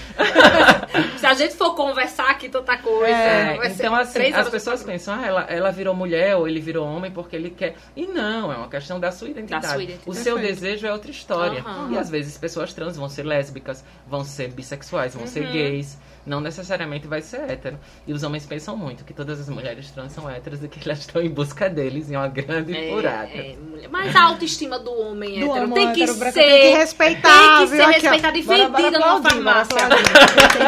Se 1.20 1.26
a 1.26 1.34
gente 1.36 1.56
for 1.56 1.76
conversar 1.76 2.30
aqui 2.32 2.50
tanta 2.50 2.76
coisa, 2.78 3.08
É, 3.16 3.56
vai 3.58 3.70
ser 3.70 3.84
então, 3.84 3.96
assim, 3.96 4.14
três 4.14 4.36
as 4.36 4.50
pessoas 4.50 4.82
pensam, 4.84 5.14
ah, 5.14 5.26
ela, 5.28 5.42
ela 5.44 5.72
virou 5.72 5.94
mulher 5.94 6.36
ou 6.36 6.48
ele 6.48 6.60
virou 6.60 6.88
homem 6.88 7.12
porque 7.12 7.36
ele 7.36 7.52
quer. 7.52 7.76
E 7.96 8.08
não, 8.08 8.52
é 8.52 8.56
uma 8.58 8.68
questão 8.68 9.00
da 9.00 9.12
sua 9.12 9.30
identidade. 9.30 9.62
Da 9.64 9.74
sua 9.74 9.84
identidade. 9.84 10.10
O 10.10 10.14
seu 10.16 10.36
Perfeito. 10.38 10.56
desejo 10.56 10.88
é 10.88 10.92
outra 10.92 11.12
história. 11.12 11.62
Aham. 11.62 11.92
E 11.94 11.98
às 11.98 12.10
vezes 12.10 12.38
pessoas 12.38 12.74
trans 12.74 12.98
vão 12.98 13.08
ser 13.10 13.24
lésbicas, 13.24 13.84
vão 14.08 14.24
ser 14.24 14.50
bissexuais, 14.50 15.14
vão 15.14 15.24
Uhum. 15.24 15.28
ser 15.30 15.46
gays. 15.52 15.98
Não 16.26 16.40
necessariamente 16.42 17.08
vai 17.08 17.22
ser 17.22 17.50
hétero. 17.50 17.80
E 18.06 18.14
os 18.14 18.22
homens 18.24 18.46
pensam 18.46 18.76
muito 18.78 19.04
que 19.04 19.14
todas 19.14 19.40
as 19.40 19.50
mulheres 19.50 19.90
trans 19.92 20.12
são 20.12 20.30
héteros 20.30 20.64
e 20.64 20.68
que 20.68 20.80
elas 20.88 21.00
estão 21.00 21.22
em 21.22 21.30
busca 21.30 21.70
deles 21.70 22.12
em 22.12 22.16
uma 22.16 22.28
grande 22.28 22.76
É, 22.76 22.90
furada. 22.92 23.28
é. 23.30 23.56
Mas 23.90 24.16
a 24.16 24.24
autoestima 24.24 24.78
do 24.78 24.92
homem 24.92 25.40
Do 25.40 25.46
hétero 25.48 25.64
homem 25.64 25.74
tem 25.74 25.94
que 25.94 26.04
hétero 26.04 26.18
ser. 26.20 26.32
tem 26.34 26.62
que 26.72 26.78
respeitar, 26.78 27.58
tem 27.58 27.68
que 27.68 27.68
ser 27.76 27.82
Aqui, 27.82 27.90
ó. 27.90 27.94
respeitada 28.12 28.38
e 28.38 28.44
Bora- 28.44 28.70
bora 28.70 28.84
vendida 28.84 29.00
numa 29.00 29.20
bora 29.20 29.30
farmácia. 29.34 29.78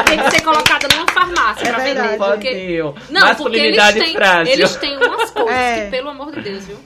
tem 0.05 0.19
que 0.23 0.31
ser 0.31 0.41
colocada 0.41 0.87
numa 0.87 1.07
farmácia 1.11 1.67
É 1.67 1.71
pra 1.73 1.83
vender. 1.83 1.93
verdade. 2.01 2.17
Porque... 2.17 2.77
Não, 3.09 3.35
porque 3.35 3.57
eles 3.57 3.77
Masculinidade 3.77 3.99
têm, 3.99 4.51
eles 4.53 4.75
têm 4.77 4.97
umas 4.97 5.29
coisas 5.31 5.51
É. 5.55 5.83
que, 5.85 5.91
pelo 5.91 6.09
amor 6.09 6.31
de 6.31 6.41
Deus, 6.41 6.65
viu? 6.65 6.77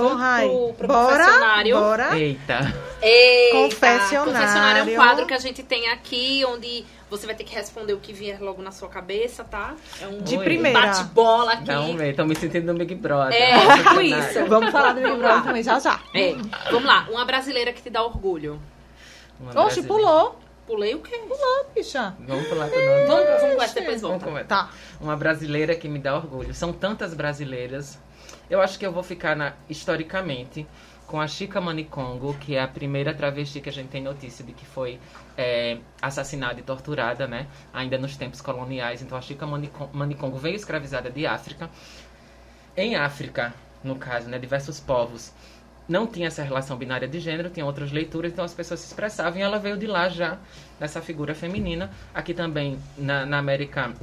Ô, 0.00 0.14
Rai, 0.14 0.46
pro- 0.48 0.74
pro 0.74 0.88
bora, 0.88 1.18
confessionário. 1.24 1.76
bora. 1.78 2.18
Eita. 2.18 2.74
Eita, 3.02 3.56
Confessionário. 3.56 4.24
Confessionário 4.32 4.80
é 4.80 4.92
um 4.92 4.94
quadro 4.96 5.26
que 5.26 5.34
a 5.34 5.38
gente 5.38 5.62
tem 5.62 5.88
aqui, 5.90 6.44
onde 6.46 6.84
você 7.10 7.26
vai 7.26 7.34
ter 7.34 7.44
que 7.44 7.54
responder 7.54 7.92
o 7.94 7.98
que 7.98 8.12
vier 8.12 8.40
logo 8.42 8.60
na 8.62 8.70
sua 8.72 8.88
cabeça, 8.88 9.42
tá? 9.44 9.74
É 10.00 10.06
um, 10.06 10.20
De 10.20 10.36
primeira. 10.38 10.80
bate-bola 10.80 11.52
aqui. 11.54 11.70
Um 11.70 11.92
meio. 11.94 12.14
Tô 12.16 12.24
me 12.24 12.34
sentindo 12.36 12.72
no 12.72 12.78
Big 12.78 12.94
Brother. 12.94 13.34
É, 13.40 13.58
tipo 13.78 14.00
isso. 14.00 14.44
Vamos 14.46 14.70
falar 14.70 14.88
do 14.92 14.96
Big 14.96 15.06
Vamos 15.06 15.18
Brother 15.20 15.36
lá. 15.38 15.42
também, 15.42 15.62
já 15.62 15.78
já. 15.78 16.00
É, 16.14 16.34
vamos 16.70 16.84
lá. 16.84 17.06
Uma 17.10 17.24
brasileira 17.24 17.72
que 17.72 17.82
te 17.82 17.90
dá 17.90 18.02
orgulho. 18.02 18.60
Uma 19.40 19.64
Oxe, 19.64 19.82
pulou. 19.82 20.38
Pulei 20.66 20.94
o 20.94 20.98
quê? 21.00 21.16
Pulou, 21.26 21.66
bicha. 21.74 22.14
Vamos 22.20 22.46
pular. 22.46 22.68
Vamos, 22.68 23.08
vamos 23.40 23.54
com 23.56 23.62
essa, 23.62 23.74
depois 23.74 24.02
Vamos 24.02 24.18
volta. 24.22 24.26
conversar. 24.26 24.48
Tá. 24.48 24.70
Uma 25.00 25.16
brasileira 25.16 25.74
que 25.74 25.88
me 25.88 25.98
dá 25.98 26.14
orgulho. 26.14 26.52
São 26.52 26.74
tantas 26.74 27.14
brasileiras. 27.14 27.98
Eu 28.50 28.60
acho 28.60 28.78
que 28.78 28.86
eu 28.86 28.92
vou 28.92 29.02
ficar 29.02 29.36
na, 29.36 29.52
historicamente 29.68 30.66
com 31.06 31.20
a 31.20 31.26
Chica 31.26 31.60
Manicongo, 31.60 32.34
que 32.34 32.54
é 32.54 32.62
a 32.62 32.68
primeira 32.68 33.14
travesti 33.14 33.60
que 33.60 33.68
a 33.68 33.72
gente 33.72 33.88
tem 33.88 34.02
notícia 34.02 34.44
de 34.44 34.52
que 34.52 34.66
foi 34.66 35.00
é, 35.36 35.78
assassinada 36.02 36.60
e 36.60 36.62
torturada, 36.62 37.26
né? 37.26 37.46
Ainda 37.72 37.96
nos 37.96 38.16
tempos 38.16 38.40
coloniais. 38.40 39.00
Então 39.02 39.16
a 39.16 39.20
Chica 39.22 39.46
Manicon- 39.46 39.88
Manicongo 39.92 40.36
veio 40.38 40.56
escravizada 40.56 41.10
de 41.10 41.26
África. 41.26 41.70
Em 42.76 42.94
África, 42.96 43.54
no 43.82 43.96
caso, 43.96 44.28
né? 44.28 44.38
Diversos 44.38 44.80
povos 44.80 45.32
não 45.88 46.06
tinha 46.06 46.28
essa 46.28 46.42
relação 46.42 46.76
binária 46.76 47.08
de 47.08 47.18
gênero, 47.18 47.48
tinha 47.48 47.64
outras 47.64 47.90
leituras, 47.90 48.30
então 48.30 48.44
as 48.44 48.52
pessoas 48.52 48.80
se 48.80 48.86
expressavam 48.88 49.38
e 49.38 49.42
ela 49.42 49.58
veio 49.58 49.78
de 49.78 49.86
lá 49.86 50.10
já, 50.10 50.36
nessa 50.78 51.00
figura 51.00 51.34
feminina. 51.34 51.90
Aqui 52.12 52.34
também, 52.34 52.78
na, 52.98 53.24
na 53.24 53.38
América 53.38 53.94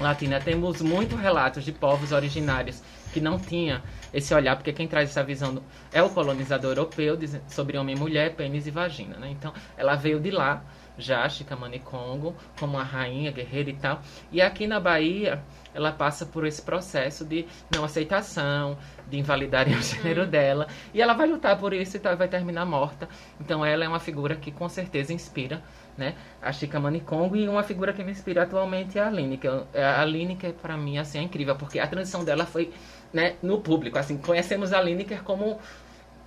Latina, 0.00 0.40
temos 0.40 0.80
muitos 0.80 1.20
relatos 1.20 1.62
de 1.62 1.72
povos 1.72 2.12
originários 2.12 2.82
que 3.16 3.20
não 3.22 3.38
tinha 3.38 3.82
esse 4.12 4.34
olhar, 4.34 4.56
porque 4.56 4.74
quem 4.74 4.86
traz 4.86 5.08
essa 5.08 5.24
visão 5.24 5.62
é 5.90 6.02
o 6.02 6.10
colonizador 6.10 6.72
europeu 6.72 7.18
sobre 7.48 7.78
homem 7.78 7.96
e 7.96 7.98
mulher, 7.98 8.34
pênis 8.34 8.66
e 8.66 8.70
vagina, 8.70 9.16
né? 9.16 9.30
Então, 9.30 9.54
ela 9.74 9.94
veio 9.94 10.20
de 10.20 10.30
lá, 10.30 10.62
já, 10.98 11.26
Chica 11.26 11.56
Manicongo, 11.56 12.34
como 12.60 12.76
a 12.78 12.82
rainha, 12.82 13.30
guerreira 13.30 13.70
e 13.70 13.72
tal. 13.74 14.02
E 14.30 14.42
aqui 14.42 14.66
na 14.66 14.78
Bahia, 14.78 15.42
ela 15.74 15.92
passa 15.92 16.26
por 16.26 16.46
esse 16.46 16.60
processo 16.60 17.24
de 17.24 17.46
não 17.74 17.84
aceitação, 17.84 18.78
de 19.08 19.18
invalidarem 19.18 19.74
o 19.76 19.82
gênero 19.82 20.26
dela. 20.26 20.66
E 20.92 21.00
ela 21.00 21.14
vai 21.14 21.26
lutar 21.26 21.58
por 21.58 21.72
isso 21.72 21.96
e 21.96 22.00
tal, 22.00 22.12
e 22.12 22.16
vai 22.16 22.28
terminar 22.28 22.64
morta. 22.66 23.08
Então 23.40 23.64
ela 23.64 23.84
é 23.84 23.88
uma 23.88 24.00
figura 24.00 24.34
que 24.36 24.50
com 24.50 24.68
certeza 24.68 25.12
inspira, 25.12 25.62
né? 25.96 26.14
A 26.42 26.52
Chica 26.52 26.78
Manicongo 26.80 27.36
e 27.36 27.48
uma 27.48 27.62
figura 27.62 27.92
que 27.92 28.02
me 28.02 28.10
inspira 28.12 28.42
atualmente 28.42 28.98
é 28.98 29.02
a 29.02 29.06
Aline, 29.06 29.36
que 29.38 29.48
eu- 29.48 29.66
a 29.74 30.04
Lineker 30.04 30.52
para 30.54 30.76
mim 30.76 30.98
assim 30.98 31.18
é 31.18 31.22
incrível, 31.22 31.56
porque 31.56 31.78
a 31.78 31.86
transição 31.86 32.24
dela 32.24 32.44
foi, 32.46 32.72
né, 33.12 33.34
no 33.42 33.60
público, 33.60 33.98
assim, 33.98 34.16
conhecemos 34.16 34.72
a 34.72 34.80
Lineker 34.80 35.22
como 35.22 35.58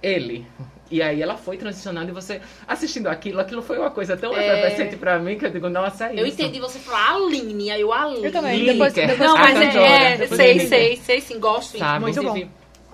ele. 0.01 0.45
E 0.91 1.01
aí 1.03 1.21
ela 1.21 1.37
foi 1.37 1.55
transicionando 1.57 2.09
e 2.09 2.13
você 2.13 2.41
assistindo 2.67 3.07
aquilo, 3.07 3.39
aquilo 3.39 3.61
foi 3.61 3.77
uma 3.77 3.91
coisa 3.91 4.17
tão 4.17 4.35
É. 4.35 4.39
efervescente 4.59 4.95
pra 4.95 5.19
mim 5.19 5.37
que 5.37 5.45
eu 5.45 5.51
digo, 5.51 5.69
nossa, 5.69 6.07
é 6.07 6.13
isso. 6.13 6.19
Eu 6.21 6.25
entendi 6.27 6.59
você 6.59 6.79
falar 6.79 7.15
Aline, 7.15 7.69
aí 7.69 7.81
eu 7.81 7.93
Aline. 7.93 8.25
Eu 8.25 8.31
também. 8.31 8.65
Depois, 8.65 8.93
depois 8.93 9.19
Não, 9.19 9.35
A 9.35 9.39
mas 9.39 9.75
é, 9.75 10.13
é 10.13 10.27
sei, 10.27 10.59
sei, 10.67 10.95
sei 10.97 11.21
sim, 11.21 11.39
gosto. 11.39 11.77
Sabe? 11.77 12.01
Muito 12.01 12.23
bom. 12.23 12.47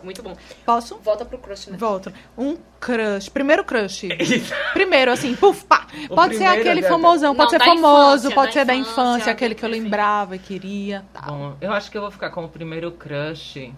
Muito 0.06 0.22
bom. 0.24 0.38
Posso? 0.65 0.98
Volta 1.04 1.26
pro 1.26 1.38
crush, 1.39 1.68
né? 1.72 1.78
Volto. 1.78 2.13
Um 2.38 2.56
crush. 2.80 3.28
Primeiro 3.30 3.63
crush. 3.65 4.04
Primeiro, 4.74 5.12
assim, 5.12 5.36
puf, 5.36 5.65
pá. 5.65 5.88
O 6.10 6.15
Pode 6.15 6.38
ser 6.38 6.46
aquele 6.46 6.82
da- 6.82 6.88
famosão, 6.88 7.30
Não, 7.34 7.36
pode 7.36 7.50
ser 7.52 7.58
da 7.60 7.65
famoso, 7.65 8.28
infância, 8.28 8.32
pode 8.32 8.48
da 8.48 8.54
ser 8.54 8.65
da 8.65 8.76
infância, 8.76 9.02
infância, 9.02 9.32
aquele 9.32 9.56
que 9.56 9.65
eu 9.65 9.70
lembrava 9.70 10.36
e 10.36 10.39
queria. 10.39 11.04
Tá. 11.12 11.22
Bom, 11.22 11.56
eu 11.60 11.74
acho 11.74 11.89
que 11.91 11.98
eu 11.98 12.02
vou 12.02 12.12
ficar 12.12 12.30
com 12.30 12.46
o 12.46 12.50
primeiro 12.50 12.91
crush. 12.91 13.74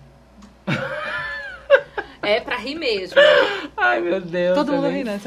É 2.22 2.42
pra 2.42 2.58
rir 2.58 2.76
mesmo. 2.76 3.16
Ai, 3.78 4.02
meu 4.02 4.20
Deus. 4.20 4.56
Todo 4.58 4.74
eu 4.74 4.76
mundo 4.82 4.90
ri 4.90 5.04
né? 5.04 5.20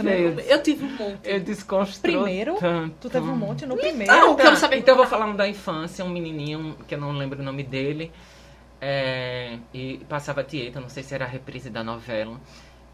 Eu 0.46 0.62
tive 0.62 0.84
um 0.84 0.88
monte. 0.90 1.20
Eu 1.24 1.40
desconstruo 1.40 2.12
Primeiro? 2.12 2.56
tanto. 2.58 2.94
Tu 3.00 3.08
teve 3.10 3.26
um 3.26 3.36
monte 3.36 3.64
no 3.64 3.76
primeiro. 3.76 4.12
Não, 4.12 4.34
Tá, 4.34 4.42
quero 4.44 4.56
saber 4.56 4.76
então 4.78 4.92
eu 4.94 4.98
vou 4.98 5.06
falar 5.06 5.24
um 5.26 5.34
da 5.36 5.48
infância, 5.48 6.04
um 6.04 6.08
menininho 6.10 6.76
que 6.86 6.94
eu 6.94 6.98
não 7.00 7.12
lembro 7.12 7.38
o 7.40 7.42
nome 7.42 7.62
dele. 7.62 8.12
É, 8.80 9.58
e 9.74 9.98
passava 10.08 10.42
Tieta, 10.42 10.80
não 10.80 10.88
sei 10.88 11.02
se 11.02 11.14
era 11.14 11.24
a 11.24 11.28
reprise 11.28 11.68
da 11.68 11.84
novela. 11.84 12.40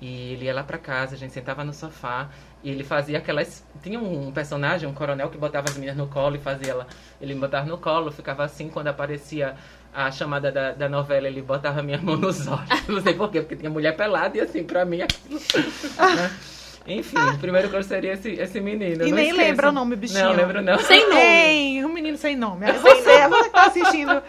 E 0.00 0.32
ele 0.32 0.44
ia 0.44 0.54
lá 0.54 0.62
pra 0.62 0.76
casa, 0.76 1.14
a 1.14 1.18
gente 1.18 1.32
sentava 1.32 1.64
no 1.64 1.72
sofá 1.72 2.28
e 2.62 2.70
ele 2.70 2.84
fazia 2.84 3.16
aquelas. 3.16 3.64
Tinha 3.82 3.98
um 3.98 4.30
personagem, 4.30 4.86
um 4.88 4.92
coronel, 4.92 5.30
que 5.30 5.38
botava 5.38 5.68
as 5.70 5.74
meninas 5.74 5.96
no 5.96 6.06
colo 6.06 6.36
e 6.36 6.38
fazia 6.38 6.72
ela. 6.72 6.86
Ele 7.20 7.34
botava 7.34 7.66
no 7.66 7.78
colo, 7.78 8.10
ficava 8.10 8.44
assim 8.44 8.68
quando 8.68 8.88
aparecia 8.88 9.56
a 9.94 10.10
chamada 10.10 10.52
da, 10.52 10.72
da 10.72 10.88
novela, 10.88 11.26
ele 11.26 11.40
botava 11.40 11.82
minha 11.82 11.96
mão 11.98 12.16
nos 12.16 12.46
olhos. 12.46 12.68
Não 12.86 13.00
sei 13.00 13.14
porquê, 13.14 13.40
porque 13.40 13.56
tinha 13.56 13.70
mulher 13.70 13.96
pelada 13.96 14.36
e 14.36 14.40
assim, 14.42 14.64
pra 14.64 14.84
mim 14.84 15.00
aquilo. 15.00 15.40
né? 15.40 16.36
Enfim, 16.86 17.18
o 17.18 17.38
primeiro 17.38 17.68
crush 17.68 17.86
seria 17.86 18.12
esse, 18.12 18.30
esse 18.30 18.60
menino. 18.60 19.04
E 19.04 19.10
não 19.10 19.16
nem 19.16 19.28
esqueçam. 19.28 19.48
lembra 19.48 19.68
o 19.68 19.72
nome, 19.72 19.96
bichinho. 19.96 20.24
Não, 20.24 20.32
lembro 20.32 20.62
não. 20.62 20.78
Sem 20.78 21.08
nome. 21.08 21.20
Ei, 21.20 21.84
um 21.84 21.92
menino 21.92 22.16
sem 22.16 22.36
nome. 22.36 22.66
Você, 22.80 23.10
é 23.10 23.28
você 23.28 23.44
que 23.44 23.50
tá 23.50 23.66
assistindo. 23.66 24.22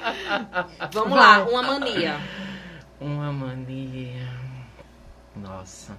Vamos 0.92 1.18
Vai. 1.18 1.40
lá, 1.40 1.46
uma 1.46 1.62
mania. 1.62 2.20
Uma 3.00 3.32
mania. 3.32 4.28
Nossa. 5.36 5.96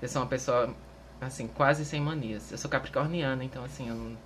Eu 0.00 0.08
sou 0.08 0.22
uma 0.22 0.28
pessoa, 0.28 0.74
assim, 1.20 1.46
quase 1.46 1.84
sem 1.84 2.00
manias. 2.00 2.50
Eu 2.50 2.58
sou 2.58 2.68
capricorniana, 2.68 3.44
então, 3.44 3.64
assim, 3.64 3.88
eu 3.88 3.94
não 3.94 4.16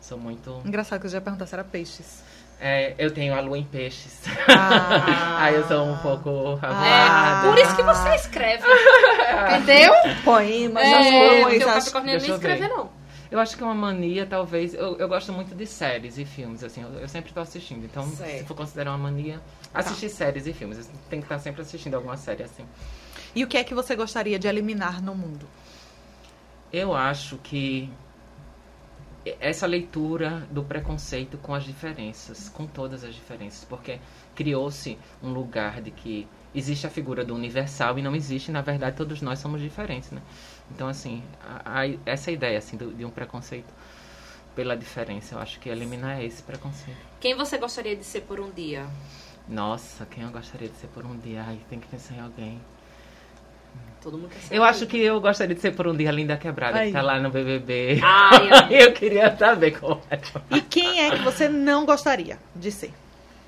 sou 0.00 0.18
muito. 0.18 0.60
Engraçado 0.64 1.00
que 1.00 1.06
eu 1.06 1.10
já 1.10 1.18
ia 1.18 1.22
perguntar 1.22 1.46
se 1.46 1.54
era 1.54 1.62
peixes. 1.62 2.24
É, 2.60 2.94
eu 2.96 3.10
tenho 3.12 3.34
a 3.34 3.40
lua 3.40 3.58
em 3.58 3.64
peixes. 3.64 4.20
Ah. 4.48 5.36
Aí 5.44 5.54
eu 5.56 5.66
sou 5.66 5.84
um 5.84 5.96
pouco 5.98 6.58
É, 6.62 6.66
avoada. 6.66 7.48
por 7.48 7.58
isso 7.58 7.74
que 7.74 7.82
você 7.82 8.14
escreve. 8.14 8.64
Entendeu? 9.56 9.92
Poemas, 10.24 10.82
É, 10.84 10.94
as 10.98 11.06
porque 11.06 11.38
o 11.38 11.42
coisas. 11.42 11.64
Capricorniano 11.74 12.20
nem 12.20 12.28
ver. 12.30 12.34
escreve, 12.36 12.68
não. 12.68 12.90
Eu 13.30 13.40
acho 13.40 13.56
que 13.56 13.62
é 13.62 13.66
uma 13.66 13.74
mania, 13.74 14.26
talvez. 14.26 14.74
Eu, 14.74 14.96
eu 14.98 15.08
gosto 15.08 15.32
muito 15.32 15.54
de 15.54 15.66
séries 15.66 16.18
e 16.18 16.24
filmes, 16.24 16.62
assim. 16.62 16.82
Eu, 16.82 17.00
eu 17.00 17.08
sempre 17.08 17.32
tô 17.32 17.40
assistindo. 17.40 17.84
Então, 17.84 18.06
Certo. 18.10 18.38
se 18.40 18.44
for 18.44 18.54
considerar 18.54 18.90
uma 18.90 18.98
mania, 19.10 19.40
assistir 19.74 20.10
Tá. 20.10 20.16
séries 20.16 20.46
e 20.46 20.52
filmes. 20.52 20.88
Tenho 21.08 21.22
que 21.22 21.26
estar 21.26 21.38
sempre 21.38 21.62
assistindo 21.62 21.94
alguma 21.94 22.16
série, 22.16 22.42
assim. 22.42 22.64
E 23.34 23.42
o 23.42 23.46
que 23.48 23.56
é 23.56 23.64
que 23.64 23.74
você 23.74 23.96
gostaria 23.96 24.38
de 24.38 24.46
eliminar 24.46 25.02
no 25.02 25.14
mundo? 25.14 25.46
Eu 26.72 26.94
acho 26.94 27.38
que 27.38 27.90
essa 29.40 29.66
leitura 29.66 30.46
do 30.50 30.62
preconceito 30.64 31.38
com 31.38 31.54
as 31.54 31.64
diferenças, 31.64 32.48
com 32.48 32.66
todas 32.66 33.04
as 33.04 33.14
diferenças, 33.14 33.64
porque 33.64 33.98
criou-se 34.34 34.98
um 35.22 35.32
lugar 35.32 35.80
de 35.80 35.90
que 35.90 36.26
existe 36.54 36.86
a 36.86 36.90
figura 36.90 37.24
do 37.24 37.34
universal 37.34 37.98
e 37.98 38.02
não 38.02 38.14
existe, 38.16 38.50
na 38.50 38.60
verdade, 38.60 38.96
todos 38.96 39.22
nós 39.22 39.38
somos 39.38 39.60
diferentes, 39.60 40.10
né? 40.10 40.20
Então, 40.70 40.88
assim, 40.88 41.22
a- 41.40 41.80
a- 41.82 41.96
essa 42.04 42.30
ideia 42.30 42.58
assim, 42.58 42.76
do- 42.76 42.92
de 42.92 43.04
um 43.04 43.10
preconceito 43.10 43.72
pela 44.54 44.76
diferença, 44.76 45.34
eu 45.34 45.38
acho 45.38 45.58
que 45.60 45.68
eliminar 45.68 46.22
esse 46.22 46.42
preconceito. 46.42 46.98
Quem 47.20 47.34
você 47.34 47.56
gostaria 47.56 47.96
de 47.96 48.04
ser 48.04 48.22
por 48.22 48.38
um 48.40 48.50
dia? 48.50 48.86
Nossa, 49.48 50.04
quem 50.06 50.22
eu 50.24 50.30
gostaria 50.30 50.68
de 50.68 50.76
ser 50.76 50.88
por 50.88 51.04
um 51.06 51.16
dia? 51.16 51.44
Ai, 51.46 51.58
tem 51.70 51.80
que 51.80 51.86
pensar 51.88 52.14
em 52.14 52.20
alguém. 52.20 52.60
Todo 54.02 54.18
mundo 54.18 54.30
quer 54.30 54.40
ser 54.40 54.56
Eu 54.56 54.64
acho 54.64 54.86
que 54.86 54.98
eu 54.98 55.20
gostaria 55.20 55.54
de 55.54 55.60
ser 55.60 55.76
por 55.76 55.86
um 55.86 55.96
dia 55.96 56.10
Linda 56.10 56.36
Quebrada, 56.36 56.80
Aí. 56.80 56.88
que 56.88 56.92
tá 56.92 57.02
lá 57.02 57.20
no 57.20 57.30
BBB. 57.30 58.00
Ai, 58.02 58.48
eu 58.82 58.92
queria 58.92 59.36
saber 59.36 59.78
como 59.78 60.00
é. 60.10 60.18
E 60.50 60.60
quem 60.60 61.06
é 61.06 61.10
que 61.12 61.22
você 61.22 61.48
não 61.48 61.86
gostaria 61.86 62.36
de 62.54 62.72
ser? 62.72 62.92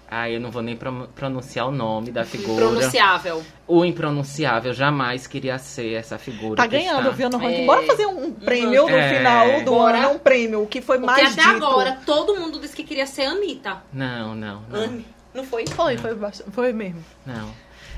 Ah, 0.09 0.31
eu 0.31 0.39
não 0.39 0.51
vou 0.53 0.63
nem 0.63 0.77
pro- 0.77 1.09
pronunciar 1.17 1.67
o 1.67 1.73
nome 1.73 2.13
da 2.13 2.25
figura. 2.25 2.67
Pronunciável. 2.67 3.43
O 3.67 3.85
impronunciável, 3.85 4.73
jamais 4.73 5.27
queria 5.27 5.59
ser 5.59 5.95
essa 5.95 6.19
figura. 6.19 6.55
Tá 6.57 6.67
ganhando, 6.69 6.99
está. 7.07 7.11
viu, 7.11 7.31
no 7.31 7.39
ranking. 7.39 7.63
É. 7.63 7.67
Bora 7.67 7.83
fazer 7.83 8.07
um, 8.07 8.31
prêmio 8.31 8.83
no 8.83 8.91
É. 8.97 9.17
final 9.17 9.61
do 9.65 9.71
Bora. 9.73 9.99
ano, 9.99 10.11
um 10.11 10.19
prêmio, 10.21 10.63
o 10.63 10.67
que 10.69 10.81
foi 10.81 10.99
Porque 11.01 11.11
mais 11.21 11.33
até 11.37 11.53
dito. 11.53 11.65
agora 11.67 11.99
todo 12.07 12.37
mundo 12.37 12.61
disse 12.61 12.77
que 12.77 12.85
queria 12.85 13.07
ser 13.07 13.25
Anitta. 13.25 13.79
Não, 13.93 14.37
não, 14.37 14.63
não. 14.71 14.81
Ani. 14.81 15.07
Não 15.33 15.43
foi? 15.43 15.67
Foi, 15.67 15.97
foi, 15.97 16.15
bastante- 16.15 16.51
foi 16.53 16.73
mesmo. 16.73 17.03
Não. 17.27 17.49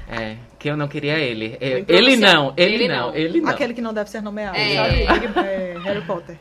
É, 0.08 0.36
que 0.58 0.68
eu 0.70 0.76
não 0.76 0.86
queria 0.88 1.18
ele. 1.18 1.56
Eu- 1.60 1.78
impronunciável. 1.80 1.96
ele 2.12 2.16
não, 2.16 2.54
ele, 2.56 2.74
Ele 2.74 2.88
não, 2.88 3.06
não. 3.08 3.14
ele 3.16 3.40
não. 3.40 3.50
Aquele 3.50 3.74
que 3.74 3.80
não 3.80 3.92
deve 3.92 4.08
ser 4.10 4.20
nomeado, 4.22 4.56
É. 4.56 5.04
sabe? 5.06 5.26
É, 5.40 5.78
Harry 5.82 6.02
Potter. 6.02 6.38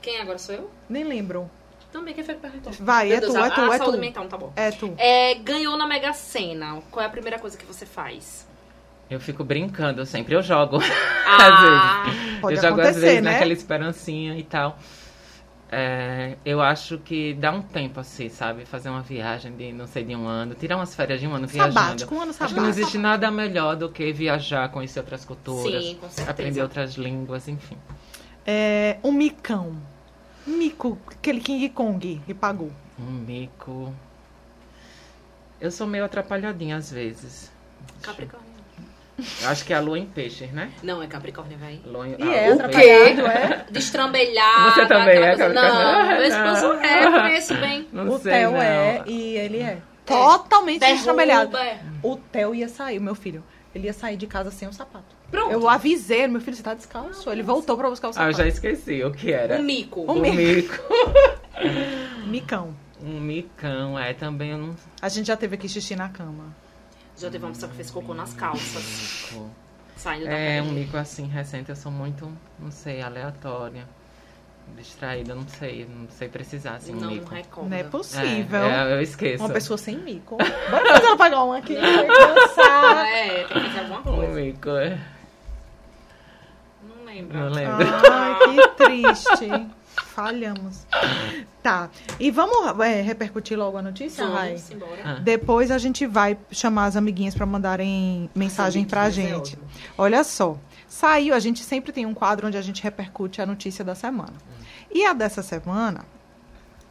Quem 0.00 0.20
agora 0.20 0.38
sou 0.38 0.54
eu? 0.54 0.70
Nem 0.88 1.04
lembro. 1.04 1.50
Também, 1.92 2.14
quem 2.14 2.24
foi 2.24 2.34
que 2.36 2.40
perguntou? 2.40 2.72
Vai, 2.80 3.08
Meu 3.08 3.16
é 3.18 3.20
Deus, 3.20 3.34
tu, 3.34 3.38
a- 3.40 3.46
é 3.46 3.50
tu, 3.50 3.60
a 3.60 3.74
é 3.74 3.78
saúde 3.78 3.96
tu. 3.98 4.00
mental, 4.00 4.24
tá 4.26 4.36
bom. 4.38 4.52
É 4.56 4.70
tu. 4.70 4.94
É, 4.96 5.34
ganhou 5.34 5.76
na 5.76 5.86
Mega 5.86 6.12
Sena. 6.14 6.80
Qual 6.90 7.02
é 7.02 7.06
a 7.06 7.10
primeira 7.10 7.38
coisa 7.38 7.56
que 7.58 7.66
você 7.66 7.84
faz? 7.84 8.48
Eu 9.10 9.20
fico 9.20 9.44
brincando 9.44 10.06
sempre, 10.06 10.34
eu 10.34 10.40
jogo. 10.42 10.78
Ah, 11.26 12.02
às 12.06 12.12
vezes. 12.14 12.40
Pode 12.40 12.56
eu 12.56 12.62
jogo 12.62 12.80
às 12.80 12.86
acontecer, 12.88 13.00
vezes 13.06 13.22
né? 13.22 13.32
naquela 13.32 13.52
esperancinha 13.52 14.36
e 14.38 14.42
tal. 14.42 14.78
É, 15.74 16.36
eu 16.44 16.60
acho 16.60 16.98
que 16.98 17.32
dá 17.32 17.50
um 17.50 17.62
tempo 17.62 17.98
assim, 17.98 18.28
sabe? 18.28 18.66
Fazer 18.66 18.90
uma 18.90 19.00
viagem 19.00 19.56
de 19.56 19.72
não 19.72 19.86
sei 19.86 20.04
de 20.04 20.14
um 20.14 20.26
ano, 20.26 20.54
tirar 20.54 20.76
umas 20.76 20.94
férias 20.94 21.18
de 21.18 21.26
um 21.26 21.32
ano 21.34 21.46
viajando. 21.46 21.72
Sabático, 21.72 22.14
um 22.14 22.20
ano 22.20 22.30
Acho 22.30 22.38
que 22.38 22.44
não 22.44 22.50
sabático. 22.50 22.78
existe 22.80 22.98
nada 22.98 23.30
melhor 23.30 23.74
do 23.74 23.88
que 23.88 24.12
viajar, 24.12 24.68
conhecer 24.68 25.00
outras 25.00 25.24
culturas, 25.24 25.82
Sim, 25.82 25.98
aprender 26.28 26.60
outras 26.60 26.96
línguas, 26.96 27.48
enfim. 27.48 27.78
É, 28.46 28.98
um 29.02 29.12
micão. 29.12 29.74
Mico, 30.46 30.98
aquele 31.06 31.40
King 31.40 31.66
Kong 31.70 32.20
que 32.26 32.34
pagou. 32.34 32.70
Um 32.98 33.10
mico. 33.10 33.94
Eu 35.58 35.70
sou 35.70 35.86
meio 35.86 36.04
atrapalhadinha 36.04 36.76
às 36.76 36.90
vezes. 36.90 37.50
Capricórnio. 38.02 38.51
Eu 39.42 39.48
acho 39.50 39.64
que 39.64 39.72
é 39.72 39.76
a 39.76 39.80
lua 39.80 39.98
em 39.98 40.06
peixes, 40.06 40.50
né? 40.52 40.70
Não, 40.82 41.02
é 41.02 41.06
Capricórnio, 41.06 41.56
véi. 41.58 41.80
Lua 41.86 42.08
em... 42.08 42.12
E 42.12 42.22
ah, 42.22 42.34
é 42.34 42.48
em 42.48 42.52
atrapalhado, 42.52 43.26
é? 43.26 43.66
Destrambelhar. 43.70 44.74
Você 44.74 44.86
também 44.86 45.18
é 45.18 45.36
coisa- 45.36 45.54
Capricórnio? 45.54 45.72
Não, 45.74 46.06
meu 46.06 46.22
esposo 46.24 46.68
Não. 46.74 46.82
é, 46.82 47.10
conheço 47.22 47.54
bem. 47.56 47.88
Não 47.92 48.08
o 48.08 48.18
sei, 48.18 48.32
Theo 48.32 48.50
não. 48.52 48.62
é 48.62 49.04
e 49.06 49.36
ele 49.36 49.58
é. 49.60 49.78
Totalmente 50.06 50.80
Derruba, 50.80 50.96
destrambelhado. 50.96 51.56
é. 51.56 51.78
O 52.02 52.16
Theo 52.16 52.54
ia 52.54 52.68
sair, 52.68 52.98
meu 52.98 53.14
filho. 53.14 53.44
Ele 53.74 53.86
ia 53.86 53.92
sair 53.92 54.16
de 54.16 54.26
casa 54.26 54.50
sem 54.50 54.66
o 54.68 54.72
sapato. 54.72 55.14
Pronto. 55.30 55.50
Eu 55.52 55.68
avisei, 55.68 56.26
meu 56.26 56.40
filho, 56.40 56.56
você 56.56 56.62
tá 56.62 56.74
descalço. 56.74 57.30
Ele 57.30 57.42
voltou 57.42 57.76
pra 57.76 57.88
buscar 57.88 58.08
o 58.08 58.10
Ah, 58.10 58.12
eu 58.12 58.32
sapato. 58.32 58.36
já 58.38 58.46
esqueci 58.48 59.02
o 59.04 59.10
que 59.12 59.32
era. 59.32 59.56
Um 59.56 59.62
mico. 59.62 60.00
Um 60.00 60.18
Um 60.18 60.20
mico. 60.20 60.74
Micão. 62.26 62.74
Um 63.02 63.18
micão, 63.20 63.98
é, 63.98 64.12
também 64.14 64.50
eu 64.50 64.58
não... 64.58 64.76
A 65.00 65.08
gente 65.08 65.26
já 65.26 65.36
teve 65.36 65.54
aqui 65.56 65.68
xixi 65.68 65.96
na 65.96 66.08
cama. 66.08 66.54
Já 67.16 67.30
teve 67.30 67.44
uma 67.44 67.52
pessoa 67.52 67.70
que 67.70 67.76
fez 67.76 67.90
cocô 67.90 68.14
nas 68.14 68.32
calças. 68.34 69.28
Mico. 69.32 69.50
Saindo 69.96 70.24
da 70.26 70.32
É, 70.32 70.62
um 70.62 70.72
mico 70.72 70.96
assim, 70.96 71.26
recente, 71.26 71.68
eu 71.70 71.76
sou 71.76 71.92
muito, 71.92 72.30
não 72.58 72.70
sei, 72.70 73.02
aleatória. 73.02 73.86
Distraída, 74.76 75.34
não 75.34 75.46
sei, 75.46 75.84
não 75.86 76.08
sei 76.08 76.28
precisar, 76.28 76.76
assim, 76.76 76.94
um 76.94 77.00
Não, 77.00 77.10
mico. 77.10 77.34
recorda. 77.34 77.68
Não 77.68 77.76
é 77.76 77.82
possível. 77.84 78.62
É, 78.62 78.90
é, 78.90 78.94
eu 78.94 79.02
esqueço. 79.02 79.44
Uma 79.44 79.52
pessoa 79.52 79.76
sem 79.76 79.98
mico. 79.98 80.36
Bora 80.38 80.86
fazer 80.94 81.06
ela 81.06 81.16
pagar 81.16 81.44
um 81.44 81.52
aqui. 81.52 81.74
vai 81.74 82.06
cansar. 82.06 82.96
Ah, 82.96 83.08
é, 83.08 83.44
tem 83.44 83.60
que 83.62 83.68
fazer 83.68 83.80
alguma 83.80 84.00
Um 84.00 84.02
coisa. 84.16 84.32
mico, 84.40 84.70
é. 84.70 84.98
Não 86.82 87.04
lembro. 87.04 87.38
Não 87.38 87.48
lembro. 87.50 87.86
Ai, 88.10 88.38
que 88.54 88.68
triste. 88.84 89.48
Falhamos. 90.14 90.86
Tá. 91.62 91.88
E 92.18 92.28
vamos 92.28 92.76
é, 92.80 93.00
repercutir 93.02 93.56
logo 93.56 93.78
a 93.78 93.82
notícia, 93.82 94.26
Rai? 94.26 94.56
Vamos 94.56 94.70
embora. 94.72 95.00
Ah. 95.04 95.14
Depois 95.20 95.70
a 95.70 95.78
gente 95.78 96.04
vai 96.08 96.36
chamar 96.50 96.86
as 96.86 96.96
amiguinhas 96.96 97.36
para 97.36 97.46
mandarem 97.46 98.28
mensagem 98.34 98.84
pra 98.84 99.02
amiguinhas 99.04 99.30
é 99.30 99.34
gente. 99.36 99.54
ótimo. 99.54 99.62
Olha 99.96 100.24
só. 100.24 100.58
Saiu, 100.88 101.32
a 101.32 101.38
gente 101.38 101.62
sempre 101.62 101.92
tem 101.92 102.04
um 102.04 102.14
quadro 102.14 102.48
onde 102.48 102.56
a 102.56 102.62
gente 102.62 102.82
repercute 102.82 103.40
a 103.40 103.46
notícia 103.46 103.84
da 103.84 103.94
semana. 103.94 104.34
E 104.90 105.04
a 105.06 105.12
dessa 105.12 105.40
semana, 105.40 106.04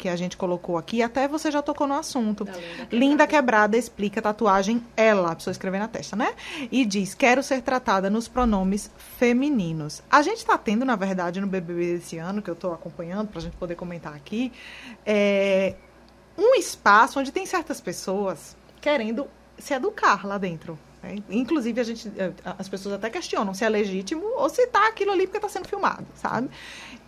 que 0.02 0.10
a 0.10 0.16
gente 0.16 0.36
colocou 0.36 0.80
aqui, 0.80 1.04
até 1.04 1.28
você 1.28 1.52
já 1.52 1.62
tocou 1.62 1.86
no 1.86 1.94
assunto. 1.94 2.44
Da 2.44 2.54
Linda 2.92 3.22
Linda 3.22 3.28
Quebrada 3.28 3.78
explica 3.78 4.20
a 4.20 4.24
tatuagem 4.24 4.84
ela, 4.98 5.32
a 5.32 5.36
pessoa 5.36 5.52
escrever 5.52 5.78
na 5.78 5.88
testa, 5.88 6.16
né? 6.16 6.34
E 6.72 6.84
diz: 6.84 7.14
Quero 7.14 7.44
ser 7.44 7.62
tratada 7.62 8.10
nos 8.10 8.28
pronomes 8.28 8.90
femininos. 9.20 10.02
A 10.10 10.24
gente 10.24 10.44
tá 10.44 10.58
tendo, 10.58 10.84
na 10.84 10.96
verdade, 10.96 11.40
no 11.40 11.46
BBB 11.46 12.00
desse 12.00 12.18
ano, 12.18 12.42
que 12.42 12.50
eu 12.50 12.56
tô 12.56 12.74
acompanhando, 12.74 13.28
pra 13.28 13.40
gente 13.40 13.56
poder 13.58 13.76
comentar 13.76 14.16
aqui, 14.16 14.52
é, 15.06 15.76
um 16.36 16.56
espaço 16.56 17.20
onde 17.20 17.32
tem 17.32 17.46
certas 17.46 17.80
pessoas 17.80 18.58
querendo 18.82 19.28
se 19.60 19.76
educar 19.76 20.26
lá 20.26 20.40
dentro. 20.40 20.80
né? 21.04 21.18
Inclusive, 21.30 21.80
a 21.80 21.84
gente, 21.84 22.12
eh, 22.18 22.32
as 22.58 22.68
pessoas 22.68 22.96
até 22.96 23.10
questionam 23.10 23.54
se 23.54 23.64
é 23.64 23.70
legítimo 23.70 24.26
ou 24.36 24.50
se 24.50 24.66
tá 24.68 24.88
aquilo 24.88 25.12
ali 25.12 25.28
porque 25.28 25.38
está 25.38 25.50
sendo 25.50 25.68
filmado, 25.68 26.08
sabe? 26.16 26.50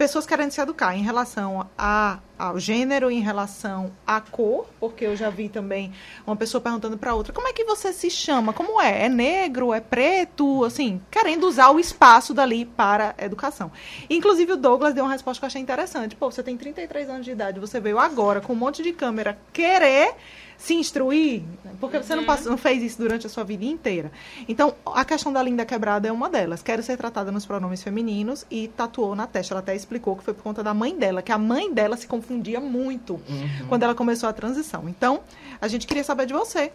Pessoas 0.03 0.25
querendo 0.25 0.51
se 0.51 0.59
educar 0.59 0.97
em 0.97 1.01
relação 1.01 1.65
a, 1.77 2.19
ao 2.37 2.59
gênero, 2.59 3.09
em 3.09 3.21
relação 3.21 3.89
à 4.05 4.19
cor, 4.19 4.67
porque 4.77 5.05
eu 5.05 5.15
já 5.15 5.29
vi 5.29 5.47
também 5.47 5.93
uma 6.27 6.35
pessoa 6.35 6.59
perguntando 6.59 6.97
para 6.97 7.15
outra, 7.15 7.31
como 7.31 7.47
é 7.47 7.53
que 7.53 7.63
você 7.63 7.93
se 7.93 8.09
chama? 8.09 8.51
Como 8.51 8.81
é? 8.81 9.05
É 9.05 9.07
negro? 9.07 9.73
É 9.73 9.79
preto? 9.79 10.65
Assim, 10.65 10.99
querendo 11.09 11.47
usar 11.47 11.69
o 11.69 11.79
espaço 11.79 12.33
dali 12.33 12.65
para 12.65 13.15
educação. 13.17 13.71
Inclusive, 14.09 14.51
o 14.51 14.57
Douglas 14.57 14.93
deu 14.93 15.05
uma 15.05 15.13
resposta 15.13 15.39
que 15.39 15.45
eu 15.45 15.47
achei 15.47 15.61
interessante. 15.61 16.17
Pô, 16.17 16.29
você 16.29 16.43
tem 16.43 16.57
33 16.57 17.09
anos 17.09 17.23
de 17.23 17.31
idade, 17.31 17.57
você 17.57 17.79
veio 17.79 17.97
agora 17.97 18.41
com 18.41 18.51
um 18.51 18.57
monte 18.57 18.83
de 18.83 18.91
câmera 18.91 19.39
querer 19.53 20.15
se 20.57 20.73
instruir, 20.75 21.43
porque 21.79 21.97
você 21.97 22.15
não, 22.15 22.23
passou, 22.25 22.51
não 22.51 22.57
fez 22.57 22.81
isso 22.81 22.97
durante 22.97 23.27
a 23.27 23.29
sua 23.29 23.43
vida 23.43 23.65
inteira. 23.65 24.11
Então, 24.47 24.73
a 24.85 25.03
questão 25.03 25.33
da 25.33 25.41
linda 25.43 25.65
quebrada 25.65 26.07
é 26.07 26.11
uma 26.11 26.29
delas. 26.29 26.61
Quero 26.63 26.81
ser 26.81 26.97
tratada 26.97 27.31
nos 27.31 27.45
pronomes 27.45 27.83
femininos 27.83 28.45
e 28.49 28.67
tatuou 28.69 29.15
na 29.15 29.27
testa. 29.27 29.53
Ela 29.53 29.59
até 29.59 29.75
explicou 29.75 30.15
que 30.15 30.23
foi 30.23 30.33
por 30.33 30.43
conta 30.43 30.63
da 30.63 30.73
mãe 30.73 30.97
dela, 30.97 31.21
que 31.21 31.31
a 31.31 31.37
mãe 31.37 31.73
dela 31.73 31.97
se 31.97 32.07
confundia 32.07 32.59
muito 32.59 33.13
Uhum. 33.13 33.67
quando 33.67 33.83
ela 33.83 33.95
começou 33.95 34.29
a 34.29 34.33
transição. 34.33 34.87
Então, 34.87 35.21
a 35.61 35.67
gente 35.67 35.85
queria 35.87 36.03
saber 36.03 36.25
de 36.25 36.33
você, 36.33 36.71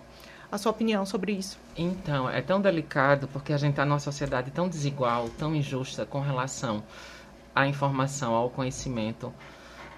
a 0.51 0.59
sua 0.59 0.71
opinião 0.73 1.05
sobre 1.07 1.33
isso. 1.33 1.59
Então, 1.77 2.29
é 2.29 2.41
tão 2.43 2.61
delicado 2.61 3.29
porque 3.29 3.53
a 3.53 3.57
gente 3.59 3.71
está 3.71 3.85
numa 3.85 3.99
sociedade 3.99 4.51
tão 4.51 4.69
desigual, 4.69 5.29
tão 5.39 5.55
injusta 5.55 6.05
com 6.07 6.21
relação 6.21 6.83
à 7.55 7.67
informação, 7.67 8.35
ao 8.35 8.49
conhecimento. 8.51 9.33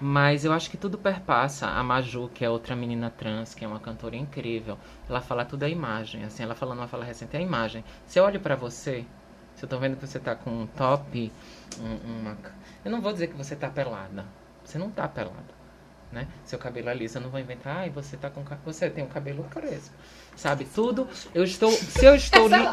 Mas 0.01 0.43
eu 0.43 0.51
acho 0.51 0.69
que 0.69 0.77
tudo 0.77 0.97
perpassa. 0.97 1.67
A 1.67 1.83
Maju, 1.83 2.29
que 2.33 2.43
é 2.43 2.49
outra 2.49 2.75
menina 2.75 3.09
trans, 3.11 3.53
que 3.53 3.63
é 3.63 3.67
uma 3.67 3.79
cantora 3.79 4.15
incrível, 4.15 4.77
ela 5.07 5.21
fala 5.21 5.45
tudo 5.45 5.63
a 5.63 5.69
imagem. 5.69 6.23
Assim, 6.23 6.41
ela 6.43 6.55
falou 6.55 6.73
numa 6.75 6.87
fala 6.87 7.05
recente, 7.05 7.35
é 7.35 7.39
a 7.39 7.41
imagem. 7.43 7.83
Se 8.07 8.19
eu 8.19 8.23
olho 8.23 8.39
pra 8.39 8.55
você, 8.55 9.05
se 9.55 9.63
eu 9.63 9.69
tô 9.69 9.77
vendo 9.77 9.95
que 9.95 10.05
você 10.07 10.17
tá 10.19 10.35
com 10.35 10.49
um 10.49 10.65
top, 10.67 11.31
um- 11.79 12.21
uma... 12.21 12.37
Eu 12.83 12.89
não 12.91 12.99
vou 12.99 13.13
dizer 13.13 13.27
que 13.27 13.35
você 13.35 13.55
tá 13.55 13.69
pelada. 13.69 14.25
Você 14.65 14.77
não 14.79 14.89
tá 14.89 15.07
pelada. 15.07 15.61
Né? 16.11 16.27
Seu 16.43 16.59
cabelo 16.59 16.89
é 16.89 16.93
liso, 16.93 17.17
eu 17.17 17.21
não 17.21 17.29
vou 17.29 17.39
inventar, 17.39 17.77
ai, 17.77 17.89
você 17.89 18.17
tá 18.17 18.29
com 18.29 18.43
você 18.65 18.89
tem 18.89 19.01
um 19.01 19.07
cabelo 19.07 19.43
crespo. 19.45 19.95
Sabe, 20.35 20.65
tudo, 20.65 21.07
eu 21.33 21.41
estou, 21.43 21.71
se 21.71 22.03
eu 22.05 22.15
estou 22.15 22.49
li- 22.49 22.67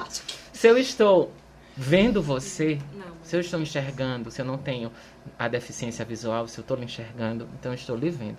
se 0.52 0.66
eu 0.66 0.76
estou 0.76 1.32
vendo 1.78 2.20
você, 2.20 2.76
se 3.22 3.36
eu 3.36 3.40
estou 3.40 3.60
enxergando, 3.60 4.32
se 4.32 4.42
eu 4.42 4.44
não 4.44 4.58
tenho 4.58 4.90
a 5.38 5.46
deficiência 5.46 6.04
visual, 6.04 6.48
se 6.48 6.58
eu 6.58 6.62
estou 6.62 6.76
lhe 6.76 6.84
enxergando, 6.84 7.48
então 7.56 7.70
eu 7.70 7.76
estou 7.76 7.94
lhe 7.94 8.10
vendo. 8.10 8.36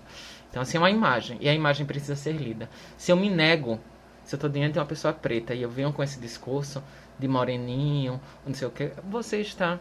Então, 0.50 0.62
assim, 0.62 0.76
é 0.76 0.82
uma 0.82 0.90
imagem, 0.92 1.38
e 1.40 1.48
a 1.48 1.54
imagem 1.54 1.86
precisa 1.86 2.18
ser 2.18 2.34
lida. 2.34 2.70
Se 2.98 3.14
eu 3.14 3.16
me 3.16 3.30
nego, 3.30 3.80
se 4.26 4.36
eu 4.36 4.38
estou 4.38 4.50
diante 4.50 4.74
de 4.74 4.80
uma 4.80 4.86
pessoa 4.86 5.14
preta 5.14 5.54
e 5.54 5.62
eu 5.62 5.70
venho 5.70 5.94
com 5.94 6.04
esse 6.04 6.20
discurso 6.20 6.84
de 7.18 7.30
moreninho, 7.30 8.20
não 8.46 8.54
sei 8.54 8.68
o 8.68 8.72
que, 8.72 8.92
você 9.10 9.40
está 9.40 9.80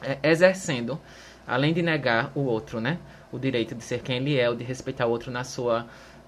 é, 0.00 0.18
exercendo, 0.22 1.00
além 1.44 1.74
de 1.74 1.82
negar 1.82 2.30
o 2.36 2.42
outro, 2.42 2.80
né? 2.80 2.98
O 3.32 3.38
direito 3.38 3.74
de 3.74 3.82
ser 3.82 4.00
quem 4.00 4.18
ele 4.18 4.38
é, 4.38 4.48
o 4.48 4.54
de 4.54 4.62
respeitar 4.62 5.06
o 5.06 5.10
outro 5.10 5.32
na 5.32 5.42
sua 5.42 5.86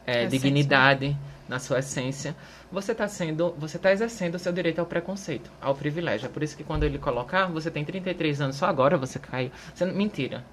é, 0.09 0.21
Essência. 0.25 0.29
dignidade, 0.39 1.17
na 1.49 1.59
sua 1.59 1.79
essência, 1.79 2.35
você 2.71 2.93
está 2.93 3.09
sendo, 3.09 3.55
você 3.59 3.77
está 3.79 3.91
exercendo 3.93 4.35
o 4.35 4.39
seu 4.39 4.53
direito 4.53 4.79
ao 4.81 4.87
preconceito, 4.87 5.51
ao 5.61 5.75
privilégio. 5.75 6.27
É 6.27 6.29
por 6.29 6.43
isso 6.43 6.57
que 6.57 6.65
quando 6.65 6.83
ele 6.85 6.99
colocar, 6.99 7.47
você 7.47 7.71
tem 7.71 7.85
33 7.85 8.41
anos, 8.41 8.57
só 8.57 8.67
agora 8.67 8.97
você 8.99 9.19
caiu. 9.19 9.51
Você, 9.75 9.85
mentira. 9.87 10.45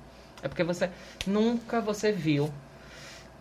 É 0.41 0.47
porque 0.47 0.63
você 0.63 0.89
nunca 1.27 1.81
você 1.81 2.11
viu 2.11 2.51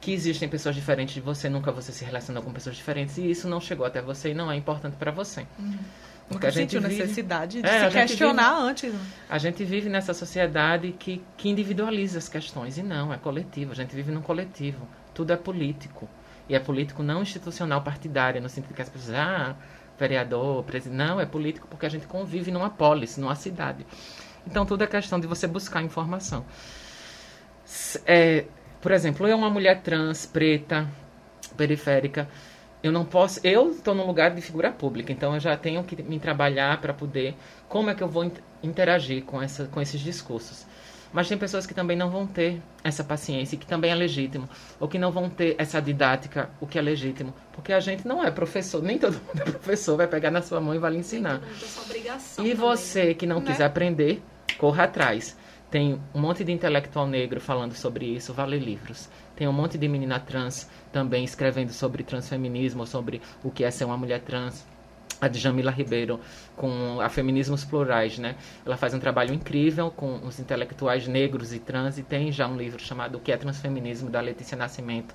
que 0.01 0.12
existem 0.12 0.49
pessoas 0.49 0.75
diferentes 0.75 1.15
de 1.15 1.21
você, 1.21 1.49
nunca 1.49 1.71
você 1.73 1.93
se 1.93 2.05
relacionou 2.05 2.43
com 2.43 2.53
pessoas 2.53 2.77
diferentes 2.77 3.17
e 3.19 3.31
isso 3.31 3.49
não 3.49 3.61
chegou 3.61 3.87
até 3.87 4.03
você 4.03 4.31
e 4.31 4.35
não 4.35 4.51
é 4.51 4.57
importante 4.57 4.97
para 4.97 5.11
você. 5.11 5.47
Porque 5.57 6.35
Nunca 6.35 6.49
a 6.49 6.51
gente 6.51 6.73
sentiu 6.73 6.81
vive- 6.89 7.03
necessidade 7.03 7.61
de 7.62 7.69
É, 7.69 7.89
se 7.91 7.97
questionar 7.97 8.59
antes. 8.59 8.93
né? 8.93 9.01
a 9.29 9.39
gente 9.39 9.62
vive 9.65 9.89
nessa 9.91 10.12
sociedade 10.15 10.93
que, 10.99 11.23
que 11.37 11.49
individualiza 11.51 12.19
as 12.19 12.29
questões. 12.29 12.79
E 12.79 12.83
não, 12.83 13.12
é 13.12 13.19
coletivo. 13.19 13.73
A 13.73 13.75
gente 13.75 13.95
vive 13.95 14.11
num 14.11 14.23
coletivo. 14.23 14.87
Tudo 15.15 15.33
é 15.33 15.37
político. 15.37 16.09
E 16.49 16.55
é 16.55 16.59
político 16.59 17.03
não 17.03 17.23
institucional 17.23 17.81
partidário, 17.83 18.43
no 18.43 18.49
sentido 18.49 18.75
que 18.75 18.83
as 18.83 18.89
pessoas, 18.89 19.15
ah, 19.17 19.57
vereador, 19.99 20.62
presidente. 20.65 20.97
Não, 20.97 21.21
é 21.21 21.25
político 21.25 21.67
porque 21.69 21.87
a 21.87 21.89
gente 21.89 22.07
convive 22.07 22.51
numa 22.51 22.69
polis, 22.69 23.17
numa 23.17 23.35
cidade. 23.35 23.87
Então, 24.47 24.67
tudo 24.67 24.85
é 24.85 24.87
questão 24.87 25.19
de 25.19 25.27
você 25.27 25.47
buscar 25.47 25.83
informação. 25.83 26.45
É, 28.05 28.45
por 28.81 28.93
exemplo, 28.93 29.27
eu, 29.27 29.37
uma 29.37 29.49
mulher 29.49 29.81
trans, 29.81 30.27
preta, 30.27 30.87
periférica, 31.57 32.29
eu 32.83 32.93
não 32.93 33.07
posso. 33.07 33.41
Eu 33.43 33.71
estou 33.71 33.95
num 33.95 34.07
lugar 34.07 34.35
de 34.35 34.43
figura 34.43 34.71
pública, 34.71 35.11
então 35.11 35.33
eu 35.33 35.41
já 35.41 35.57
tenho 35.57 35.83
que 35.85 36.03
me 36.03 36.21
trabalhar 36.21 36.79
para 36.83 36.93
poder. 36.93 37.35
Como 37.67 37.89
é 37.89 37.95
que 37.95 38.03
eu 38.03 38.09
vou 38.09 38.31
interagir 38.62 39.25
com, 39.25 39.41
essa, 39.41 39.65
com 39.67 39.81
esses 39.81 40.01
discursos? 40.01 40.67
Mas 41.15 41.29
tem 41.29 41.39
pessoas 41.39 41.65
que 41.65 41.73
também 41.73 41.97
não 41.97 42.11
vão 42.11 42.27
ter 42.27 42.61
essa 42.83 43.05
paciência, 43.05 43.57
que 43.57 43.65
também 43.65 43.93
é 43.93 43.95
legítimo, 43.95 44.49
ou 44.81 44.89
que 44.89 44.99
não 44.99 45.12
vão 45.12 45.31
ter 45.31 45.55
essa 45.59 45.81
didática, 45.81 46.51
o 46.61 46.67
que 46.67 46.77
é 46.77 46.83
legítimo. 46.83 47.33
Porque 47.53 47.73
a 47.73 47.79
gente 47.79 48.07
não 48.07 48.25
é 48.25 48.33
professor, 48.33 48.83
nem 48.83 48.99
todo 48.99 49.12
mundo 49.12 49.41
é 49.41 49.45
professor, 49.45 49.97
vai 49.97 50.09
pegar 50.09 50.33
na 50.33 50.43
sua 50.43 50.61
mão 50.61 50.75
e 50.75 50.79
vai 50.79 50.91
lhe 50.91 50.99
ensinar. 50.99 51.41
e 52.33 52.37
também. 52.37 52.55
você 52.57 53.15
que 53.15 53.29
não 53.29 53.39
né? 53.39 53.47
quiser 53.47 53.65
aprender, 53.65 54.21
corra 54.59 54.85
atrás. 54.85 55.39
Tem 55.71 56.01
um 56.12 56.21
monte 56.21 56.43
de 56.43 56.51
intelectual 56.51 57.07
negro 57.07 57.41
falando 57.41 57.75
sobre 57.75 58.07
isso, 58.07 58.35
vale 58.35 58.59
livros. 58.59 59.09
Tem 59.37 59.47
um 59.47 59.53
monte 59.53 59.79
de 59.79 59.87
menina 59.87 60.19
trans 60.19 60.69
também 60.93 61.25
escrevendo 61.25 61.73
sobre 61.73 62.03
transfeminismo, 62.03 62.85
sobre 62.87 63.23
o 63.43 63.53
que 63.53 63.62
é 63.62 63.71
ser 63.71 63.85
uma 63.85 63.97
mulher 63.97 64.21
trans 64.21 64.67
a 65.21 65.29
Djamila 65.29 65.71
Ribeiro 65.71 66.21
com 66.57 67.01
a 67.01 67.09
Feminismos 67.09 67.65
Plurais, 67.65 68.19
né? 68.19 68.37
Ela 68.65 68.77
faz 68.77 68.95
um 68.95 68.99
trabalho 68.99 69.35
incrível 69.35 69.91
com 69.91 70.17
os 70.27 70.39
intelectuais 70.39 71.07
negros 71.07 71.53
e 71.53 71.59
trans 71.59 71.99
e 71.99 72.03
tem 72.03 72.31
já 72.33 72.47
um 72.47 72.57
livro 72.57 72.81
chamado 72.81 73.19
O 73.19 73.21
que 73.21 73.33
é 73.33 73.37
Transfeminismo, 73.37 74.11
da 74.11 74.21
Letícia 74.21 74.57
Nascimento. 74.57 75.15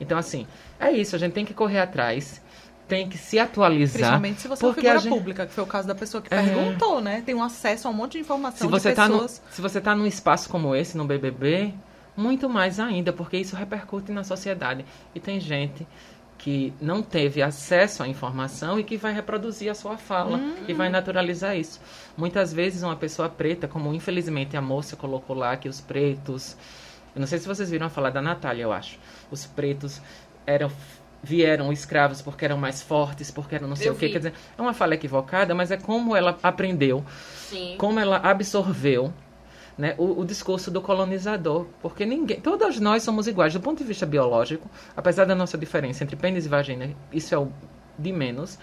Então, 0.00 0.18
assim, 0.18 0.46
é 0.78 0.90
isso, 0.90 1.16
a 1.16 1.18
gente 1.18 1.32
tem 1.32 1.44
que 1.44 1.54
correr 1.54 1.80
atrás, 1.80 2.42
tem 2.86 3.08
que 3.08 3.18
se 3.18 3.38
atualizar. 3.38 3.98
Principalmente 3.98 4.40
se 4.40 4.48
você 4.48 4.64
é 4.64 4.68
uma 4.68 4.74
figura 4.74 4.98
gente... 4.98 5.12
pública, 5.12 5.46
que 5.46 5.52
foi 5.52 5.64
o 5.64 5.66
caso 5.66 5.88
da 5.88 5.94
pessoa 5.94 6.22
que 6.22 6.32
é... 6.32 6.42
perguntou, 6.42 7.00
né? 7.00 7.22
Tem 7.24 7.34
um 7.34 7.42
acesso 7.42 7.88
a 7.88 7.90
um 7.90 7.94
monte 7.94 8.12
de 8.12 8.18
informação 8.20 8.66
se 8.66 8.70
você 8.70 8.90
de 8.90 8.96
pessoas... 8.96 9.38
Tá 9.38 9.44
no, 9.44 9.52
se 9.52 9.60
você 9.60 9.78
está 9.78 9.94
num 9.94 10.06
espaço 10.06 10.48
como 10.48 10.74
esse, 10.74 10.96
no 10.96 11.04
BBB, 11.04 11.74
muito 12.16 12.48
mais 12.48 12.80
ainda, 12.80 13.12
porque 13.12 13.36
isso 13.36 13.54
repercute 13.56 14.12
na 14.12 14.24
sociedade. 14.24 14.84
E 15.14 15.20
tem 15.20 15.38
gente 15.38 15.86
que 16.38 16.72
não 16.80 17.02
teve 17.02 17.42
acesso 17.42 18.02
à 18.02 18.08
informação 18.08 18.78
e 18.78 18.84
que 18.84 18.96
vai 18.96 19.12
reproduzir 19.12 19.70
a 19.70 19.74
sua 19.74 19.96
fala 19.96 20.36
uhum. 20.36 20.54
e 20.68 20.72
vai 20.72 20.88
naturalizar 20.88 21.56
isso. 21.56 21.80
Muitas 22.16 22.52
vezes 22.52 22.82
uma 22.82 22.96
pessoa 22.96 23.28
preta, 23.28 23.66
como 23.66 23.92
infelizmente 23.94 24.56
a 24.56 24.60
moça 24.60 24.96
colocou 24.96 25.34
lá 25.34 25.56
que 25.56 25.68
os 25.68 25.80
pretos, 25.80 26.56
eu 27.14 27.20
não 27.20 27.26
sei 27.26 27.38
se 27.38 27.48
vocês 27.48 27.70
viram 27.70 27.86
a 27.86 27.90
falar 27.90 28.10
da 28.10 28.20
Natália, 28.20 28.62
eu 28.62 28.72
acho. 28.72 28.98
Os 29.30 29.46
pretos 29.46 30.00
eram 30.46 30.70
vieram 31.22 31.72
escravos 31.72 32.22
porque 32.22 32.44
eram 32.44 32.56
mais 32.56 32.80
fortes, 32.80 33.30
porque 33.30 33.56
eram 33.56 33.66
não 33.66 33.74
sei 33.74 33.88
eu 33.88 33.94
o 33.94 33.96
quê. 33.96 34.08
Quer 34.08 34.18
dizer, 34.18 34.34
é 34.56 34.62
uma 34.62 34.72
fala 34.72 34.94
equivocada, 34.94 35.54
mas 35.54 35.70
é 35.70 35.76
como 35.76 36.14
ela 36.14 36.38
aprendeu, 36.42 37.04
Sim. 37.34 37.74
como 37.78 37.98
ela 37.98 38.18
absorveu 38.18 39.12
né, 39.76 39.94
o, 39.98 40.20
o, 40.20 40.24
discurso 40.24 40.70
do 40.70 40.80
colonizador, 40.80 41.66
porque 41.82 42.06
ninguém, 42.06 42.40
todas 42.40 42.80
nós 42.80 43.02
somos 43.02 43.26
iguais 43.26 43.52
do 43.52 43.60
ponto 43.60 43.78
de 43.78 43.84
vista 43.84 44.06
biológico, 44.06 44.70
apesar 44.96 45.26
da 45.26 45.34
nossa 45.34 45.58
diferença 45.58 46.02
entre 46.02 46.16
pênis 46.16 46.46
e 46.46 46.48
vagina, 46.48 46.90
isso 47.12 47.34
é 47.34 47.38
o 47.38 47.52
de 47.98 48.12
menos. 48.12 48.58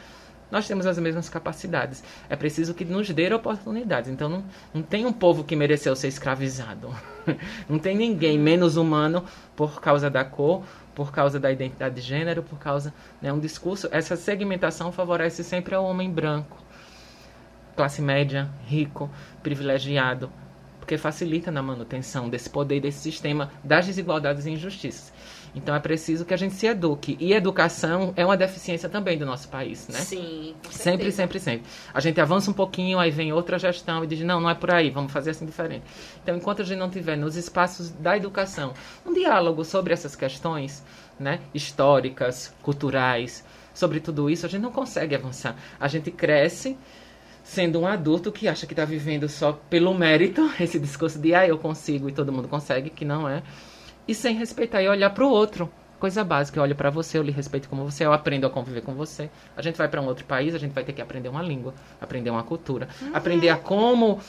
Nós 0.50 0.68
temos 0.68 0.86
as 0.86 1.00
mesmas 1.00 1.30
capacidades. 1.30 2.04
É 2.30 2.36
preciso 2.36 2.76
que 2.76 2.86
nos 2.86 3.10
dê 3.10 3.34
oportunidades. 3.34 4.12
Então, 4.12 4.30
não, 4.30 4.44
não 4.72 4.84
tem 4.84 5.04
um 5.04 5.12
povo 5.12 5.44
que 5.44 5.56
mereceu 5.56 5.96
ser 5.96 6.10
escravizado. 6.10 6.96
não 7.68 7.80
tem 7.80 7.98
ninguém 7.98 8.38
menos 8.38 8.78
humano 8.78 9.26
por 9.56 9.82
causa 9.82 10.12
da 10.12 10.24
cor, 10.24 10.64
por 10.94 11.12
causa 11.12 11.40
da 11.40 11.52
identidade 11.52 11.96
de 11.96 12.02
gênero, 12.02 12.44
por 12.44 12.60
causa. 12.60 12.94
Né, 13.20 13.34
um 13.34 13.40
discurso. 13.40 13.90
Essa 13.92 14.16
segmentação 14.16 14.92
favorece 14.92 15.44
sempre 15.44 15.74
ao 15.74 15.86
homem 15.86 16.12
branco, 16.12 16.56
classe 17.76 18.00
média, 18.00 18.48
rico, 18.68 19.10
privilegiado 19.42 20.32
porque 20.84 20.98
facilita 20.98 21.50
na 21.50 21.64
manutenção 21.64 22.28
desse 22.28 22.50
poder, 22.50 22.82
desse 22.82 23.00
sistema, 23.00 23.50
das 23.64 23.86
desigualdades 23.86 24.46
e 24.46 24.52
injustiças. 24.52 25.14
Então 25.56 25.74
é 25.74 25.80
preciso 25.80 26.26
que 26.26 26.34
a 26.34 26.38
gente 26.38 26.56
se 26.56 26.68
eduque. 26.68 27.16
E 27.22 27.32
educação 27.32 28.12
é 28.18 28.26
uma 28.26 28.36
deficiência 28.36 28.90
também 28.90 29.18
do 29.18 29.26
nosso 29.26 29.48
país, 29.48 29.88
né? 29.88 30.00
Sim. 30.00 30.54
Sempre, 30.70 31.10
sempre, 31.14 31.40
sempre. 31.40 31.66
A 31.94 32.02
gente 32.02 32.20
avança 32.20 32.52
um 32.52 32.54
pouquinho, 32.54 33.00
aí 33.00 33.12
vem 33.12 33.32
outra 33.32 33.58
gestão 33.58 34.04
e 34.04 34.08
diz: 34.08 34.20
não, 34.22 34.42
não 34.42 34.50
é 34.50 34.56
por 34.56 34.72
aí, 34.72 34.90
vamos 34.90 35.14
fazer 35.14 35.30
assim 35.30 35.46
diferente. 35.46 35.86
Então, 36.22 36.36
enquanto 36.36 36.64
a 36.64 36.66
gente 36.66 36.80
não 36.80 36.90
tiver 36.90 37.16
nos 37.16 37.38
espaços 37.38 37.90
da 37.90 38.18
educação 38.18 38.74
um 39.06 39.14
diálogo 39.14 39.64
sobre 39.64 39.94
essas 39.94 40.18
questões, 40.18 40.84
né, 41.18 41.40
históricas, 41.54 42.54
culturais, 42.62 43.46
sobre 43.74 44.02
tudo 44.02 44.30
isso, 44.30 44.46
a 44.46 44.50
gente 44.50 44.62
não 44.62 44.72
consegue 44.72 45.16
avançar. 45.16 45.56
A 45.80 45.88
gente 45.88 46.12
cresce 46.12 46.78
sendo 47.44 47.82
um 47.82 47.86
adulto 47.86 48.32
que 48.32 48.48
acha 48.48 48.66
que 48.66 48.74
está 48.74 48.86
vivendo 48.86 49.28
só 49.28 49.54
pelo 49.70 49.94
mérito, 49.94 50.50
esse 50.60 50.80
discurso 50.80 51.20
de 51.20 51.36
ah, 51.36 51.48
eu 51.48 51.58
consigo 51.58 52.10
e 52.10 52.12
todo 52.12 52.32
mundo 52.32 52.48
consegue, 52.48 52.90
que 52.90 53.04
não 53.04 53.28
é, 53.28 53.44
e 54.08 54.16
sem 54.16 54.36
respeitar 54.36 54.82
e 54.82 54.88
olhar 54.88 55.10
para 55.10 55.26
o 55.26 55.30
outro. 55.30 55.70
Coisa 56.00 56.22
básica, 56.22 56.60
eu 56.60 56.64
olho 56.64 56.76
para 56.76 56.90
você, 56.90 57.18
eu 57.18 57.24
lhe 57.24 57.32
respeito 57.32 57.70
como 57.70 57.90
você, 57.90 58.06
eu 58.06 58.12
aprendo 58.12 58.46
a 58.46 58.50
conviver 58.50 58.82
com 58.82 58.94
você. 58.94 59.30
A 59.56 59.62
gente 59.62 59.78
vai 59.78 59.88
para 59.88 60.02
um 60.02 60.06
outro 60.06 60.26
país, 60.26 60.54
a 60.54 60.58
gente 60.58 60.74
vai 60.74 60.84
ter 60.84 60.92
que 60.92 61.02
aprender 61.02 61.30
uma 61.30 61.42
língua, 61.42 61.74
aprender 62.02 62.30
uma 62.30 62.44
cultura, 62.44 62.90
uhum. 63.02 63.12
aprender 63.14 63.48
a 63.48 63.56
como 63.56 64.20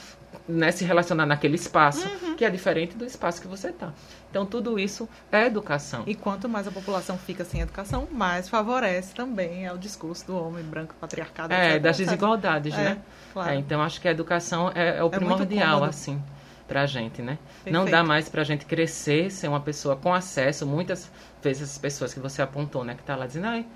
né, 0.48 0.70
se 0.70 0.84
relacionar 0.84 1.26
naquele 1.26 1.54
espaço, 1.54 2.06
uhum. 2.22 2.36
que 2.36 2.44
é 2.44 2.50
diferente 2.50 2.96
do 2.96 3.04
espaço 3.04 3.40
que 3.40 3.48
você 3.48 3.68
está. 3.68 3.92
Então, 4.30 4.44
tudo 4.44 4.78
isso 4.78 5.08
é 5.30 5.46
educação. 5.46 6.02
E 6.06 6.14
quanto 6.14 6.48
mais 6.48 6.66
a 6.66 6.70
população 6.70 7.16
fica 7.16 7.44
sem 7.44 7.60
educação, 7.60 8.08
mais 8.10 8.48
favorece 8.48 9.14
também 9.14 9.66
ao 9.66 9.78
discurso 9.78 10.26
do 10.26 10.36
homem 10.36 10.64
branco 10.64 10.94
patriarcado. 11.00 11.52
É, 11.52 11.78
das 11.78 11.96
desigualdades, 11.96 12.74
é, 12.74 12.84
né? 12.84 12.98
Claro. 13.32 13.50
É, 13.50 13.56
então, 13.56 13.80
acho 13.80 14.00
que 14.00 14.08
a 14.08 14.10
educação 14.10 14.70
é, 14.74 14.98
é 14.98 15.04
o 15.04 15.06
é 15.06 15.10
primordial, 15.10 15.84
assim, 15.84 16.22
para 16.66 16.82
a 16.82 16.86
gente, 16.86 17.22
né? 17.22 17.38
Perfeito. 17.62 17.74
Não 17.74 17.84
dá 17.84 18.02
mais 18.02 18.28
para 18.28 18.42
a 18.42 18.44
gente 18.44 18.66
crescer, 18.66 19.30
ser 19.30 19.48
uma 19.48 19.60
pessoa 19.60 19.96
com 19.96 20.12
acesso. 20.12 20.66
Muitas 20.66 21.10
vezes, 21.42 21.70
as 21.70 21.78
pessoas 21.78 22.12
que 22.12 22.20
você 22.20 22.42
apontou, 22.42 22.84
né, 22.84 22.94
que 22.94 23.02
tá 23.02 23.14
lá 23.14 23.26
dizendo, 23.26 23.46
ai 23.46 23.66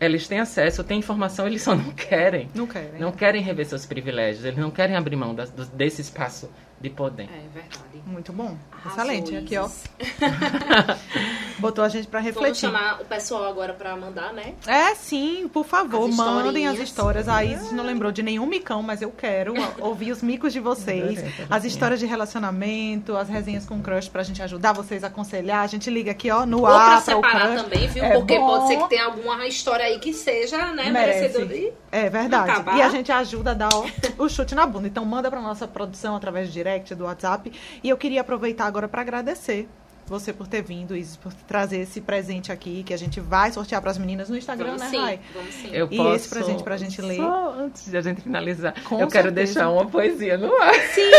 eles 0.00 0.28
têm 0.28 0.40
acesso, 0.40 0.84
têm 0.84 0.98
informação, 0.98 1.46
eles 1.46 1.62
só 1.62 1.74
não 1.74 1.90
querem. 1.92 2.48
Não 2.54 2.66
querem. 2.66 3.00
Não 3.00 3.12
querem 3.12 3.42
rever 3.42 3.66
seus 3.66 3.86
privilégios, 3.86 4.44
eles 4.44 4.58
não 4.58 4.70
querem 4.70 4.96
abrir 4.96 5.16
mão 5.16 5.34
das, 5.34 5.50
desse 5.50 6.00
espaço 6.02 6.50
de 6.80 6.90
poder. 6.90 7.24
É 7.24 7.48
verdade. 7.52 8.02
Muito 8.04 8.32
bom. 8.32 8.56
Arrasou, 8.70 8.92
Excelente. 8.92 9.36
Aqui, 9.36 9.56
ó. 9.56 9.68
Botou 11.58 11.82
a 11.82 11.88
gente 11.88 12.06
para 12.06 12.20
refletir. 12.20 12.68
Vamos 12.68 12.80
chamar 12.80 13.00
o 13.00 13.04
pessoal 13.04 13.44
agora 13.44 13.72
para 13.72 13.96
mandar, 13.96 14.32
né? 14.32 14.54
É, 14.66 14.94
sim, 14.94 15.48
por 15.48 15.64
favor, 15.64 16.08
as 16.08 16.14
mandem 16.14 16.68
as 16.68 16.78
histórias. 16.78 17.28
A 17.28 17.42
Isis 17.42 17.72
não 17.72 17.82
lembrou 17.82 18.12
de 18.12 18.22
nenhum 18.22 18.46
micão, 18.46 18.82
mas 18.82 19.00
eu 19.00 19.10
quero 19.10 19.54
ouvir 19.80 20.12
os 20.12 20.22
micos 20.22 20.52
de 20.52 20.60
vocês, 20.60 21.18
as 21.48 21.64
histórias 21.64 21.98
de 21.98 22.06
relacionamento, 22.06 23.16
as 23.16 23.28
resenhas 23.28 23.64
com 23.64 23.80
crush 23.80 24.08
pra 24.08 24.22
gente 24.22 24.42
ajudar 24.42 24.72
vocês 24.74 25.02
a 25.02 25.06
aconselhar. 25.06 25.64
A 25.64 25.66
gente 25.66 25.88
liga 25.88 26.10
aqui, 26.10 26.30
ó, 26.30 26.44
no 26.44 26.60
Ou 26.60 26.66
ar 26.66 27.02
pra 27.02 27.14
separar 27.14 27.56
também, 27.56 27.88
viu? 27.88 28.04
É 28.04 28.12
Porque 28.12 28.38
bom. 28.38 28.46
pode 28.46 28.68
ser 28.68 28.76
que 28.76 28.88
tenha 28.90 29.06
alguma 29.06 29.46
história 29.46 29.86
aí 29.86 29.98
que 29.98 30.12
seja, 30.12 30.72
né, 30.72 30.90
merecedor 30.90 31.46
de 31.46 31.72
É 31.90 32.10
verdade. 32.10 32.50
Acabar. 32.50 32.76
E 32.76 32.82
a 32.82 32.90
gente 32.90 33.10
ajuda 33.10 33.52
a 33.52 33.54
dar 33.54 33.70
ó, 33.72 33.86
o 34.18 34.28
chute 34.28 34.54
na 34.54 34.66
bunda. 34.66 34.86
Então 34.86 35.04
manda 35.04 35.30
pra 35.30 35.40
nossa 35.40 35.66
produção 35.66 36.14
através 36.14 36.48
de 36.48 36.52
direct 36.66 36.94
do 36.94 37.04
WhatsApp. 37.04 37.52
E 37.82 37.88
eu 37.88 37.96
queria 37.96 38.20
aproveitar 38.20 38.66
agora 38.66 38.88
para 38.88 39.02
agradecer 39.02 39.68
você 40.08 40.32
por 40.32 40.46
ter 40.46 40.62
vindo 40.62 40.96
e 40.96 41.04
por 41.20 41.32
trazer 41.32 41.78
esse 41.78 42.00
presente 42.00 42.52
aqui 42.52 42.84
que 42.84 42.94
a 42.94 42.96
gente 42.96 43.18
vai 43.18 43.50
sortear 43.50 43.82
para 43.82 43.90
as 43.90 43.98
meninas 43.98 44.28
no 44.28 44.36
Instagram, 44.36 44.76
vamos 44.76 44.82
né, 44.82 44.88
sim, 44.88 44.98
Rai? 44.98 45.20
Vamos 45.34 45.52
sim. 45.52 45.70
Eu 45.72 45.88
e 45.90 45.96
posso, 45.96 46.14
esse 46.14 46.28
presente 46.28 46.62
para 46.62 46.74
a 46.76 46.78
gente 46.78 47.02
ler. 47.02 47.16
Só 47.16 47.54
antes 47.58 47.90
de 47.90 47.96
a 47.96 48.00
gente 48.00 48.20
finalizar, 48.20 48.72
Com 48.84 48.94
eu 48.94 48.98
certeza. 49.00 49.10
quero 49.10 49.32
deixar 49.32 49.68
uma 49.68 49.84
poesia 49.86 50.38
no 50.38 50.54
ar. 50.62 50.74
Sim, 50.94 51.10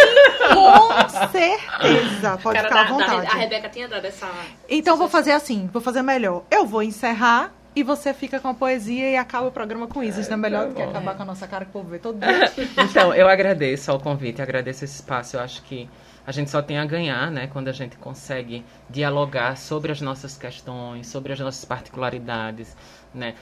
com 0.53 1.09
certeza. 1.09 2.37
Pode 2.41 2.59
ficar 2.61 2.85
à 2.85 2.87
vontade. 2.87 3.27
Da, 3.27 3.33
a 3.33 3.35
Rebeca 3.35 3.67
tinha 3.67 3.89
dado 3.89 4.05
essa. 4.05 4.29
Então 4.69 4.95
vou 4.95 5.09
fazer 5.09 5.33
assim, 5.33 5.69
vou 5.71 5.81
fazer 5.81 6.01
melhor. 6.01 6.45
Eu 6.49 6.65
vou 6.65 6.81
encerrar 6.81 7.53
e 7.77 7.83
você 7.83 8.11
fica 8.11 8.39
com 8.39 8.47
a 8.47 8.55
poesia 8.55 9.11
e 9.11 9.15
acaba 9.15 9.47
o 9.47 9.51
programa 9.51 9.85
com 9.85 10.01
isso. 10.01 10.19
Isso 10.19 10.31
é, 10.31 10.33
é 10.33 10.37
melhor 10.37 10.63
tá 10.63 10.69
do 10.69 10.73
que 10.73 10.81
acabar 10.81 11.15
com 11.15 11.21
a 11.21 11.25
nossa 11.25 11.47
cara 11.47 11.63
que 11.63 11.69
o 11.69 11.73
povo 11.73 11.89
vê 11.89 11.99
todo 11.99 12.19
dia. 12.19 12.51
então, 12.83 13.13
eu 13.13 13.27
agradeço 13.27 13.91
ao 13.91 13.99
convite, 13.99 14.41
agradeço 14.41 14.83
esse 14.83 14.95
espaço. 14.95 15.37
Eu 15.37 15.41
acho 15.41 15.61
que 15.61 15.87
a 16.25 16.31
gente 16.31 16.49
só 16.49 16.59
tem 16.59 16.79
a 16.79 16.85
ganhar, 16.85 17.29
né, 17.29 17.45
quando 17.45 17.67
a 17.67 17.71
gente 17.71 17.95
consegue 17.97 18.65
dialogar 18.89 19.55
sobre 19.57 19.91
as 19.91 20.01
nossas 20.01 20.35
questões, 20.35 21.05
sobre 21.05 21.33
as 21.33 21.39
nossas 21.39 21.63
particularidades, 21.65 22.75
né, 23.13 23.35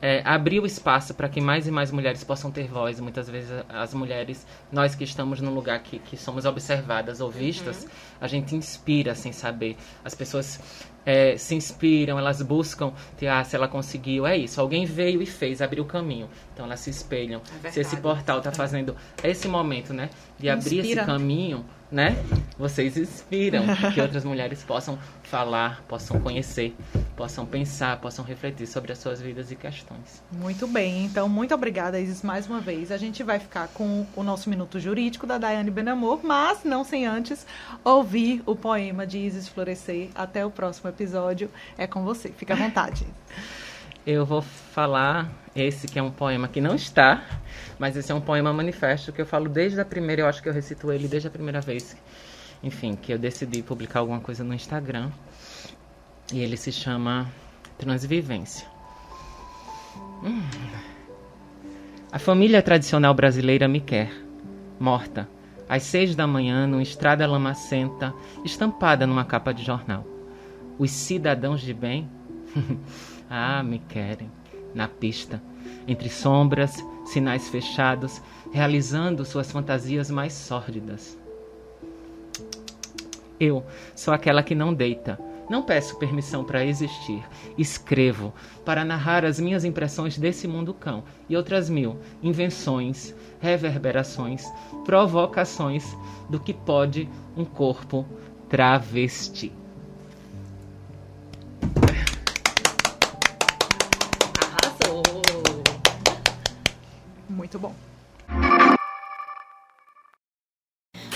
é, 0.00 0.22
abrir 0.24 0.60
o 0.60 0.66
espaço 0.66 1.12
para 1.12 1.28
que 1.28 1.40
mais 1.40 1.66
e 1.66 1.70
mais 1.70 1.92
mulheres 1.92 2.24
possam 2.24 2.50
ter 2.50 2.66
voz. 2.66 2.98
Muitas 3.00 3.28
vezes 3.28 3.50
as 3.68 3.92
mulheres, 3.92 4.46
nós 4.72 4.94
que 4.94 5.04
estamos 5.04 5.42
num 5.42 5.52
lugar 5.52 5.78
que, 5.80 5.98
que 5.98 6.16
somos 6.16 6.46
observadas 6.46 7.20
ou 7.20 7.30
vistas, 7.30 7.84
uhum. 7.84 7.90
a 8.22 8.26
gente 8.26 8.56
inspira 8.56 9.14
sem 9.14 9.30
saber. 9.30 9.76
As 10.02 10.14
pessoas 10.14 10.58
é, 11.04 11.36
se 11.36 11.54
inspiram, 11.54 12.18
elas 12.18 12.40
buscam, 12.42 12.92
ah, 13.30 13.44
se 13.44 13.56
ela 13.56 13.68
conseguiu, 13.68 14.26
é 14.26 14.36
isso. 14.36 14.60
Alguém 14.60 14.84
veio 14.84 15.22
e 15.22 15.26
fez, 15.26 15.60
abriu 15.60 15.84
o 15.84 15.86
caminho. 15.86 16.28
Então 16.54 16.66
elas 16.66 16.80
se 16.80 16.90
espelham. 16.90 17.42
É 17.62 17.70
se 17.70 17.80
esse 17.80 17.96
portal 17.96 18.38
está 18.38 18.52
fazendo 18.52 18.96
esse 19.22 19.48
momento, 19.48 19.92
né, 19.92 20.10
de 20.38 20.48
Inspira. 20.48 20.54
abrir 20.54 20.78
esse 20.80 21.06
caminho 21.06 21.64
né? 21.92 22.16
Vocês 22.58 22.96
inspiram 22.96 23.62
que 23.94 24.00
outras 24.00 24.24
mulheres 24.24 24.64
possam 24.64 24.98
falar, 25.22 25.80
possam 25.86 26.18
conhecer, 26.18 26.74
possam 27.14 27.46
pensar, 27.46 28.00
possam 28.00 28.24
refletir 28.24 28.66
sobre 28.66 28.90
as 28.90 28.98
suas 28.98 29.14
suas 29.14 29.20
vidas 29.20 29.50
e 29.52 29.56
questões. 29.56 30.22
Muito 30.32 30.66
bem, 30.66 31.04
então 31.04 31.28
muito 31.28 31.54
obrigada, 31.54 32.00
Isis, 32.00 32.22
mais 32.22 32.46
uma 32.46 32.60
vez. 32.60 32.90
A 32.90 32.96
gente 32.96 33.22
vai 33.22 33.38
ficar 33.38 33.68
com 33.68 34.04
o 34.16 34.22
nosso 34.22 34.50
minuto 34.50 34.80
jurídico 34.80 35.26
da 35.26 35.38
Daiane 35.38 35.70
Benamor, 35.70 36.20
mas 36.22 36.64
não 36.64 36.82
sem 36.82 37.06
antes 37.06 37.46
ouvir 37.84 38.42
o 38.44 38.56
poema 38.56 39.06
de 39.06 39.18
Isis 39.18 39.48
Florescer. 39.48 40.08
Até 40.14 40.44
o 40.44 40.50
próximo 40.50 40.90
episódio. 40.90 41.48
É 41.78 41.86
com 41.86 42.02
você, 42.04 42.30
fica 42.30 42.54
à 42.54 42.56
vontade. 42.56 43.06
Eu 44.06 44.26
vou 44.26 44.42
falar 44.42 45.32
esse 45.56 45.86
que 45.86 45.98
é 45.98 46.02
um 46.02 46.10
poema 46.10 46.46
que 46.46 46.60
não 46.60 46.74
está, 46.74 47.24
mas 47.78 47.96
esse 47.96 48.12
é 48.12 48.14
um 48.14 48.20
poema 48.20 48.52
manifesto 48.52 49.10
que 49.12 49.22
eu 49.22 49.24
falo 49.24 49.48
desde 49.48 49.80
a 49.80 49.84
primeira, 49.84 50.20
eu 50.20 50.26
acho 50.26 50.42
que 50.42 50.48
eu 50.48 50.52
recito 50.52 50.92
ele 50.92 51.08
desde 51.08 51.28
a 51.28 51.30
primeira 51.30 51.58
vez, 51.62 51.96
enfim, 52.62 52.96
que 52.96 53.12
eu 53.12 53.18
decidi 53.18 53.62
publicar 53.62 54.00
alguma 54.00 54.20
coisa 54.20 54.44
no 54.44 54.52
Instagram. 54.52 55.10
E 56.30 56.40
ele 56.40 56.58
se 56.58 56.70
chama 56.70 57.30
Transvivência. 57.78 58.66
Hum. 60.22 60.42
A 62.12 62.18
família 62.18 62.62
tradicional 62.62 63.14
brasileira 63.14 63.66
me 63.66 63.80
quer, 63.80 64.12
morta, 64.78 65.26
às 65.66 65.82
seis 65.82 66.14
da 66.14 66.26
manhã, 66.26 66.66
numa 66.66 66.82
estrada 66.82 67.26
lamacenta, 67.26 68.12
estampada 68.44 69.06
numa 69.06 69.24
capa 69.24 69.54
de 69.54 69.64
jornal. 69.64 70.04
Os 70.78 70.90
cidadãos 70.90 71.62
de 71.62 71.72
bem 71.72 72.08
Ah, 73.36 73.64
me 73.64 73.80
querem. 73.80 74.30
Na 74.72 74.86
pista, 74.86 75.42
entre 75.88 76.08
sombras, 76.08 76.76
sinais 77.04 77.48
fechados, 77.48 78.22
realizando 78.52 79.24
suas 79.24 79.50
fantasias 79.50 80.08
mais 80.08 80.32
sórdidas. 80.32 81.18
Eu 83.40 83.66
sou 83.92 84.14
aquela 84.14 84.40
que 84.40 84.54
não 84.54 84.72
deita. 84.72 85.18
Não 85.50 85.64
peço 85.64 85.98
permissão 85.98 86.44
para 86.44 86.64
existir. 86.64 87.24
Escrevo 87.58 88.32
para 88.64 88.84
narrar 88.84 89.24
as 89.24 89.40
minhas 89.40 89.64
impressões 89.64 90.16
desse 90.16 90.46
mundo 90.46 90.72
cão 90.72 91.02
e 91.28 91.36
outras 91.36 91.68
mil 91.68 91.98
invenções, 92.22 93.16
reverberações, 93.40 94.46
provocações 94.84 95.84
do 96.30 96.38
que 96.38 96.54
pode 96.54 97.10
um 97.36 97.44
corpo 97.44 98.06
travesti. 98.48 99.63
Muito 107.54 107.58
bom. 107.60 107.74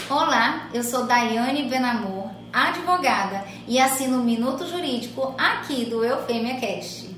Olá, 0.09 0.69
eu 0.73 0.85
sou 0.85 1.05
Daiane 1.05 1.69
Benamor, 1.69 2.31
advogada, 2.53 3.45
e 3.67 3.81
assino 3.81 4.21
o 4.21 4.25
Minuto 4.25 4.65
Jurídico 4.65 5.35
aqui 5.37 5.85
do 5.87 6.05
Eufêmia 6.05 6.61
Cast. 6.61 7.09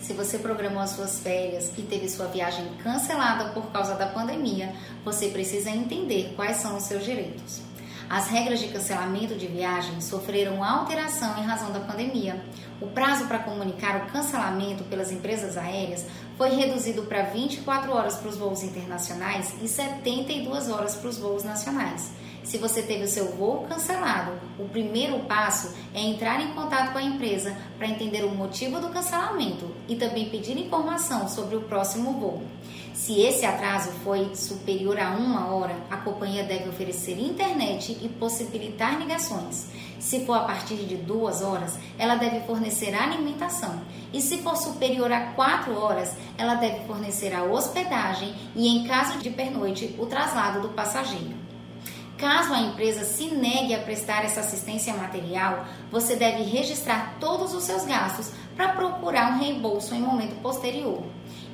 Se 0.00 0.14
você 0.14 0.38
programou 0.38 0.80
as 0.80 0.90
suas 0.90 1.20
férias 1.20 1.70
e 1.76 1.82
teve 1.82 2.08
sua 2.08 2.26
viagem 2.26 2.66
cancelada 2.82 3.50
por 3.50 3.70
causa 3.70 3.94
da 3.94 4.06
pandemia, 4.06 4.74
você 5.04 5.28
precisa 5.28 5.68
entender 5.68 6.32
quais 6.34 6.56
são 6.56 6.76
os 6.78 6.84
seus 6.84 7.04
direitos. 7.04 7.60
As 8.08 8.28
regras 8.28 8.60
de 8.60 8.68
cancelamento 8.68 9.34
de 9.34 9.46
viagem 9.46 10.00
sofreram 10.00 10.62
alteração 10.62 11.38
em 11.38 11.46
razão 11.46 11.72
da 11.72 11.80
pandemia. 11.80 12.42
O 12.80 12.86
prazo 12.88 13.26
para 13.26 13.38
comunicar 13.38 13.96
o 13.96 14.12
cancelamento 14.12 14.84
pelas 14.84 15.10
empresas 15.10 15.56
aéreas 15.56 16.06
foi 16.36 16.50
reduzido 16.50 17.02
para 17.02 17.22
24 17.22 17.92
horas 17.92 18.16
para 18.16 18.28
os 18.28 18.36
voos 18.36 18.62
internacionais 18.62 19.54
e 19.62 19.68
72 19.68 20.70
horas 20.70 20.94
para 20.96 21.08
os 21.08 21.18
voos 21.18 21.44
nacionais. 21.44 22.10
Se 22.42 22.58
você 22.58 22.82
teve 22.82 23.04
o 23.04 23.08
seu 23.08 23.32
voo 23.32 23.64
cancelado, 23.66 24.32
o 24.58 24.68
primeiro 24.68 25.20
passo 25.20 25.74
é 25.94 26.00
entrar 26.00 26.40
em 26.42 26.52
contato 26.52 26.92
com 26.92 26.98
a 26.98 27.02
empresa 27.02 27.56
para 27.78 27.88
entender 27.88 28.22
o 28.22 28.34
motivo 28.34 28.78
do 28.80 28.90
cancelamento 28.90 29.70
e 29.88 29.96
também 29.96 30.28
pedir 30.28 30.58
informação 30.58 31.26
sobre 31.26 31.56
o 31.56 31.62
próximo 31.62 32.12
voo. 32.20 32.42
Se 32.92 33.20
esse 33.20 33.46
atraso 33.46 33.90
foi 34.04 34.34
superior 34.34 34.98
a 35.00 35.10
uma 35.16 35.54
hora, 35.54 35.74
a 35.90 35.96
companhia 35.96 36.44
deve 36.44 36.68
oferecer 36.68 37.18
internet 37.18 37.98
e 38.02 38.08
possibilitar 38.08 39.00
ligações. 39.00 39.66
Se 39.98 40.24
for 40.24 40.34
a 40.34 40.44
partir 40.44 40.76
de 40.76 40.96
duas 40.96 41.42
horas, 41.42 41.78
ela 41.98 42.16
deve 42.16 42.40
fornecer 42.40 42.94
alimentação. 42.94 43.80
E 44.12 44.20
se 44.20 44.38
for 44.38 44.56
superior 44.56 45.10
a 45.12 45.32
quatro 45.32 45.78
horas, 45.78 46.14
ela 46.36 46.54
deve 46.54 46.86
fornecer 46.86 47.34
a 47.34 47.44
hospedagem 47.44 48.34
e, 48.54 48.68
em 48.68 48.86
caso 48.86 49.18
de 49.18 49.30
pernoite, 49.30 49.94
o 49.98 50.06
traslado 50.06 50.60
do 50.60 50.68
passageiro. 50.68 51.44
Caso 52.16 52.54
a 52.54 52.60
empresa 52.60 53.04
se 53.04 53.34
negue 53.34 53.74
a 53.74 53.80
prestar 53.80 54.24
essa 54.24 54.40
assistência 54.40 54.94
material, 54.94 55.66
você 55.90 56.14
deve 56.14 56.42
registrar 56.44 57.16
todos 57.18 57.52
os 57.52 57.64
seus 57.64 57.84
gastos 57.84 58.30
para 58.56 58.68
procurar 58.68 59.32
um 59.32 59.38
reembolso 59.38 59.94
em 59.94 60.00
momento 60.00 60.40
posterior. 60.40 61.02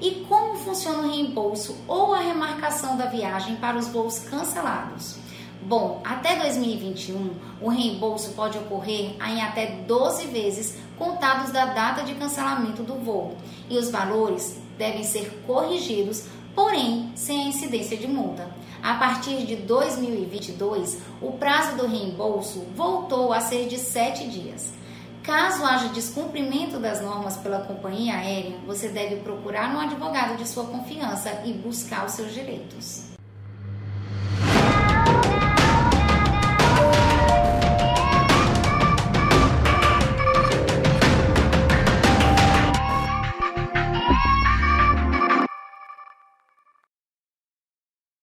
E 0.00 0.26
como 0.28 0.56
funciona 0.56 0.98
o 0.98 1.10
reembolso 1.10 1.76
ou 1.88 2.14
a 2.14 2.20
remarcação 2.20 2.96
da 2.96 3.06
viagem 3.06 3.56
para 3.56 3.78
os 3.78 3.88
voos 3.88 4.18
cancelados? 4.18 5.16
Bom, 5.62 6.00
até 6.02 6.36
2021, 6.36 7.34
o 7.60 7.68
reembolso 7.68 8.32
pode 8.32 8.56
ocorrer 8.56 9.14
em 9.28 9.42
até 9.42 9.66
12 9.86 10.26
vezes 10.26 10.78
contados 10.98 11.52
da 11.52 11.66
data 11.66 12.02
de 12.02 12.14
cancelamento 12.14 12.82
do 12.82 12.94
voo, 12.94 13.36
e 13.68 13.76
os 13.76 13.90
valores 13.90 14.58
devem 14.78 15.04
ser 15.04 15.42
corrigidos, 15.46 16.26
porém 16.54 17.12
sem 17.14 17.42
a 17.42 17.48
incidência 17.48 17.96
de 17.96 18.08
multa. 18.08 18.48
A 18.82 18.94
partir 18.94 19.44
de 19.44 19.56
2022, 19.56 20.98
o 21.20 21.32
prazo 21.32 21.76
do 21.76 21.86
reembolso 21.86 22.66
voltou 22.74 23.30
a 23.30 23.40
ser 23.40 23.68
de 23.68 23.78
7 23.78 24.26
dias. 24.28 24.72
Caso 25.22 25.64
haja 25.64 25.88
descumprimento 25.88 26.78
das 26.78 27.02
normas 27.02 27.36
pela 27.36 27.60
companhia 27.60 28.14
aérea, 28.14 28.56
você 28.66 28.88
deve 28.88 29.16
procurar 29.16 29.74
um 29.74 29.80
advogado 29.80 30.38
de 30.38 30.48
sua 30.48 30.64
confiança 30.64 31.42
e 31.44 31.52
buscar 31.52 32.06
os 32.06 32.12
seus 32.12 32.32
direitos. 32.32 33.09